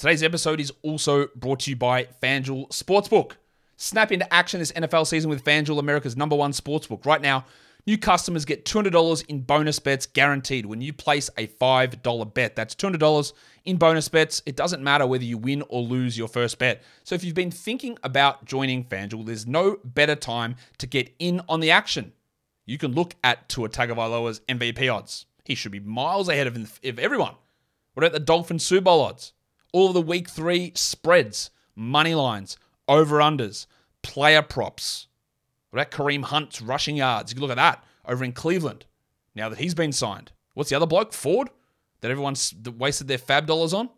Today's 0.00 0.22
episode 0.22 0.60
is 0.60 0.72
also 0.80 1.26
brought 1.36 1.60
to 1.60 1.70
you 1.70 1.76
by 1.76 2.04
FanDuel 2.22 2.70
Sportsbook. 2.70 3.32
Snap 3.76 4.10
into 4.10 4.32
action 4.32 4.58
this 4.58 4.72
NFL 4.72 5.06
season 5.06 5.28
with 5.28 5.44
FanDuel, 5.44 5.78
America's 5.78 6.16
number 6.16 6.34
one 6.34 6.52
sportsbook. 6.52 7.04
Right 7.04 7.20
now, 7.20 7.44
new 7.86 7.98
customers 7.98 8.46
get 8.46 8.64
$200 8.64 9.26
in 9.26 9.42
bonus 9.42 9.78
bets 9.78 10.06
guaranteed 10.06 10.64
when 10.64 10.80
you 10.80 10.94
place 10.94 11.28
a 11.36 11.48
$5 11.48 12.32
bet. 12.32 12.56
That's 12.56 12.74
$200 12.74 13.32
in 13.66 13.76
bonus 13.76 14.08
bets. 14.08 14.40
It 14.46 14.56
doesn't 14.56 14.82
matter 14.82 15.06
whether 15.06 15.22
you 15.22 15.36
win 15.36 15.62
or 15.68 15.82
lose 15.82 16.16
your 16.16 16.28
first 16.28 16.58
bet. 16.58 16.82
So 17.04 17.14
if 17.14 17.22
you've 17.22 17.34
been 17.34 17.50
thinking 17.50 17.98
about 18.02 18.46
joining 18.46 18.84
FanDuel, 18.84 19.26
there's 19.26 19.46
no 19.46 19.76
better 19.84 20.16
time 20.16 20.56
to 20.78 20.86
get 20.86 21.14
in 21.18 21.42
on 21.46 21.60
the 21.60 21.72
action. 21.72 22.14
You 22.64 22.78
can 22.78 22.92
look 22.92 23.16
at 23.22 23.50
Tua 23.50 23.68
Tagovailoa's 23.68 24.40
MVP 24.48 24.90
odds. 24.90 25.26
He 25.44 25.54
should 25.54 25.72
be 25.72 25.80
miles 25.80 26.30
ahead 26.30 26.46
of, 26.46 26.80
everyone. 26.82 27.34
What 27.92 28.04
about 28.04 28.14
the 28.14 28.24
Dolphin 28.24 28.58
Super 28.58 28.84
Bowl 28.84 29.02
odds? 29.02 29.34
All 29.72 29.88
of 29.88 29.94
the 29.94 30.02
week 30.02 30.28
three 30.28 30.72
spreads, 30.74 31.50
money 31.74 32.14
lines, 32.14 32.56
over 32.88 33.18
unders, 33.18 33.66
player 34.02 34.42
props. 34.42 35.06
What 35.70 35.80
about 35.80 35.92
Kareem 35.92 36.24
Hunt's 36.24 36.60
rushing 36.60 36.96
yards? 36.96 37.30
You 37.30 37.36
can 37.36 37.42
look 37.42 37.50
at 37.50 37.56
that 37.56 37.84
over 38.06 38.24
in 38.24 38.32
Cleveland 38.32 38.86
now 39.34 39.48
that 39.48 39.58
he's 39.58 39.74
been 39.74 39.92
signed. 39.92 40.32
What's 40.54 40.70
the 40.70 40.76
other 40.76 40.86
bloke? 40.86 41.12
Ford? 41.12 41.48
That 42.00 42.10
everyone's 42.10 42.54
wasted 42.78 43.08
their 43.08 43.18
fab 43.18 43.46
dollars 43.46 43.74
on? 43.74 43.90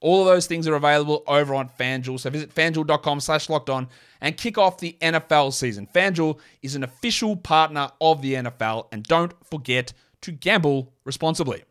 All 0.00 0.20
of 0.20 0.26
those 0.26 0.48
things 0.48 0.66
are 0.66 0.74
available 0.74 1.22
over 1.28 1.54
on 1.54 1.68
FanDuel. 1.68 2.18
So 2.18 2.28
visit 2.30 2.52
fanduel.com 2.52 3.20
slash 3.20 3.48
locked 3.48 3.70
on 3.70 3.88
and 4.20 4.36
kick 4.36 4.58
off 4.58 4.78
the 4.78 4.96
NFL 5.00 5.52
season. 5.52 5.86
FanDuel 5.94 6.40
is 6.60 6.74
an 6.74 6.82
official 6.82 7.36
partner 7.36 7.88
of 8.00 8.20
the 8.20 8.34
NFL 8.34 8.88
and 8.90 9.04
don't 9.04 9.32
forget 9.46 9.92
to 10.22 10.32
gamble 10.32 10.92
responsibly. 11.04 11.62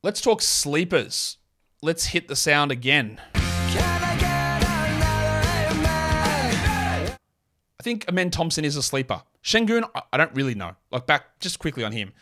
Let's 0.00 0.20
talk 0.20 0.42
sleepers. 0.42 1.38
Let's 1.82 2.06
hit 2.06 2.28
the 2.28 2.36
sound 2.36 2.70
again. 2.70 3.20
I 3.34 4.28
think 7.82 8.08
Amen 8.08 8.30
Thompson 8.30 8.64
is 8.64 8.76
a 8.76 8.82
sleeper. 8.82 9.22
Shengun, 9.42 9.90
I 10.12 10.16
don't 10.16 10.32
really 10.36 10.54
know. 10.54 10.76
Like 10.92 11.08
back 11.08 11.40
just 11.40 11.58
quickly 11.58 11.82
on 11.82 11.90
him. 11.90 12.12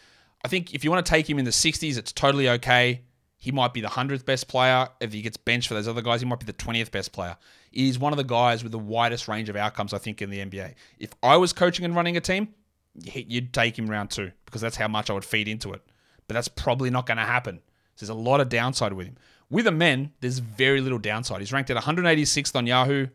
I 0.42 0.48
think 0.48 0.72
if 0.72 0.84
you 0.84 0.90
want 0.90 1.04
to 1.04 1.10
take 1.10 1.28
him 1.28 1.38
in 1.38 1.44
the 1.44 1.50
60s, 1.50 1.98
it's 1.98 2.12
totally 2.12 2.48
okay. 2.48 3.02
He 3.36 3.52
might 3.52 3.74
be 3.74 3.82
the 3.82 3.88
100th 3.88 4.24
best 4.24 4.48
player. 4.48 4.88
If 5.00 5.12
he 5.12 5.20
gets 5.20 5.36
benched 5.36 5.68
for 5.68 5.74
those 5.74 5.86
other 5.86 6.00
guys, 6.00 6.22
he 6.22 6.26
might 6.26 6.40
be 6.40 6.46
the 6.46 6.54
20th 6.54 6.90
best 6.90 7.12
player. 7.12 7.36
He's 7.72 7.98
one 7.98 8.14
of 8.14 8.16
the 8.16 8.24
guys 8.24 8.62
with 8.62 8.72
the 8.72 8.78
widest 8.78 9.28
range 9.28 9.50
of 9.50 9.56
outcomes, 9.56 9.92
I 9.92 9.98
think, 9.98 10.22
in 10.22 10.30
the 10.30 10.38
NBA. 10.38 10.76
If 10.98 11.10
I 11.22 11.36
was 11.36 11.52
coaching 11.52 11.84
and 11.84 11.94
running 11.94 12.16
a 12.16 12.22
team, 12.22 12.54
you'd 12.94 13.52
take 13.52 13.78
him 13.78 13.86
round 13.86 14.10
two 14.10 14.32
because 14.46 14.62
that's 14.62 14.76
how 14.76 14.88
much 14.88 15.10
I 15.10 15.12
would 15.12 15.26
feed 15.26 15.46
into 15.46 15.74
it. 15.74 15.82
But 16.28 16.34
that's 16.34 16.48
probably 16.48 16.90
not 16.90 17.06
going 17.06 17.18
to 17.18 17.24
happen. 17.24 17.60
So 17.94 18.06
there's 18.06 18.10
a 18.10 18.14
lot 18.14 18.40
of 18.40 18.48
downside 18.48 18.92
with 18.92 19.06
him. 19.06 19.16
With 19.48 19.66
Amen, 19.66 20.12
there's 20.20 20.40
very 20.40 20.80
little 20.80 20.98
downside. 20.98 21.40
He's 21.40 21.52
ranked 21.52 21.70
at 21.70 21.82
186th 21.82 22.56
on 22.56 22.66
Yahoo. 22.66 23.06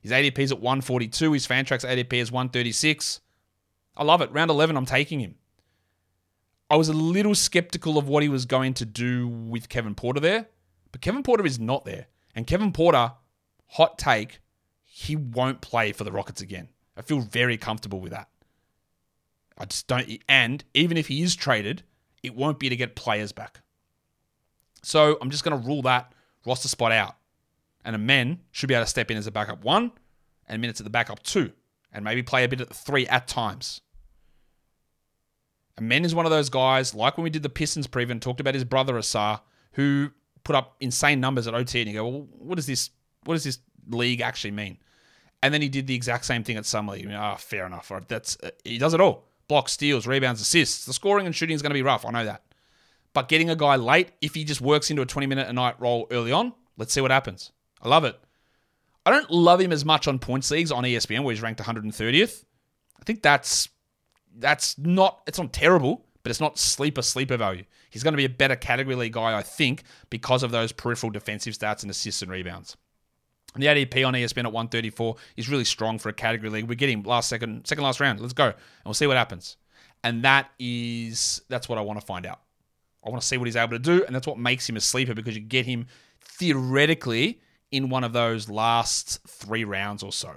His 0.00 0.12
ADP 0.12 0.38
is 0.38 0.52
at 0.52 0.60
142. 0.60 1.32
His 1.32 1.46
Fantrax 1.46 1.88
ADP 1.88 2.12
is 2.14 2.30
136. 2.32 3.20
I 3.96 4.04
love 4.04 4.20
it. 4.20 4.32
Round 4.32 4.50
11, 4.50 4.76
I'm 4.76 4.86
taking 4.86 5.20
him. 5.20 5.36
I 6.70 6.76
was 6.76 6.88
a 6.88 6.94
little 6.94 7.34
skeptical 7.34 7.98
of 7.98 8.08
what 8.08 8.22
he 8.22 8.28
was 8.28 8.46
going 8.46 8.74
to 8.74 8.84
do 8.84 9.26
with 9.26 9.68
Kevin 9.68 9.96
Porter 9.96 10.20
there, 10.20 10.46
but 10.92 11.00
Kevin 11.00 11.24
Porter 11.24 11.44
is 11.44 11.58
not 11.58 11.84
there. 11.84 12.06
And 12.34 12.46
Kevin 12.46 12.72
Porter, 12.72 13.12
hot 13.66 13.98
take, 13.98 14.38
he 14.84 15.16
won't 15.16 15.60
play 15.60 15.90
for 15.90 16.04
the 16.04 16.12
Rockets 16.12 16.40
again. 16.40 16.68
I 16.96 17.02
feel 17.02 17.20
very 17.20 17.56
comfortable 17.56 18.00
with 18.00 18.12
that. 18.12 18.28
I 19.58 19.64
just 19.64 19.88
don't. 19.88 20.08
And 20.28 20.62
even 20.72 20.96
if 20.96 21.08
he 21.08 21.22
is 21.22 21.34
traded, 21.34 21.82
It 22.22 22.34
won't 22.34 22.58
be 22.58 22.68
to 22.68 22.76
get 22.76 22.96
players 22.96 23.32
back. 23.32 23.60
So 24.82 25.18
I'm 25.20 25.30
just 25.30 25.44
going 25.44 25.60
to 25.60 25.66
rule 25.66 25.82
that 25.82 26.12
roster 26.46 26.68
spot 26.68 26.92
out. 26.92 27.16
And 27.84 27.94
Amen 27.94 28.40
should 28.50 28.68
be 28.68 28.74
able 28.74 28.84
to 28.84 28.90
step 28.90 29.10
in 29.10 29.16
as 29.16 29.26
a 29.26 29.30
backup 29.30 29.64
one 29.64 29.92
and 30.46 30.60
minutes 30.60 30.80
at 30.80 30.84
the 30.84 30.90
backup 30.90 31.22
two 31.22 31.52
and 31.92 32.04
maybe 32.04 32.22
play 32.22 32.44
a 32.44 32.48
bit 32.48 32.60
at 32.60 32.68
the 32.68 32.74
three 32.74 33.06
at 33.06 33.26
times. 33.26 33.80
Amen 35.78 36.04
is 36.04 36.14
one 36.14 36.26
of 36.26 36.30
those 36.30 36.50
guys, 36.50 36.94
like 36.94 37.16
when 37.16 37.24
we 37.24 37.30
did 37.30 37.42
the 37.42 37.48
Pistons 37.48 37.86
preview 37.86 38.10
and 38.10 38.20
talked 38.20 38.40
about 38.40 38.54
his 38.54 38.64
brother 38.64 38.94
Ausar, 38.94 39.40
who 39.72 40.10
put 40.44 40.54
up 40.54 40.76
insane 40.80 41.20
numbers 41.20 41.46
at 41.46 41.54
OT 41.54 41.80
and 41.80 41.90
you 41.90 41.96
go, 41.96 42.06
well, 42.06 42.28
what 42.38 42.56
does 42.56 42.66
this 42.66 42.90
what 43.24 43.34
does 43.34 43.44
this 43.44 43.58
league 43.88 44.20
actually 44.20 44.50
mean? 44.50 44.78
And 45.42 45.54
then 45.54 45.62
he 45.62 45.68
did 45.68 45.86
the 45.86 45.94
exact 45.94 46.26
same 46.26 46.44
thing 46.44 46.56
at 46.56 46.66
Summer 46.66 46.92
League. 46.92 47.08
Ah, 47.10 47.34
oh, 47.34 47.36
fair 47.36 47.64
enough. 47.64 47.90
That's 48.08 48.36
uh, 48.42 48.50
he 48.62 48.76
does 48.76 48.92
it 48.92 49.00
all. 49.00 49.29
Blocks, 49.50 49.72
steals, 49.72 50.06
rebounds, 50.06 50.40
assists. 50.40 50.86
The 50.86 50.92
scoring 50.92 51.26
and 51.26 51.34
shooting 51.34 51.56
is 51.56 51.60
going 51.60 51.70
to 51.70 51.74
be 51.74 51.82
rough. 51.82 52.06
I 52.06 52.10
know 52.12 52.24
that. 52.24 52.44
But 53.12 53.28
getting 53.28 53.50
a 53.50 53.56
guy 53.56 53.74
late, 53.74 54.12
if 54.20 54.36
he 54.36 54.44
just 54.44 54.60
works 54.60 54.90
into 54.90 55.02
a 55.02 55.06
20 55.06 55.26
minute 55.26 55.48
a 55.48 55.52
night 55.52 55.74
role 55.80 56.06
early 56.12 56.30
on, 56.30 56.52
let's 56.76 56.92
see 56.92 57.00
what 57.00 57.10
happens. 57.10 57.50
I 57.82 57.88
love 57.88 58.04
it. 58.04 58.16
I 59.04 59.10
don't 59.10 59.28
love 59.28 59.60
him 59.60 59.72
as 59.72 59.84
much 59.84 60.06
on 60.06 60.20
points 60.20 60.52
leagues 60.52 60.70
on 60.70 60.84
ESPN 60.84 61.24
where 61.24 61.34
he's 61.34 61.42
ranked 61.42 61.60
130th. 61.60 62.44
I 63.00 63.04
think 63.04 63.22
that's 63.22 63.68
that's 64.38 64.78
not 64.78 65.22
it's 65.26 65.40
not 65.40 65.52
terrible, 65.52 66.06
but 66.22 66.30
it's 66.30 66.40
not 66.40 66.56
sleeper 66.56 67.02
sleeper 67.02 67.36
value. 67.36 67.64
He's 67.90 68.04
going 68.04 68.12
to 68.12 68.18
be 68.18 68.26
a 68.26 68.28
better 68.28 68.54
category 68.54 68.94
league 68.94 69.14
guy, 69.14 69.36
I 69.36 69.42
think, 69.42 69.82
because 70.10 70.44
of 70.44 70.52
those 70.52 70.70
peripheral 70.70 71.10
defensive 71.10 71.54
stats 71.54 71.82
and 71.82 71.90
assists 71.90 72.22
and 72.22 72.30
rebounds. 72.30 72.76
The 73.56 73.66
ADP 73.66 74.06
on 74.06 74.14
ESPN 74.14 74.44
at 74.44 74.52
134 74.52 75.16
is 75.36 75.48
really 75.48 75.64
strong 75.64 75.98
for 75.98 76.08
a 76.08 76.12
category 76.12 76.50
league. 76.50 76.68
We're 76.68 76.76
getting 76.76 77.02
last 77.02 77.28
second, 77.28 77.66
second 77.66 77.82
last 77.82 77.98
round. 77.98 78.20
Let's 78.20 78.32
go, 78.32 78.46
and 78.46 78.54
we'll 78.84 78.94
see 78.94 79.06
what 79.08 79.16
happens. 79.16 79.56
And 80.04 80.22
that 80.22 80.50
is 80.58 81.42
that's 81.48 81.68
what 81.68 81.78
I 81.78 81.82
want 81.82 82.00
to 82.00 82.06
find 82.06 82.26
out. 82.26 82.40
I 83.04 83.10
want 83.10 83.22
to 83.22 83.26
see 83.26 83.38
what 83.38 83.46
he's 83.46 83.56
able 83.56 83.72
to 83.72 83.78
do, 83.78 84.04
and 84.04 84.14
that's 84.14 84.26
what 84.26 84.38
makes 84.38 84.68
him 84.68 84.76
a 84.76 84.80
sleeper 84.80 85.14
because 85.14 85.34
you 85.34 85.40
get 85.40 85.66
him 85.66 85.86
theoretically 86.20 87.40
in 87.70 87.88
one 87.88 88.04
of 88.04 88.12
those 88.12 88.48
last 88.48 89.20
three 89.26 89.64
rounds 89.64 90.02
or 90.02 90.12
so. 90.12 90.32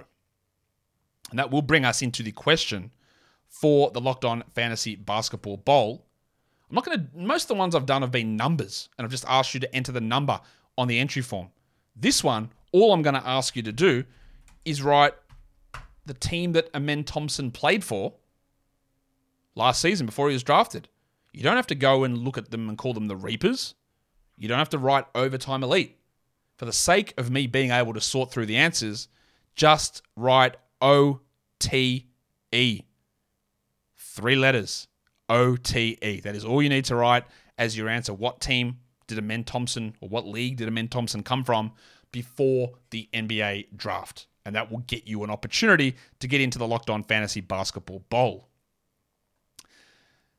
And 1.30 1.38
that 1.38 1.50
will 1.50 1.62
bring 1.62 1.84
us 1.84 2.02
into 2.02 2.22
the 2.22 2.32
question 2.32 2.90
for 3.48 3.90
the 3.90 4.00
Locked 4.00 4.24
On 4.24 4.42
Fantasy 4.54 4.96
Basketball 4.96 5.58
Bowl. 5.58 6.04
I'm 6.68 6.74
not 6.74 6.84
going 6.84 6.98
to, 6.98 7.06
most 7.14 7.44
of 7.44 7.48
the 7.48 7.54
ones 7.54 7.74
I've 7.74 7.86
done 7.86 8.02
have 8.02 8.10
been 8.10 8.36
numbers, 8.36 8.88
and 8.96 9.04
I've 9.04 9.10
just 9.10 9.24
asked 9.28 9.54
you 9.54 9.60
to 9.60 9.74
enter 9.74 9.92
the 9.92 10.00
number 10.00 10.40
on 10.76 10.88
the 10.88 10.98
entry 10.98 11.22
form. 11.22 11.48
This 11.94 12.24
one, 12.24 12.50
all 12.74 12.92
I'm 12.92 13.02
going 13.02 13.14
to 13.14 13.26
ask 13.26 13.54
you 13.54 13.62
to 13.62 13.72
do 13.72 14.02
is 14.64 14.82
write 14.82 15.14
the 16.04 16.12
team 16.12 16.52
that 16.52 16.68
Amen 16.74 17.04
Thompson 17.04 17.52
played 17.52 17.84
for 17.84 18.14
last 19.54 19.80
season 19.80 20.06
before 20.06 20.28
he 20.28 20.34
was 20.34 20.42
drafted. 20.42 20.88
You 21.32 21.44
don't 21.44 21.54
have 21.54 21.68
to 21.68 21.76
go 21.76 22.02
and 22.02 22.18
look 22.18 22.36
at 22.36 22.50
them 22.50 22.68
and 22.68 22.76
call 22.76 22.92
them 22.92 23.06
the 23.06 23.16
Reapers. 23.16 23.76
You 24.36 24.48
don't 24.48 24.58
have 24.58 24.70
to 24.70 24.78
write 24.78 25.06
overtime 25.14 25.62
elite. 25.62 25.96
For 26.56 26.64
the 26.64 26.72
sake 26.72 27.14
of 27.16 27.30
me 27.30 27.46
being 27.46 27.70
able 27.70 27.94
to 27.94 28.00
sort 28.00 28.32
through 28.32 28.46
the 28.46 28.56
answers, 28.56 29.06
just 29.54 30.02
write 30.16 30.56
O 30.80 31.20
T 31.60 32.08
E. 32.50 32.80
Three 33.96 34.34
letters. 34.34 34.88
O 35.28 35.54
T 35.54 35.96
E. 36.02 36.18
That 36.20 36.34
is 36.34 36.44
all 36.44 36.60
you 36.60 36.68
need 36.68 36.86
to 36.86 36.96
write 36.96 37.24
as 37.56 37.76
your 37.76 37.88
answer. 37.88 38.12
What 38.12 38.40
team 38.40 38.78
did 39.06 39.18
Amen 39.18 39.44
Thompson 39.44 39.94
or 40.00 40.08
what 40.08 40.26
league 40.26 40.56
did 40.56 40.66
Amen 40.66 40.88
Thompson 40.88 41.22
come 41.22 41.44
from 41.44 41.72
before 42.14 42.74
the 42.90 43.08
NBA 43.12 43.76
draft? 43.76 44.28
And 44.46 44.54
that 44.54 44.70
will 44.70 44.78
get 44.78 45.08
you 45.08 45.24
an 45.24 45.30
opportunity 45.30 45.96
to 46.20 46.28
get 46.28 46.40
into 46.40 46.58
the 46.58 46.66
Locked 46.66 46.88
On 46.88 47.02
Fantasy 47.02 47.40
Basketball 47.40 48.04
Bowl. 48.08 48.48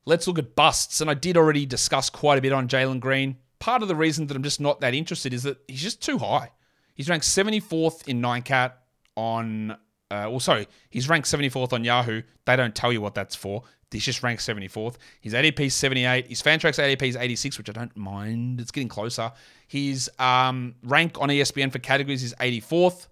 Let's 0.06 0.26
look 0.26 0.40
at 0.40 0.56
busts. 0.56 1.02
And 1.02 1.10
I 1.10 1.16
did 1.16 1.36
already 1.36 1.66
discuss 1.66 2.10
quite 2.10 2.38
a 2.38 2.42
bit 2.42 2.54
on 2.54 2.70
Jalen 2.70 3.02
Green. 3.02 3.36
Part 3.60 3.82
of 3.82 3.90
the 3.90 3.96
reason 3.96 4.28
that 4.28 4.38
I'm 4.38 4.44
just 4.44 4.62
not 4.62 4.80
that 4.80 4.94
interested 4.94 5.34
is 5.34 5.44
that 5.44 5.58
he's 5.68 5.82
just 5.82 6.02
too 6.02 6.18
high. 6.18 6.52
He's 6.94 7.10
ranked 7.10 7.26
74th 7.26 8.08
in 8.08 8.22
9cat 8.22 8.72
on, 9.18 9.76
uh, 10.12 10.28
well, 10.30 10.40
sorry, 10.40 10.68
he's 10.90 11.10
ranked 11.10 11.28
74th 11.28 11.74
on 11.74 11.84
Yahoo. 11.84 12.22
They 12.46 12.56
don't 12.56 12.76
tell 12.76 12.94
you 12.94 13.02
what 13.02 13.16
that's 13.16 13.36
for. 13.36 13.64
He's 13.92 14.04
just 14.04 14.24
ranked 14.24 14.42
74th. 14.42 14.96
His 15.22 15.34
ADP 15.34 15.60
is 15.62 15.74
78. 15.74 16.28
His 16.28 16.42
Fantrax 16.42 16.84
ADP 16.84 17.02
is 17.04 17.16
86, 17.16 17.58
which 17.58 17.70
I 17.70 17.74
don't 17.74 17.96
mind. 17.96 18.60
It's 18.60 18.72
getting 18.72 18.90
closer. 18.90 19.32
His 19.68 20.12
um, 20.20 20.76
rank 20.84 21.18
on 21.20 21.30
ESPN 21.30 21.72
for 21.72 21.80
categories 21.80 22.22
is 22.22 22.36
84th. 22.36 23.08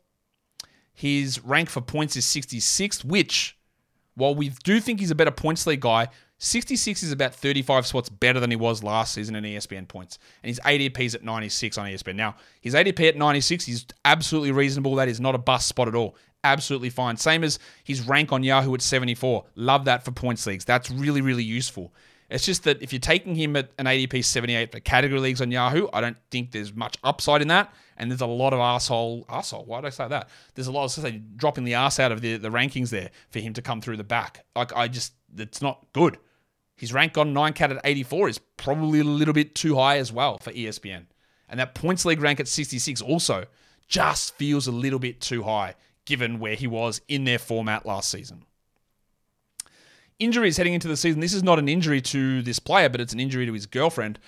His 0.93 1.43
rank 1.43 1.69
for 1.69 1.81
points 1.81 2.15
is 2.17 2.25
66th, 2.25 3.05
which, 3.05 3.57
while 4.15 4.35
we 4.35 4.49
do 4.63 4.79
think 4.81 4.99
he's 4.99 5.11
a 5.11 5.15
better 5.15 5.31
points 5.31 5.65
league 5.65 5.79
guy, 5.79 6.09
66 6.43 7.03
is 7.03 7.13
about 7.13 7.33
35 7.33 7.87
spots 7.87 8.09
better 8.09 8.37
than 8.37 8.49
he 8.49 8.57
was 8.57 8.83
last 8.83 9.13
season 9.13 9.33
in 9.35 9.45
ESPN 9.45 9.87
points. 9.87 10.19
And 10.43 10.49
his 10.49 10.59
ADP 10.65 10.99
is 10.99 11.15
at 11.15 11.23
96 11.23 11.77
on 11.77 11.87
ESPN. 11.87 12.15
Now, 12.15 12.35
his 12.59 12.73
ADP 12.73 13.07
at 13.07 13.15
96 13.15 13.69
is 13.69 13.85
absolutely 14.03 14.51
reasonable. 14.51 14.95
That 14.95 15.07
is 15.07 15.21
not 15.21 15.35
a 15.35 15.37
bust 15.37 15.69
spot 15.69 15.87
at 15.87 15.95
all. 15.95 16.17
Absolutely 16.43 16.89
fine. 16.89 17.15
Same 17.15 17.45
as 17.45 17.59
his 17.85 18.05
rank 18.05 18.33
on 18.33 18.43
Yahoo 18.43 18.73
at 18.73 18.81
74. 18.81 19.45
Love 19.55 19.85
that 19.85 20.03
for 20.03 20.11
points 20.11 20.45
leagues. 20.45 20.65
That's 20.65 20.91
really, 20.91 21.21
really 21.21 21.45
useful. 21.45 21.93
It's 22.29 22.45
just 22.45 22.65
that 22.65 22.81
if 22.81 22.91
you're 22.91 22.99
taking 22.99 23.35
him 23.35 23.55
at 23.55 23.69
an 23.77 23.85
ADP 23.85 24.25
78 24.25 24.73
for 24.73 24.81
category 24.81 25.21
leagues 25.21 25.39
on 25.39 25.49
Yahoo, 25.49 25.87
I 25.93 26.01
don't 26.01 26.17
think 26.29 26.51
there's 26.51 26.73
much 26.73 26.97
upside 27.05 27.41
in 27.41 27.47
that. 27.47 27.73
And 27.95 28.11
there's 28.11 28.19
a 28.19 28.25
lot 28.25 28.51
of 28.51 28.59
asshole, 28.59 29.25
asshole. 29.29 29.63
Why 29.63 29.79
did 29.79 29.87
I 29.87 29.91
say 29.91 30.09
that? 30.09 30.27
There's 30.55 30.67
a 30.67 30.73
lot 30.73 30.83
of 30.83 30.91
say, 30.91 31.21
dropping 31.37 31.63
the 31.63 31.75
ass 31.75 32.01
out 32.01 32.11
of 32.11 32.19
the, 32.19 32.35
the 32.35 32.49
rankings 32.49 32.89
there 32.89 33.11
for 33.29 33.39
him 33.39 33.53
to 33.53 33.61
come 33.61 33.79
through 33.79 33.95
the 33.95 34.03
back. 34.03 34.43
Like 34.57 34.75
I 34.75 34.89
just, 34.89 35.13
it's 35.37 35.61
not 35.61 35.85
good. 35.93 36.17
His 36.83 36.91
rank 36.91 37.17
on 37.17 37.33
9cat 37.33 37.71
at 37.71 37.79
84 37.85 38.27
is 38.27 38.39
probably 38.57 38.99
a 38.99 39.05
little 39.05 39.33
bit 39.33 39.55
too 39.55 39.75
high 39.75 39.99
as 39.99 40.11
well 40.11 40.37
for 40.39 40.51
ESPN. 40.51 41.05
And 41.47 41.57
that 41.57 41.75
points 41.75 42.03
league 42.03 42.19
rank 42.19 42.41
at 42.41 42.47
66 42.49 43.01
also 43.01 43.45
just 43.87 44.35
feels 44.35 44.67
a 44.67 44.71
little 44.73 44.99
bit 44.99 45.21
too 45.21 45.43
high 45.43 45.75
given 46.03 46.39
where 46.39 46.55
he 46.55 46.67
was 46.67 46.99
in 47.07 47.23
their 47.23 47.39
format 47.39 47.85
last 47.85 48.09
season. 48.09 48.43
Injuries 50.19 50.57
heading 50.57 50.73
into 50.73 50.89
the 50.89 50.97
season. 50.97 51.21
This 51.21 51.33
is 51.33 51.41
not 51.41 51.57
an 51.57 51.69
injury 51.69 52.01
to 52.01 52.41
this 52.41 52.59
player, 52.59 52.89
but 52.89 52.99
it's 52.99 53.13
an 53.13 53.21
injury 53.21 53.45
to 53.45 53.53
his 53.53 53.65
girlfriend. 53.65 54.19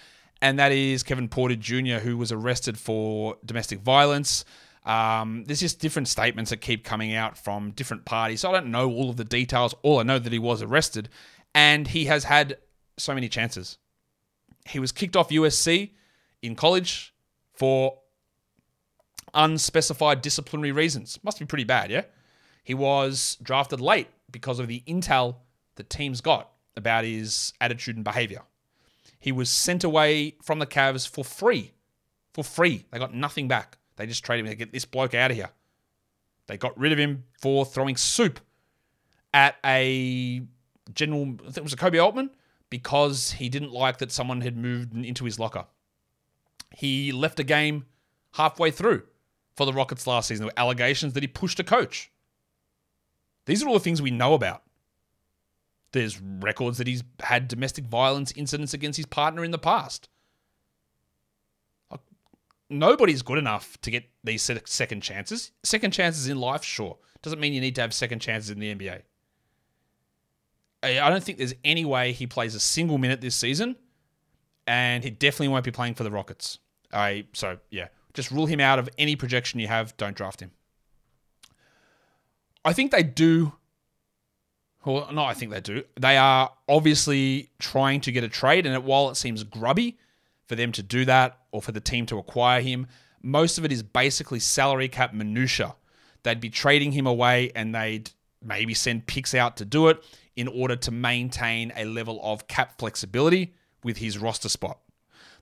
And 0.42 0.58
that 0.58 0.72
is 0.72 1.04
Kevin 1.04 1.28
Porter 1.28 1.58
Jr., 1.58 1.98
who 1.98 2.16
was 2.16 2.32
arrested 2.32 2.78
for 2.78 3.36
domestic 3.44 3.82
violence. 3.82 4.46
Um, 4.86 5.44
there's 5.46 5.60
just 5.60 5.82
different 5.82 6.08
statements 6.08 6.52
that 6.52 6.62
keep 6.62 6.86
coming 6.86 7.14
out 7.14 7.38
from 7.38 7.72
different 7.72 8.06
parties. 8.06 8.40
So 8.40 8.50
I 8.50 8.54
don't 8.54 8.72
know 8.72 8.90
all 8.90 9.10
of 9.10 9.18
the 9.18 9.26
details. 9.26 9.76
All 9.82 10.00
I 10.00 10.04
know 10.04 10.20
that 10.20 10.32
he 10.32 10.40
was 10.40 10.62
arrested 10.62 11.10
and 11.56 11.88
he 11.88 12.06
has 12.06 12.26
had 12.26 12.58
so 12.98 13.16
many 13.16 13.30
chances. 13.30 13.78
He 14.68 14.78
was 14.78 14.92
kicked 14.92 15.16
off 15.16 15.30
USC 15.30 15.92
in 16.42 16.56
college 16.56 17.16
for 17.54 17.98
unspecified 19.34 20.22
disciplinary 20.22 20.74
reasons. 20.74 21.18
Must 21.24 21.40
be 21.40 21.46
pretty 21.46 21.64
bad, 21.64 21.90
yeah? 21.90 22.04
He 22.64 22.74
was 22.74 23.38
drafted 23.42 23.80
late 23.80 24.10
because 24.32 24.60
of 24.60 24.68
the 24.68 24.84
intel 24.86 25.38
that 25.76 25.90
teams 25.90 26.20
got 26.20 26.52
about 26.76 27.06
his 27.06 27.54
attitude 27.62 27.96
and 27.96 28.04
behavior. 28.04 28.42
He 29.18 29.32
was 29.32 29.50
sent 29.50 29.84
away 29.84 30.36
from 30.44 30.60
the 30.60 30.68
Cavs 30.68 31.08
for 31.08 31.24
free. 31.24 31.72
For 32.34 32.44
free. 32.44 32.86
They 32.92 33.00
got 33.00 33.14
nothing 33.14 33.48
back. 33.48 33.78
They 33.96 34.06
just 34.08 34.26
traded 34.26 34.46
him 34.46 34.52
to 34.52 34.58
get 34.58 34.74
this 34.74 34.84
bloke 34.84 35.14
out 35.14 35.32
of 35.32 35.38
here. 35.38 35.52
They 36.48 36.58
got 36.58 36.78
rid 36.78 36.92
of 36.92 37.00
him 37.00 37.24
for 37.40 37.66
throwing 37.66 37.96
soup 37.96 38.40
at 39.34 39.56
a 39.66 40.42
general, 40.94 41.36
I 41.40 41.46
think 41.46 41.58
it 41.58 41.64
was 41.64 41.74
a 41.74 41.78
Koby 41.78 42.04
Altman, 42.04 42.30
because 42.70 43.32
he 43.32 43.50
didn't 43.50 43.72
like 43.72 43.98
that 44.00 44.12
someone 44.12 44.42
had 44.42 44.58
moved 44.58 44.96
into 44.96 45.26
his 45.26 45.40
locker. 45.40 45.66
He 46.72 47.12
left 47.12 47.40
a 47.40 47.44
game 47.44 47.86
halfway 48.34 48.72
through 48.72 49.04
for 49.56 49.66
the 49.66 49.74
Rockets 49.74 50.08
last 50.08 50.28
season. 50.28 50.46
There 50.46 50.54
were 50.54 50.60
allegations 50.62 51.14
that 51.14 51.24
he 51.24 51.28
pushed 51.28 51.60
a 51.60 51.64
coach. 51.64 52.12
These 53.46 53.64
are 53.64 53.68
all 53.68 53.76
the 53.76 53.80
things 53.80 54.02
we 54.02 54.12
know 54.12 54.34
about. 54.34 54.64
There's 55.92 56.20
records 56.20 56.78
that 56.80 56.88
he's 56.88 57.04
had 57.22 57.48
domestic 57.48 57.86
violence 57.86 58.34
incidents 58.36 58.74
against 58.74 58.98
his 58.98 59.06
partner 59.06 59.46
in 59.46 59.52
the 59.52 59.58
past. 59.58 60.10
Nobody's 62.70 63.22
good 63.22 63.38
enough 63.38 63.80
to 63.82 63.92
get 63.92 64.10
these 64.24 64.42
second 64.66 65.02
chances. 65.02 65.52
Second 65.64 65.92
chances 65.92 66.28
in 66.28 66.40
life, 66.40 66.64
sure. 66.64 66.98
Doesn't 67.22 67.40
mean 67.40 67.54
you 67.54 67.62
need 67.62 67.76
to 67.76 67.82
have 67.82 67.94
second 67.94 68.20
chances 68.20 68.50
in 68.50 68.60
the 68.60 68.74
NBA. 68.74 69.04
I 70.86 71.10
don't 71.10 71.24
think 71.24 71.38
there's 71.38 71.56
any 71.64 71.86
way 71.86 72.12
he 72.12 72.28
plays 72.28 72.56
a 72.56 72.60
single 72.60 72.98
minute 72.98 73.22
this 73.22 73.36
season, 73.36 73.76
and 74.68 75.04
he 75.04 75.10
definitely 75.10 75.50
won't 75.50 75.66
be 75.66 75.72
playing 75.72 75.96
for 75.96 76.04
the 76.04 76.12
Rockets. 76.12 76.60
I 76.94 77.26
so 77.34 77.58
yeah, 77.70 77.88
just 78.14 78.32
rule 78.32 78.46
him 78.46 78.60
out 78.60 78.80
of 78.80 78.90
any 78.98 79.16
projection 79.16 79.60
you 79.60 79.68
have. 79.68 79.96
Don't 79.98 80.16
draft 80.16 80.40
him. 80.40 80.52
I 82.64 82.74
think 82.74 82.92
they 82.92 83.04
do. 83.04 83.54
Well, 84.86 85.12
no, 85.12 85.24
I 85.24 85.34
think 85.34 85.52
they 85.52 85.62
do. 85.62 85.84
They 86.00 86.16
are 86.16 86.52
obviously 86.70 87.50
trying 87.60 88.02
to 88.02 88.12
get 88.12 88.24
a 88.24 88.30
trade, 88.30 88.66
and 88.66 88.86
while 88.86 89.10
it 89.10 89.16
seems 89.16 89.44
grubby 89.44 89.98
for 90.48 90.56
them 90.56 90.72
to 90.74 90.84
do 90.84 91.06
that 91.06 91.40
or 91.52 91.62
for 91.62 91.72
the 91.72 91.80
team 91.80 92.06
to 92.08 92.20
acquire 92.20 92.62
him, 92.62 92.88
most 93.24 93.58
of 93.58 93.66
it 93.66 93.72
is 93.72 93.82
basically 93.82 94.40
salary 94.40 94.88
cap 94.88 95.12
minutia. 95.14 95.76
They'd 96.22 96.40
be 96.40 96.52
trading 96.52 96.92
him 96.92 97.08
away, 97.08 97.52
and 97.56 97.74
they'd 97.74 98.12
maybe 98.44 98.76
send 98.76 99.08
picks 99.08 99.34
out 99.34 99.58
to 99.58 99.66
do 99.66 99.88
it 99.88 100.04
in 100.36 100.48
order 100.48 100.76
to 100.76 100.92
maintain 100.92 101.72
a 101.76 101.86
level 101.86 102.20
of 102.24 102.48
cap 102.48 102.78
flexibility, 102.78 103.54
with 103.86 103.98
his 103.98 104.18
roster 104.18 104.50
spot. 104.50 104.80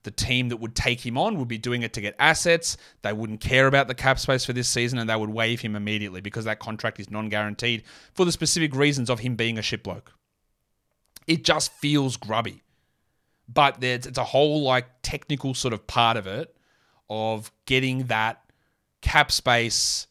The 0.04 0.12
team 0.12 0.50
that 0.50 0.58
would 0.58 0.76
take 0.76 1.04
him 1.04 1.18
on 1.18 1.40
would 1.40 1.48
be 1.48 1.58
doing 1.58 1.82
it 1.82 1.94
to 1.94 2.02
get 2.02 2.14
assets. 2.20 2.76
They 3.04 3.14
wouldn't 3.14 3.40
care 3.40 3.68
about 3.68 3.88
the 3.88 3.96
cap 3.96 4.20
space 4.20 4.44
for 4.44 4.52
this 4.52 4.68
season 4.68 5.00
and 5.00 5.10
they 5.10 5.16
would 5.16 5.30
waive 5.30 5.62
him 5.62 5.78
immediately 5.78 6.20
because 6.20 6.44
that 6.44 6.60
contract 6.60 7.00
is 7.00 7.10
non 7.10 7.30
guaranteed 7.30 7.84
for 8.14 8.26
the 8.26 8.34
specific 8.34 8.76
reasons 8.76 9.10
of 9.10 9.20
him 9.20 9.38
being 9.38 9.58
a 9.58 9.62
shit 9.62 9.82
bloke. 9.82 10.14
It 11.26 11.46
just 11.46 11.72
feels 11.72 12.18
grubby. 12.18 12.62
But 13.48 13.82
it's 13.82 14.18
a 14.18 14.24
whole 14.26 14.62
like 14.64 14.88
technical 15.04 15.54
sort 15.54 15.74
of 15.74 15.88
part 15.88 16.18
of 16.18 16.28
it 16.28 16.54
of 17.10 17.52
getting 17.66 18.06
that 18.06 18.44
cap 19.02 19.32
space 19.32 20.08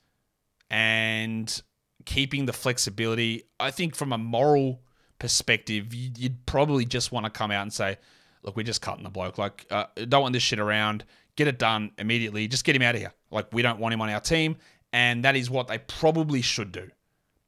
and 0.70 1.62
keeping 2.05 2.46
the 2.46 2.53
flexibility. 2.53 3.44
I 3.61 3.70
think 3.70 3.94
from 3.94 4.12
a 4.12 4.18
moral 4.18 4.80
perspective, 5.18 5.94
you'd 5.94 6.46
probably 6.46 6.84
just 6.84 7.12
want 7.12 7.24
to 7.24 7.30
come 7.30 7.50
out 7.50 7.62
and 7.62 7.72
say, 7.72 7.98
look, 8.42 8.57
we're 8.57 8.64
just 8.64 8.82
cutting 8.82 9.05
the 9.05 9.11
bloke. 9.11 9.38
Like, 9.38 9.66
uh, 9.70 9.86
don't 10.09 10.22
want 10.22 10.32
this 10.32 10.42
shit 10.42 10.59
around. 10.59 11.05
Get 11.36 11.48
it 11.48 11.59
done 11.59 11.92
immediately. 11.98 12.48
Just 12.48 12.64
get 12.64 12.76
him 12.76 12.82
out 12.82 12.94
of 12.94 13.00
here. 13.00 13.12
Like, 13.30 13.46
we 13.53 13.62
don't 13.62 13.78
want 13.78 13.94
him 13.94 14.00
on 14.00 14.11
our 14.11 14.20
team. 14.20 14.57
And 14.92 15.24
that 15.24 15.36
is 15.36 15.48
what 15.48 15.68
they 15.68 15.78
probably 15.78 16.42
should 16.42 16.72
do. 16.72 16.90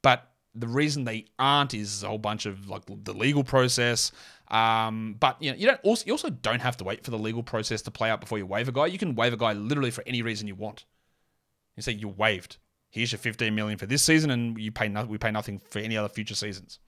But 0.01 0.31
the 0.55 0.67
reason 0.67 1.03
they 1.03 1.25
aren't 1.37 1.73
is 1.73 2.01
a 2.01 2.07
whole 2.07 2.17
bunch 2.17 2.45
of 2.45 2.69
like 2.69 2.83
the 3.03 3.13
legal 3.13 3.43
process. 3.43 4.11
Um, 4.47 5.15
but 5.19 5.41
you 5.41 5.51
know, 5.51 5.57
you 5.57 5.67
don't 5.67 5.79
also 5.83 6.05
you 6.05 6.13
also 6.13 6.29
don't 6.29 6.61
have 6.61 6.77
to 6.77 6.83
wait 6.83 7.03
for 7.03 7.11
the 7.11 7.19
legal 7.19 7.43
process 7.43 7.81
to 7.83 7.91
play 7.91 8.09
out 8.09 8.21
before 8.21 8.37
you 8.37 8.45
waive 8.45 8.67
a 8.67 8.71
guy. 8.71 8.85
You 8.87 8.97
can 8.97 9.15
waive 9.15 9.33
a 9.33 9.37
guy 9.37 9.53
literally 9.53 9.91
for 9.91 10.03
any 10.07 10.21
reason 10.21 10.47
you 10.47 10.55
want. 10.55 10.85
You 11.75 11.83
say 11.83 11.91
you're 11.91 12.09
waived. 12.09 12.57
Here's 12.95 13.11
your 13.11 13.19
15 13.19 13.53
million 13.53 13.77
for 13.77 13.85
this 13.85 14.03
season, 14.03 14.31
and 14.31 14.57
you 14.57 14.71
pay 14.71 14.87
no, 14.87 15.03
we 15.03 15.17
pay 15.17 15.29
nothing 15.29 15.59
for 15.59 15.79
any 15.79 15.97
other 15.97 16.07
future 16.07 16.33
seasons. 16.33 16.79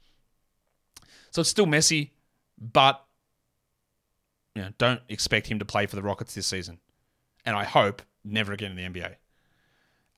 So 1.31 1.41
it's 1.41 1.49
still 1.49 1.65
messy, 1.65 2.13
but 2.57 3.03
you 4.55 4.61
know, 4.61 4.69
don't 4.77 5.01
expect 5.09 5.47
him 5.47 5.59
to 5.59 5.65
play 5.65 5.85
for 5.85 5.97
the 5.97 6.01
Rockets 6.01 6.33
this 6.33 6.47
season. 6.47 6.79
And 7.45 7.57
I 7.57 7.65
hope 7.65 8.01
never 8.23 8.53
again 8.53 8.71
in 8.71 8.93
the 8.93 8.99
NBA. 8.99 9.15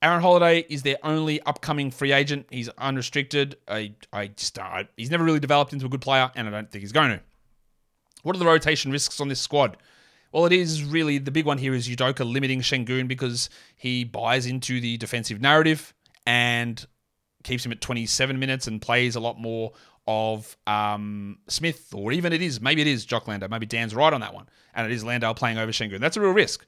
Aaron 0.03 0.21
Holiday 0.21 0.59
is 0.69 0.83
their 0.83 0.97
only 1.01 1.41
upcoming 1.41 1.89
free 1.89 2.11
agent. 2.11 2.45
He's 2.51 2.69
unrestricted. 2.77 3.57
I, 3.67 3.93
I 4.13 4.27
just, 4.27 4.59
I, 4.59 4.87
he's 4.95 5.09
never 5.09 5.23
really 5.23 5.39
developed 5.39 5.73
into 5.73 5.87
a 5.87 5.89
good 5.89 6.01
player, 6.01 6.29
and 6.35 6.47
I 6.47 6.51
don't 6.51 6.71
think 6.71 6.83
he's 6.83 6.91
going 6.91 7.09
to. 7.09 7.19
What 8.21 8.35
are 8.35 8.39
the 8.39 8.45
rotation 8.45 8.91
risks 8.91 9.19
on 9.19 9.27
this 9.27 9.41
squad? 9.41 9.75
Well, 10.31 10.45
it 10.45 10.53
is 10.53 10.83
really 10.83 11.17
the 11.17 11.31
big 11.31 11.45
one 11.45 11.57
here 11.57 11.73
is 11.73 11.87
Udoka 11.87 12.29
limiting 12.29 12.61
Sengun 12.61 13.07
because 13.07 13.49
he 13.75 14.03
buys 14.03 14.45
into 14.45 14.79
the 14.79 14.97
defensive 14.97 15.41
narrative 15.41 15.93
and 16.25 16.85
keeps 17.43 17.65
him 17.65 17.71
at 17.71 17.81
27 17.81 18.37
minutes 18.37 18.67
and 18.67 18.81
plays 18.81 19.15
a 19.15 19.19
lot 19.19 19.39
more 19.39 19.71
of 20.07 20.57
um, 20.65 21.37
Smith, 21.47 21.93
or 21.93 22.11
even 22.11 22.33
it 22.33 22.41
is, 22.41 22.59
maybe 22.59 22.81
it 22.81 22.87
is 22.87 23.05
Jock 23.05 23.27
Landale. 23.27 23.49
Maybe 23.49 23.65
Dan's 23.65 23.93
right 23.93 24.11
on 24.11 24.21
that 24.21 24.33
one. 24.33 24.47
And 24.73 24.85
it 24.85 24.93
is 24.93 25.03
Landale 25.03 25.35
playing 25.35 25.57
over 25.57 25.71
Sengun. 25.71 25.99
That's 25.99 26.17
a 26.17 26.21
real 26.21 26.31
risk. 26.31 26.65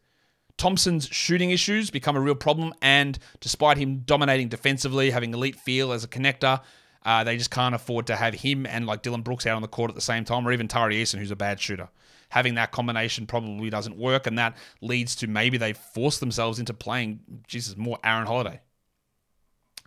Thompson's 0.57 1.07
shooting 1.07 1.49
issues 1.49 1.89
become 1.89 2.15
a 2.15 2.21
real 2.21 2.35
problem, 2.35 2.73
and 2.83 3.17
despite 3.39 3.77
him 3.77 3.99
dominating 4.05 4.47
defensively, 4.47 5.09
having 5.09 5.33
elite 5.33 5.55
feel 5.55 5.91
as 5.91 6.03
a 6.03 6.07
connector, 6.07 6.61
uh, 7.03 7.23
they 7.23 7.35
just 7.35 7.49
can't 7.49 7.73
afford 7.73 8.05
to 8.07 8.15
have 8.15 8.35
him 8.35 8.67
and 8.67 8.85
like 8.85 9.01
Dillon 9.01 9.23
Brooks 9.23 9.47
out 9.47 9.55
on 9.55 9.63
the 9.63 9.67
court 9.67 9.89
at 9.89 9.95
the 9.95 10.01
same 10.01 10.23
time, 10.23 10.47
or 10.47 10.51
even 10.51 10.67
Tari 10.67 11.01
Eason, 11.01 11.17
who's 11.17 11.31
a 11.31 11.35
bad 11.35 11.59
shooter. 11.59 11.89
Having 12.31 12.55
that 12.55 12.71
combination 12.71 13.27
probably 13.27 13.69
doesn't 13.69 13.97
work, 13.97 14.25
and 14.25 14.37
that 14.37 14.55
leads 14.79 15.15
to 15.17 15.27
maybe 15.27 15.57
they 15.57 15.73
force 15.73 16.19
themselves 16.19 16.59
into 16.59 16.73
playing, 16.73 17.19
Jesus, 17.45 17.75
more 17.75 17.99
Aaron 18.05 18.25
Holiday. 18.25 18.61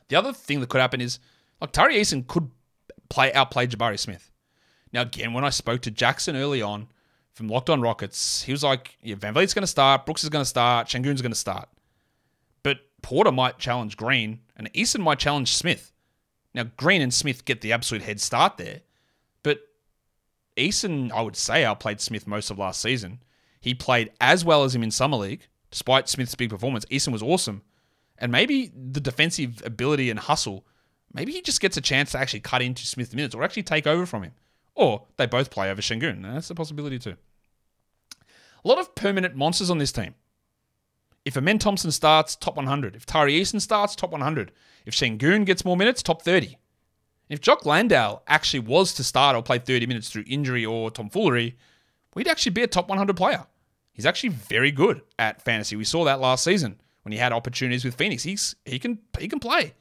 The 0.09 0.17
other 0.17 0.35
thing 0.35 0.61
that 0.61 0.69
could 0.69 0.83
happen 0.83 1.01
is 1.01 1.19
like 1.61 1.73
Tari 1.73 1.97
Eason 1.97 2.27
could 2.27 2.51
play 3.09 3.33
outplay 3.33 3.67
Jabari 3.67 3.99
Smith. 3.99 4.31
Now, 4.93 5.01
again, 5.03 5.33
when 5.33 5.43
I 5.43 5.49
spoke 5.49 5.81
to 5.83 5.91
Jackson 5.91 6.37
early 6.37 6.61
on, 6.61 6.89
from 7.33 7.49
Locked 7.49 7.71
On 7.71 7.81
Rockets, 7.81 8.43
he 8.43 8.53
was 8.53 8.63
like, 8.63 8.99
yeah, 9.03 9.17
VanVleet's 9.17 9.55
going 9.55 9.63
to 9.63 9.67
start, 9.67 10.05
Brooks 10.05 10.23
is 10.23 10.31
going 10.31 10.45
to 10.45 10.49
start, 10.49 10.89
Sengun's 10.89 11.23
going 11.23 11.33
to 11.33 11.39
start. 11.39 11.69
But 12.63 12.81
Porter 13.03 13.33
might 13.33 13.59
challenge 13.59 13.97
Green, 13.97 14.41
and 14.55 14.73
Eason 14.75 15.01
might 15.01 15.19
challenge 15.19 15.57
Smith. 15.57 15.93
Now, 16.55 16.65
Green 16.77 17.01
and 17.01 17.13
Smith 17.13 17.47
get 17.47 17.63
the 17.63 17.73
absolute 17.73 18.03
head 18.03 18.21
start 18.21 18.59
there, 18.59 18.83
Eason, 20.57 21.11
I 21.13 21.23
would 21.23 21.37
say, 21.37 21.65
outplayed 21.65 22.01
Smith 22.01 22.27
most 22.27 22.51
of 22.51 22.59
last 22.59 22.81
season. 22.81 23.21
He 23.61 23.75
played 23.75 24.11
as 24.21 24.45
well 24.45 24.65
as 24.65 24.75
him 24.75 24.83
in 24.83 24.91
Summer 24.91 25.17
League, 25.17 25.49
despite 25.71 26.09
Smith's 26.09 26.35
big 26.35 26.51
performance. 26.51 26.85
Eason 26.87 27.13
was 27.13 27.23
awesome. 27.23 27.63
And 28.19 28.31
maybe 28.31 28.73
the 28.75 29.01
defensive 29.01 29.63
ability 29.65 30.11
and 30.11 30.19
hustle, 30.19 30.67
maybe 31.13 31.33
he 31.33 31.41
just 31.41 31.61
gets 31.61 31.77
a 31.77 31.81
chance 31.81 32.13
to 32.13 32.19
actually 32.19 32.41
cut 32.41 32.63
into 32.63 32.87
Smith's 32.87 33.15
minutes 33.15 33.35
or 33.35 33.43
actually 33.43 33.65
take 33.65 33.87
over 33.87 34.07
from 34.07 34.23
him. 34.23 34.33
Or 34.75 35.05
they 35.17 35.27
both 35.27 35.51
play 35.51 35.71
over 35.71 35.83
Sengun. 35.83 36.23
That's 36.23 36.51
a 36.51 36.55
possibility 36.55 36.99
too. 36.99 37.17
A 38.65 38.69
lot 38.69 38.79
of 38.79 38.95
permanent 38.95 39.35
monsters 39.37 39.71
on 39.71 39.79
this 39.79 39.93
team. 39.93 40.15
If 41.25 41.37
Amen 41.37 41.59
Thompson 41.59 41.91
starts, 41.91 42.37
top 42.37 42.57
100. 42.57 42.95
If 42.95 43.07
Tari 43.07 43.41
Eason 43.41 43.61
starts, 43.61 43.97
top 43.97 44.11
100. 44.11 44.53
If 44.85 44.95
Sengun 44.95 45.47
gets 45.47 45.65
more 45.65 45.77
minutes, 45.77 46.03
top 46.03 46.23
30. 46.23 46.59
If 47.29 47.41
Jock 47.41 47.65
Landale 47.65 48.23
actually 48.27 48.61
was 48.61 48.93
to 48.95 49.05
start 49.05 49.35
or 49.35 49.43
play 49.43 49.59
30 49.59 49.87
minutes 49.87 50.11
through 50.11 50.25
injury 50.27 50.65
or 50.65 50.91
tomfoolery, 50.91 51.57
we'd 52.15 52.29
actually 52.29 52.53
be 52.53 52.63
a 52.63 52.67
top 52.67 52.89
100 52.89 53.17
player. 53.17 53.47
He's 53.93 54.07
actually 54.07 54.31
very 54.31 54.71
good 54.71 55.03
at 55.19 55.41
fantasy. 55.41 55.77
We 55.77 55.85
saw 55.85 56.05
that 56.05 56.21
last 56.21 56.45
season 56.45 56.81
when 57.03 57.13
he 57.13 57.19
had 57.19 57.33
opportunities 57.33 57.85
with 57.85 57.95
Phoenix. 57.95 58.25
He's 58.25 58.57
he 58.65 58.79
can 58.79 58.99
he 59.19 59.29
can 59.29 59.39
play. 59.39 59.75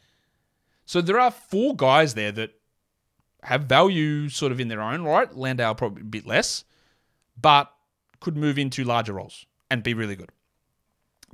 So 0.85 1.01
there 1.01 1.19
are 1.19 1.31
four 1.31 1.75
guys 1.75 2.13
there 2.13 2.31
that 2.33 2.51
have 3.43 3.63
value 3.63 4.29
sort 4.29 4.51
of 4.51 4.59
in 4.59 4.67
their 4.67 4.81
own 4.81 5.03
right. 5.03 5.35
Landale 5.35 5.75
probably 5.75 6.01
a 6.01 6.05
bit 6.05 6.27
less, 6.27 6.63
but 7.39 7.71
could 8.19 8.37
move 8.37 8.57
into 8.57 8.83
larger 8.83 9.13
roles 9.13 9.45
and 9.69 9.83
be 9.83 9.93
really 9.93 10.15
good. 10.15 10.29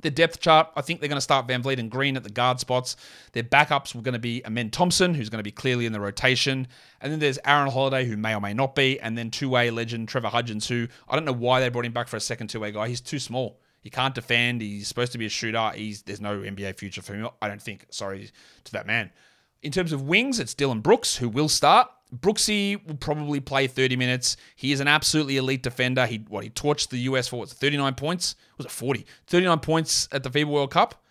The 0.00 0.10
depth 0.10 0.40
chart, 0.40 0.68
I 0.76 0.82
think 0.82 1.00
they're 1.00 1.08
going 1.08 1.16
to 1.16 1.22
start 1.22 1.46
VanVleet 1.46 1.78
and 1.78 1.90
Green 1.90 2.16
at 2.16 2.24
the 2.24 2.30
guard 2.30 2.60
spots. 2.60 2.96
Their 3.32 3.42
backups 3.42 3.94
were 3.94 4.02
going 4.02 4.14
to 4.14 4.18
be 4.18 4.42
Amen 4.46 4.70
Thompson, 4.70 5.14
who's 5.14 5.28
going 5.28 5.40
to 5.40 5.44
be 5.44 5.50
clearly 5.50 5.86
in 5.86 5.92
the 5.92 6.00
rotation. 6.00 6.66
And 7.00 7.12
then 7.12 7.18
there's 7.18 7.38
Aaron 7.44 7.70
Holiday, 7.70 8.06
who 8.06 8.16
may 8.16 8.34
or 8.34 8.40
may 8.40 8.54
not 8.54 8.74
be. 8.74 8.98
And 9.00 9.16
then 9.16 9.30
two 9.30 9.48
way 9.48 9.70
legend 9.70 10.08
Trevor 10.08 10.28
Hudgins, 10.28 10.68
who 10.68 10.88
I 11.08 11.16
don't 11.16 11.24
know 11.24 11.32
why 11.32 11.60
they 11.60 11.68
brought 11.68 11.84
him 11.84 11.92
back 11.92 12.08
for 12.08 12.16
a 12.16 12.20
second 12.20 12.48
two 12.48 12.60
way 12.60 12.72
guy. 12.72 12.88
He's 12.88 13.00
too 13.00 13.18
small. 13.18 13.60
He 13.80 13.90
can't 13.90 14.14
defend. 14.14 14.60
He's 14.60 14.88
supposed 14.88 15.12
to 15.12 15.18
be 15.18 15.26
a 15.26 15.30
shooter. 15.30 15.72
He's 15.74 16.02
There's 16.02 16.20
no 16.20 16.38
NBA 16.38 16.76
future 16.76 17.02
for 17.02 17.14
him, 17.14 17.28
I 17.40 17.48
don't 17.48 17.62
think. 17.62 17.86
Sorry 17.90 18.30
to 18.64 18.72
that 18.72 18.86
man. 18.86 19.10
In 19.62 19.72
terms 19.72 19.92
of 19.92 20.02
wings, 20.02 20.40
it's 20.40 20.54
Dillon 20.54 20.80
Brooks, 20.80 21.16
who 21.16 21.28
will 21.28 21.48
start. 21.48 21.90
Brooksy 22.14 22.84
will 22.86 22.96
probably 22.96 23.40
play 23.40 23.66
30 23.66 23.96
minutes. 23.96 24.36
He 24.56 24.72
is 24.72 24.80
an 24.80 24.88
absolutely 24.88 25.36
elite 25.36 25.62
defender. 25.62 26.06
He 26.06 26.24
what 26.28 26.44
he 26.44 26.50
torched 26.50 26.88
the 26.88 26.98
US 26.98 27.28
for 27.28 27.38
what's 27.38 27.52
39 27.52 27.94
points? 27.94 28.34
Was 28.56 28.66
it 28.66 28.72
40? 28.72 29.06
39 29.26 29.58
points 29.60 30.08
at 30.12 30.22
the 30.22 30.30
FIBA 30.30 30.46
World 30.46 30.70
Cup. 30.70 31.02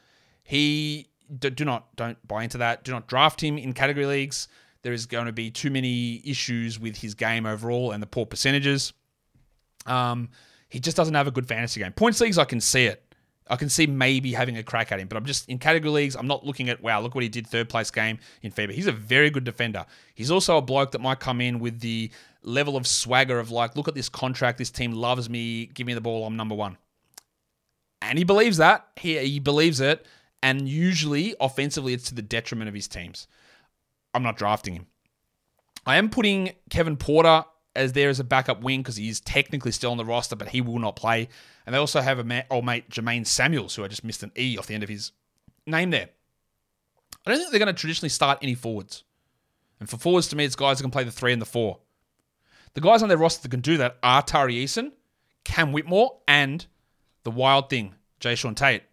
He 0.43 1.09
do, 1.37 1.49
do 1.49 1.65
not 1.65 1.95
don't 1.95 2.17
buy 2.27 2.43
into 2.43 2.57
that. 2.57 2.83
Do 2.83 2.91
not 2.91 3.07
draft 3.07 3.41
him 3.41 3.57
in 3.57 3.73
category 3.73 4.05
leagues. 4.05 4.47
There 4.81 4.93
is 4.93 5.05
going 5.05 5.25
to 5.25 5.31
be 5.31 5.51
too 5.51 5.69
many 5.69 6.21
issues 6.25 6.79
with 6.79 6.97
his 6.97 7.13
game 7.13 7.45
overall 7.45 7.91
and 7.91 8.01
the 8.01 8.07
poor 8.07 8.25
percentages. 8.25 8.93
Um, 9.85 10.29
he 10.69 10.79
just 10.79 10.95
doesn't 10.95 11.15
have 11.15 11.27
a 11.27 11.31
good 11.31 11.47
fantasy 11.47 11.81
game. 11.81 11.91
Points 11.91 12.21
leagues, 12.21 12.37
I 12.37 12.45
can 12.45 12.61
see 12.61 12.85
it. 12.85 13.03
I 13.49 13.55
can 13.55 13.69
see 13.69 13.87
maybe 13.87 14.33
having 14.33 14.57
a 14.57 14.63
crack 14.63 14.91
at 14.91 14.99
him, 14.99 15.07
but 15.07 15.17
I'm 15.17 15.25
just 15.25 15.49
in 15.49 15.57
category 15.57 15.91
leagues. 15.91 16.15
I'm 16.15 16.27
not 16.27 16.45
looking 16.45 16.69
at 16.69 16.81
wow, 16.81 17.01
look 17.01 17.15
what 17.15 17.23
he 17.23 17.29
did 17.29 17.47
third 17.47 17.67
place 17.67 17.89
game 17.89 18.19
in 18.43 18.51
FIBA. 18.51 18.71
He's 18.71 18.87
a 18.87 18.91
very 18.91 19.29
good 19.29 19.43
defender. 19.43 19.85
He's 20.13 20.29
also 20.29 20.57
a 20.57 20.61
bloke 20.61 20.91
that 20.91 21.01
might 21.01 21.19
come 21.19 21.41
in 21.41 21.59
with 21.59 21.79
the 21.79 22.11
level 22.43 22.77
of 22.77 22.85
swagger 22.85 23.39
of 23.39 23.49
like, 23.51 23.75
look 23.75 23.87
at 23.87 23.95
this 23.95 24.09
contract. 24.09 24.57
This 24.57 24.69
team 24.69 24.91
loves 24.91 25.29
me. 25.29 25.65
Give 25.67 25.87
me 25.87 25.93
the 25.93 26.01
ball. 26.01 26.25
I'm 26.25 26.35
number 26.35 26.55
one. 26.55 26.77
And 28.01 28.17
he 28.17 28.23
believes 28.23 28.57
that. 28.57 28.87
He 28.95 29.17
he 29.17 29.39
believes 29.39 29.81
it. 29.81 30.05
And 30.41 30.69
usually 30.69 31.35
offensively, 31.41 31.93
it's 31.93 32.09
to 32.09 32.15
the 32.15 32.21
detriment 32.21 32.69
of 32.69 32.75
his 32.75 32.87
teams. 32.87 33.27
I'm 34.13 34.23
not 34.23 34.37
drafting 34.37 34.73
him. 34.73 34.87
I 35.85 35.97
am 35.97 36.09
putting 36.09 36.51
Kevin 36.69 36.97
Porter 36.97 37.43
as 37.75 37.93
there 37.93 38.09
as 38.09 38.19
a 38.19 38.23
backup 38.23 38.61
wing 38.61 38.81
because 38.81 38.95
he's 38.95 39.19
technically 39.19 39.71
still 39.71 39.91
on 39.91 39.97
the 39.97 40.05
roster, 40.05 40.35
but 40.35 40.49
he 40.49 40.61
will 40.61 40.79
not 40.79 40.95
play. 40.95 41.29
And 41.65 41.73
they 41.73 41.79
also 41.79 42.01
have 42.01 42.19
a 42.19 42.23
ma- 42.23 42.41
old 42.49 42.65
mate 42.65 42.89
Jermaine 42.89 43.25
Samuels, 43.25 43.75
who 43.75 43.83
I 43.83 43.87
just 43.87 44.03
missed 44.03 44.23
an 44.23 44.31
E 44.37 44.57
off 44.57 44.67
the 44.67 44.73
end 44.73 44.83
of 44.83 44.89
his 44.89 45.11
name 45.65 45.91
there. 45.91 46.09
I 47.25 47.31
don't 47.31 47.39
think 47.39 47.51
they're 47.51 47.59
going 47.59 47.73
to 47.73 47.79
traditionally 47.79 48.09
start 48.09 48.39
any 48.41 48.55
forwards. 48.55 49.03
And 49.79 49.89
for 49.89 49.97
forwards, 49.97 50.27
to 50.29 50.35
me, 50.35 50.45
it's 50.45 50.55
guys 50.55 50.77
that 50.77 50.83
can 50.83 50.91
play 50.91 51.03
the 51.03 51.11
three 51.11 51.31
and 51.31 51.41
the 51.41 51.45
four. 51.45 51.79
The 52.73 52.81
guys 52.81 53.01
on 53.01 53.09
their 53.09 53.17
roster 53.17 53.41
that 53.43 53.51
can 53.51 53.61
do 53.61 53.77
that 53.77 53.97
are 54.03 54.21
Tari 54.21 54.55
Eason, 54.55 54.91
Cam 55.43 55.71
Whitmore, 55.71 56.19
and 56.27 56.65
the 57.23 57.31
wild 57.31 57.69
thing, 57.69 57.95
Jae'Sean 58.19 58.55
Tate. 58.55 58.83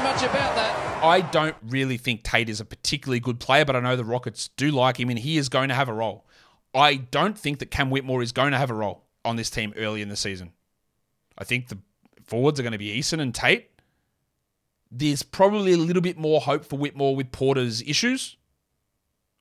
Much 0.00 0.22
about 0.22 0.54
that. 0.56 1.02
I 1.02 1.20
don't 1.20 1.56
really 1.68 1.96
think 1.96 2.22
Tate 2.22 2.48
is 2.48 2.60
a 2.60 2.64
particularly 2.64 3.20
good 3.20 3.38
player, 3.40 3.64
but 3.64 3.76
I 3.76 3.80
know 3.80 3.96
the 3.96 4.04
Rockets 4.04 4.48
do 4.56 4.70
like 4.70 4.98
him 4.98 5.10
and 5.10 5.18
he 5.18 5.36
is 5.36 5.48
going 5.48 5.68
to 5.68 5.74
have 5.74 5.88
a 5.88 5.92
role. 5.92 6.26
I 6.74 6.96
don't 6.96 7.38
think 7.38 7.58
that 7.60 7.70
Cam 7.70 7.90
Whitmore 7.90 8.22
is 8.22 8.32
going 8.32 8.52
to 8.52 8.58
have 8.58 8.70
a 8.70 8.74
role 8.74 9.04
on 9.24 9.36
this 9.36 9.50
team 9.50 9.72
early 9.76 10.02
in 10.02 10.08
the 10.08 10.16
season. 10.16 10.52
I 11.38 11.44
think 11.44 11.68
the 11.68 11.78
forwards 12.24 12.58
are 12.60 12.62
going 12.62 12.72
to 12.72 12.78
be 12.78 12.98
Eason 12.98 13.20
and 13.20 13.34
Tate. 13.34 13.70
There's 14.90 15.22
probably 15.22 15.72
a 15.72 15.78
little 15.78 16.02
bit 16.02 16.16
more 16.16 16.40
hope 16.40 16.64
for 16.64 16.76
Whitmore 16.76 17.16
with 17.16 17.32
Porter's 17.32 17.82
issues. 17.82 18.36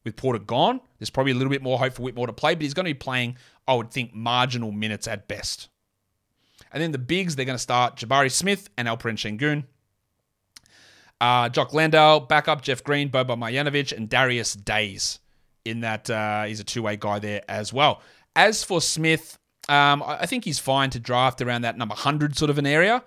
With 0.03 0.15
Porter 0.15 0.39
gone, 0.39 0.81
there's 0.99 1.09
probably 1.09 1.31
a 1.31 1.35
little 1.35 1.49
bit 1.49 1.63
more 1.63 1.79
hope 1.79 1.93
for 1.93 2.03
Whitmore 2.03 2.27
to 2.27 2.33
play, 2.33 2.53
but 2.53 2.61
he's 2.61 2.73
going 2.73 2.85
to 2.85 2.89
be 2.89 2.93
playing, 2.93 3.37
I 3.67 3.73
would 3.73 3.91
think, 3.91 4.13
marginal 4.13 4.71
minutes 4.71 5.07
at 5.07 5.27
best. 5.27 5.69
And 6.71 6.81
then 6.81 6.91
the 6.91 6.99
bigs, 6.99 7.35
they're 7.35 7.45
going 7.45 7.55
to 7.55 7.61
start 7.61 7.95
Jabari 7.95 8.31
Smith 8.31 8.69
and 8.77 8.87
Alperen 8.87 9.17
Sengun. 9.17 9.65
Uh, 11.25 11.49
Jock 11.49 11.73
Landale, 11.73 12.19
backup 12.19 12.61
Jeff 12.61 12.83
Green, 12.83 13.09
Boba 13.09 13.35
Marjanovic, 13.35 13.91
and 13.91 14.07
Darius 14.07 14.53
Days. 14.53 15.17
In 15.65 15.79
that, 15.79 16.07
uh, 16.07 16.43
he's 16.43 16.59
a 16.59 16.63
two-way 16.63 16.97
guy 16.97 17.17
there 17.17 17.41
as 17.49 17.73
well. 17.73 18.03
As 18.35 18.63
for 18.63 18.79
Smith, 18.79 19.39
um, 19.67 20.03
I 20.05 20.27
think 20.27 20.45
he's 20.45 20.59
fine 20.59 20.91
to 20.91 20.99
draft 20.99 21.41
around 21.41 21.63
that 21.63 21.79
number 21.79 21.93
100 21.93 22.37
sort 22.37 22.51
of 22.51 22.59
an 22.59 22.67
area. 22.67 23.03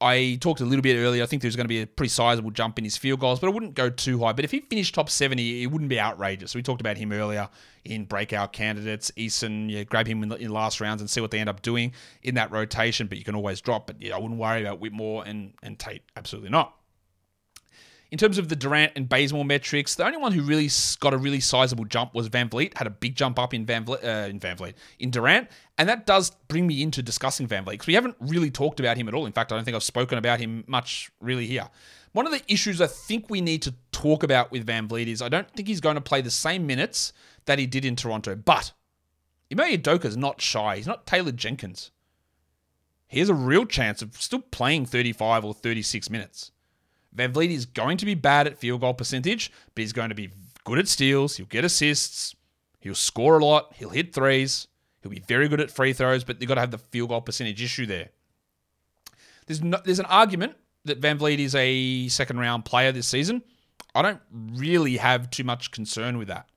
I 0.00 0.36
talked 0.40 0.62
a 0.62 0.64
little 0.64 0.82
bit 0.82 0.96
earlier. 0.96 1.22
I 1.22 1.26
think 1.26 1.42
there's 1.42 1.54
going 1.54 1.66
to 1.66 1.68
be 1.68 1.82
a 1.82 1.86
pretty 1.86 2.08
sizable 2.08 2.50
jump 2.50 2.76
in 2.78 2.84
his 2.84 2.96
field 2.96 3.20
goals, 3.20 3.38
but 3.38 3.46
I 3.46 3.50
wouldn't 3.50 3.74
go 3.74 3.88
too 3.88 4.18
high. 4.18 4.32
But 4.32 4.44
if 4.44 4.50
he 4.50 4.58
finished 4.58 4.92
top 4.92 5.08
70, 5.08 5.62
it 5.62 5.66
wouldn't 5.66 5.88
be 5.88 6.00
outrageous. 6.00 6.56
We 6.56 6.62
talked 6.62 6.80
about 6.80 6.96
him 6.96 7.12
earlier 7.12 7.48
in 7.84 8.04
breakout 8.04 8.52
candidates. 8.52 9.12
Eason, 9.16 9.70
yeah, 9.70 9.84
grab 9.84 10.08
him 10.08 10.24
in 10.24 10.28
the 10.28 10.48
last 10.48 10.80
rounds 10.80 11.00
and 11.00 11.08
see 11.08 11.20
what 11.20 11.30
they 11.30 11.38
end 11.38 11.48
up 11.48 11.62
doing 11.62 11.92
in 12.24 12.34
that 12.34 12.50
rotation. 12.50 13.06
But 13.06 13.18
you 13.18 13.24
can 13.24 13.36
always 13.36 13.60
drop. 13.60 13.86
But 13.86 14.02
yeah, 14.02 14.16
I 14.16 14.18
wouldn't 14.18 14.40
worry 14.40 14.62
about 14.62 14.80
Whitmore 14.80 15.22
and, 15.24 15.52
and 15.62 15.78
Tate. 15.78 16.02
Absolutely 16.16 16.50
not. 16.50 16.74
In 18.10 18.18
terms 18.18 18.38
of 18.38 18.48
the 18.48 18.54
Durant 18.54 18.92
and 18.94 19.08
Bazemore 19.08 19.44
metrics, 19.44 19.94
the 19.94 20.04
only 20.04 20.18
one 20.18 20.32
who 20.32 20.42
really 20.42 20.68
got 21.00 21.14
a 21.14 21.18
really 21.18 21.40
sizable 21.40 21.84
jump 21.84 22.14
was 22.14 22.28
VanVleet. 22.28 22.76
Had 22.76 22.86
a 22.86 22.90
big 22.90 23.16
jump 23.16 23.38
up 23.38 23.52
in 23.52 23.66
VanVleet, 23.66 24.04
uh, 24.04 24.28
in 24.28 24.38
VanVleet, 24.38 24.74
in 24.98 25.10
Durant, 25.10 25.48
and 25.78 25.88
that 25.88 26.06
does 26.06 26.30
bring 26.48 26.66
me 26.66 26.82
into 26.82 27.02
discussing 27.02 27.48
VanVleet 27.48 27.72
because 27.72 27.86
we 27.86 27.94
haven't 27.94 28.16
really 28.20 28.50
talked 28.50 28.78
about 28.78 28.96
him 28.96 29.08
at 29.08 29.14
all. 29.14 29.26
In 29.26 29.32
fact, 29.32 29.50
I 29.50 29.56
don't 29.56 29.64
think 29.64 29.74
I've 29.74 29.82
spoken 29.82 30.18
about 30.18 30.38
him 30.38 30.64
much 30.66 31.10
really 31.20 31.46
here. 31.46 31.68
One 32.12 32.26
of 32.26 32.32
the 32.32 32.42
issues 32.46 32.80
I 32.80 32.86
think 32.86 33.28
we 33.28 33.40
need 33.40 33.62
to 33.62 33.74
talk 33.90 34.22
about 34.22 34.52
with 34.52 34.64
VanVleet 34.64 35.08
is 35.08 35.20
I 35.20 35.28
don't 35.28 35.50
think 35.50 35.66
he's 35.66 35.80
going 35.80 35.96
to 35.96 36.00
play 36.00 36.20
the 36.20 36.30
same 36.30 36.66
minutes 36.66 37.12
that 37.46 37.58
he 37.58 37.66
did 37.66 37.84
in 37.84 37.96
Toronto. 37.96 38.36
But 38.36 38.72
Ime 39.50 39.76
Udoka's 39.76 40.16
not 40.16 40.40
shy. 40.40 40.76
He's 40.76 40.86
not 40.86 41.06
Taylor 41.06 41.32
Jenkins. 41.32 41.90
He 43.08 43.18
has 43.18 43.28
a 43.28 43.34
real 43.34 43.66
chance 43.66 44.02
of 44.02 44.20
still 44.20 44.40
playing 44.40 44.86
35 44.86 45.44
or 45.44 45.54
36 45.54 46.08
minutes. 46.10 46.52
VanVleet 47.16 47.50
is 47.50 47.66
going 47.66 47.96
to 47.98 48.06
be 48.06 48.14
bad 48.14 48.46
at 48.46 48.58
field 48.58 48.80
goal 48.80 48.94
percentage, 48.94 49.52
but 49.74 49.82
he's 49.82 49.92
going 49.92 50.08
to 50.08 50.14
be 50.14 50.30
good 50.64 50.78
at 50.78 50.88
steals. 50.88 51.36
He'll 51.36 51.46
get 51.46 51.64
assists. 51.64 52.34
He'll 52.80 52.94
score 52.94 53.38
a 53.38 53.44
lot. 53.44 53.72
He'll 53.76 53.90
hit 53.90 54.12
threes. 54.12 54.66
He'll 55.02 55.12
be 55.12 55.20
very 55.20 55.48
good 55.48 55.60
at 55.60 55.70
free 55.70 55.92
throws, 55.92 56.24
but 56.24 56.40
you've 56.40 56.48
got 56.48 56.54
to 56.54 56.60
have 56.60 56.70
the 56.70 56.78
field 56.78 57.10
goal 57.10 57.20
percentage 57.20 57.62
issue 57.62 57.86
there. 57.86 58.08
There's 59.46 59.62
no, 59.62 59.78
there's 59.84 59.98
an 59.98 60.06
argument 60.06 60.56
that 60.84 61.00
VanVleet 61.00 61.38
is 61.38 61.54
a 61.54 62.08
second 62.08 62.40
round 62.40 62.64
player 62.64 62.92
this 62.92 63.06
season. 63.06 63.42
I 63.94 64.02
don't 64.02 64.20
really 64.32 64.96
have 64.96 65.30
too 65.30 65.44
much 65.44 65.70
concern 65.70 66.18
with 66.18 66.28
that. 66.28 66.48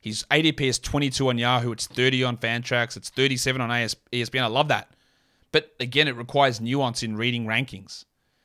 His 0.00 0.24
ADP 0.30 0.60
is 0.60 0.78
22 0.78 1.28
on 1.28 1.38
Yahoo. 1.38 1.72
It's 1.72 1.86
30 1.86 2.24
on 2.24 2.36
Fantrax. 2.36 2.96
It's 2.96 3.08
37 3.10 3.60
on 3.60 3.70
ESPN. 3.70 4.42
I 4.42 4.46
love 4.46 4.68
that. 4.68 4.90
But 5.52 5.72
again, 5.78 6.08
it 6.08 6.16
requires 6.16 6.60
nuance 6.60 7.02
in 7.02 7.16
reading 7.16 7.46
rankings. 7.46 8.04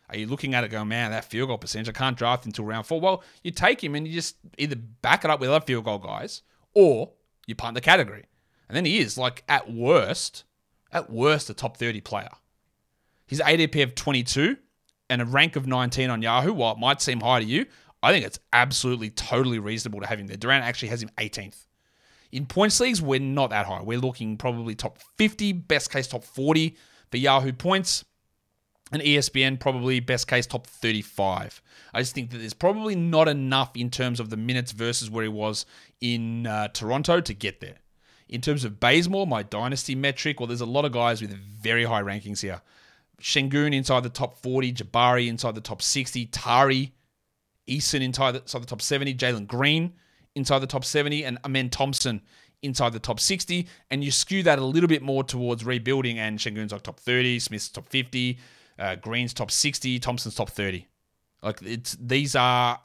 Are 0.10 0.18
you 0.18 0.28
looking 0.28 0.54
at 0.54 0.64
it 0.64 0.72
going, 0.72 0.88
man, 0.88 1.12
that 1.12 1.26
field 1.26 1.50
goal 1.50 1.58
percentage, 1.58 1.90
I 1.90 1.92
can't 1.92 2.18
draft 2.18 2.46
until 2.46 2.66
round 2.66 2.86
four? 2.86 3.02
Well, 3.02 3.24
you 3.44 3.52
take 3.52 3.84
him 3.84 3.96
and 3.96 4.08
you 4.08 4.14
just 4.14 4.38
either 4.58 4.76
back 4.76 5.26
it 5.26 5.32
up 5.32 5.40
with 5.40 5.50
other 5.50 5.66
field 5.66 5.84
goal 5.84 5.98
guys 5.98 6.44
or 6.74 7.12
you 7.46 7.56
punt 7.56 7.76
the 7.76 7.82
category. 7.82 8.26
And 8.70 8.76
then 8.76 8.86
he 8.86 9.00
is, 9.00 9.18
like, 9.18 9.44
at 9.50 9.72
worst, 9.72 10.44
at 10.92 11.10
worst, 11.10 11.50
a 11.50 11.54
top 11.54 11.78
30 11.78 12.02
player. 12.02 12.30
His 13.26 13.42
ADP 13.42 13.84
of 13.84 13.96
22 13.96 14.58
and 15.10 15.22
a 15.22 15.26
rank 15.26 15.56
of 15.56 15.68
19 15.68 16.10
on 16.10 16.22
Yahoo, 16.22 16.54
while 16.54 16.74
it 16.74 16.80
might 16.80 17.02
seem 17.02 17.22
high 17.22 17.40
to 17.40 17.46
you, 17.46 17.66
I 18.04 18.12
think 18.12 18.26
it's 18.26 18.40
absolutely 18.54 19.10
totally 19.10 19.60
reasonable 19.60 20.02
to 20.02 20.08
have 20.08 20.20
him 20.20 20.28
there. 20.28 20.38
Durant 20.38 20.64
actually 20.64 20.90
has 20.90 21.02
him 21.02 21.10
18th. 21.18 21.66
In 22.32 22.46
points 22.46 22.80
leagues, 22.80 23.02
we're 23.02 23.20
not 23.20 23.50
that 23.50 23.66
high. 23.66 23.82
We're 23.82 24.00
looking 24.00 24.38
probably 24.38 24.76
top 24.76 25.00
50, 25.18 25.54
best 25.54 25.92
case 25.92 26.08
top 26.08 26.24
40 26.24 26.76
for 27.10 27.18
Yahoo 27.18 27.54
points 27.54 28.04
and 28.92 29.02
ESPN 29.02 29.60
probably 29.60 30.00
best 30.00 30.28
case 30.28 30.46
top 30.46 30.66
35. 30.68 31.62
I 31.94 32.02
just 32.02 32.16
think 32.16 32.32
that 32.32 32.38
there's 32.38 32.54
probably 32.54 32.96
not 32.96 33.28
enough 33.28 33.72
in 33.76 33.90
terms 33.90 34.20
of 34.20 34.30
the 34.30 34.38
minutes 34.38 34.72
versus 34.72 35.10
where 35.10 35.24
he 35.24 35.30
was 35.30 35.66
in 36.00 36.48
uh, 36.48 36.70
Toronto 36.70 37.20
to 37.22 37.34
get 37.34 37.60
there. 37.60 37.78
In 38.30 38.42
terms 38.42 38.66
of 38.66 38.80
Bazemore, 38.80 39.28
my 39.28 39.44
dynasty 39.44 39.96
metric, 39.96 40.40
well, 40.40 40.48
there's 40.48 40.62
a 40.62 40.66
lot 40.66 40.86
of 40.86 40.92
guys 40.92 41.22
with 41.22 41.32
very 41.32 41.86
high 41.86 42.02
rankings 42.02 42.42
here. 42.42 42.62
Sengun 43.22 43.74
inside 43.74 44.04
the 44.04 44.10
top 44.10 44.38
40, 44.38 44.74
Jabari 44.74 45.28
inside 45.28 45.56
the 45.56 45.62
top 45.62 45.82
60, 45.82 46.26
Tari, 46.28 46.94
Eason 47.68 48.02
inside 48.02 48.34
the, 48.34 48.42
inside 48.42 48.62
the 48.62 48.68
top 48.68 48.82
70, 48.82 49.16
Jalen 49.16 49.48
Green 49.48 49.94
inside 50.36 50.60
the 50.60 50.68
top 50.68 50.86
70, 50.86 51.26
and 51.26 51.38
Amen 51.46 51.70
Thompson 51.70 52.22
inside 52.62 52.94
the 52.94 53.00
top 53.00 53.20
60. 53.20 53.68
And 53.90 54.04
you 54.04 54.12
skew 54.12 54.44
that 54.44 54.60
a 54.60 54.64
little 54.64 54.88
bit 54.88 55.02
more 55.02 55.24
towards 55.24 55.66
rebuilding, 55.66 56.20
and 56.20 56.38
Sengun's 56.38 56.72
like 56.72 56.84
top 56.84 57.00
30, 57.00 57.40
Smith's 57.40 57.70
top 57.70 57.90
50, 57.90 58.38
uh, 58.80 58.96
Green's 58.96 59.34
top 59.34 59.52
60, 59.52 60.00
Thompson's 60.00 60.36
top 60.36 60.50
30. 60.50 60.88
Like 61.44 61.62
it's 61.62 61.96
these 62.00 62.36
are 62.36 62.80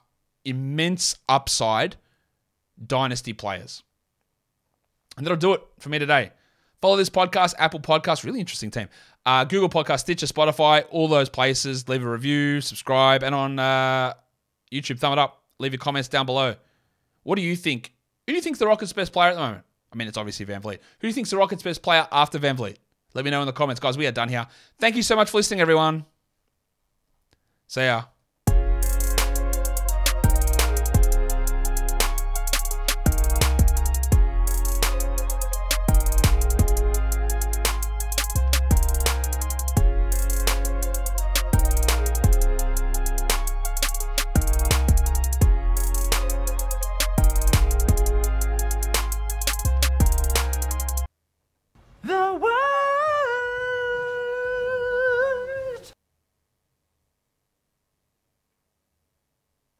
immense 0.44 1.16
upside 1.28 1.96
dynasty 2.84 3.32
players. 3.32 3.82
And 5.16 5.26
that'll 5.26 5.36
do 5.36 5.52
it 5.52 5.62
for 5.78 5.88
me 5.88 5.98
today. 5.98 6.32
Follow 6.80 6.96
this 6.96 7.10
podcast, 7.10 7.54
Apple 7.58 7.80
Podcast, 7.80 8.24
really 8.24 8.40
interesting 8.40 8.70
team. 8.70 8.88
Uh, 9.24 9.44
Google 9.44 9.68
Podcast, 9.68 10.00
Stitcher, 10.00 10.26
Spotify, 10.26 10.84
all 10.90 11.06
those 11.06 11.28
places. 11.28 11.88
Leave 11.88 12.04
a 12.04 12.10
review, 12.10 12.60
subscribe, 12.60 13.22
and 13.22 13.34
on 13.34 13.58
uh, 13.58 14.14
YouTube, 14.72 14.98
thumb 14.98 15.12
it 15.12 15.18
up. 15.18 15.42
Leave 15.60 15.72
your 15.72 15.78
comments 15.78 16.08
down 16.08 16.26
below. 16.26 16.56
What 17.22 17.36
do 17.36 17.42
you 17.42 17.54
think? 17.54 17.92
Who 18.26 18.32
do 18.32 18.36
you 18.36 18.42
think's 18.42 18.58
the 18.58 18.66
Rockets' 18.66 18.92
best 18.92 19.12
player 19.12 19.30
at 19.30 19.34
the 19.34 19.40
moment? 19.40 19.64
I 19.92 19.96
mean, 19.96 20.08
it's 20.08 20.16
obviously 20.16 20.44
VanVleet. 20.46 20.78
Who 20.78 21.02
do 21.02 21.06
you 21.06 21.12
think's 21.12 21.30
the 21.30 21.36
Rockets' 21.36 21.62
best 21.62 21.82
player 21.82 22.08
after 22.10 22.38
VanVleet? 22.38 22.76
Let 23.14 23.24
me 23.24 23.30
know 23.30 23.40
in 23.40 23.46
the 23.46 23.52
comments, 23.52 23.80
guys. 23.80 23.98
We 23.98 24.06
are 24.06 24.12
done 24.12 24.28
here. 24.28 24.46
Thank 24.78 24.96
you 24.96 25.02
so 25.02 25.16
much 25.16 25.30
for 25.30 25.38
listening, 25.38 25.60
everyone. 25.60 26.06
See 27.66 27.84
ya. 27.84 28.04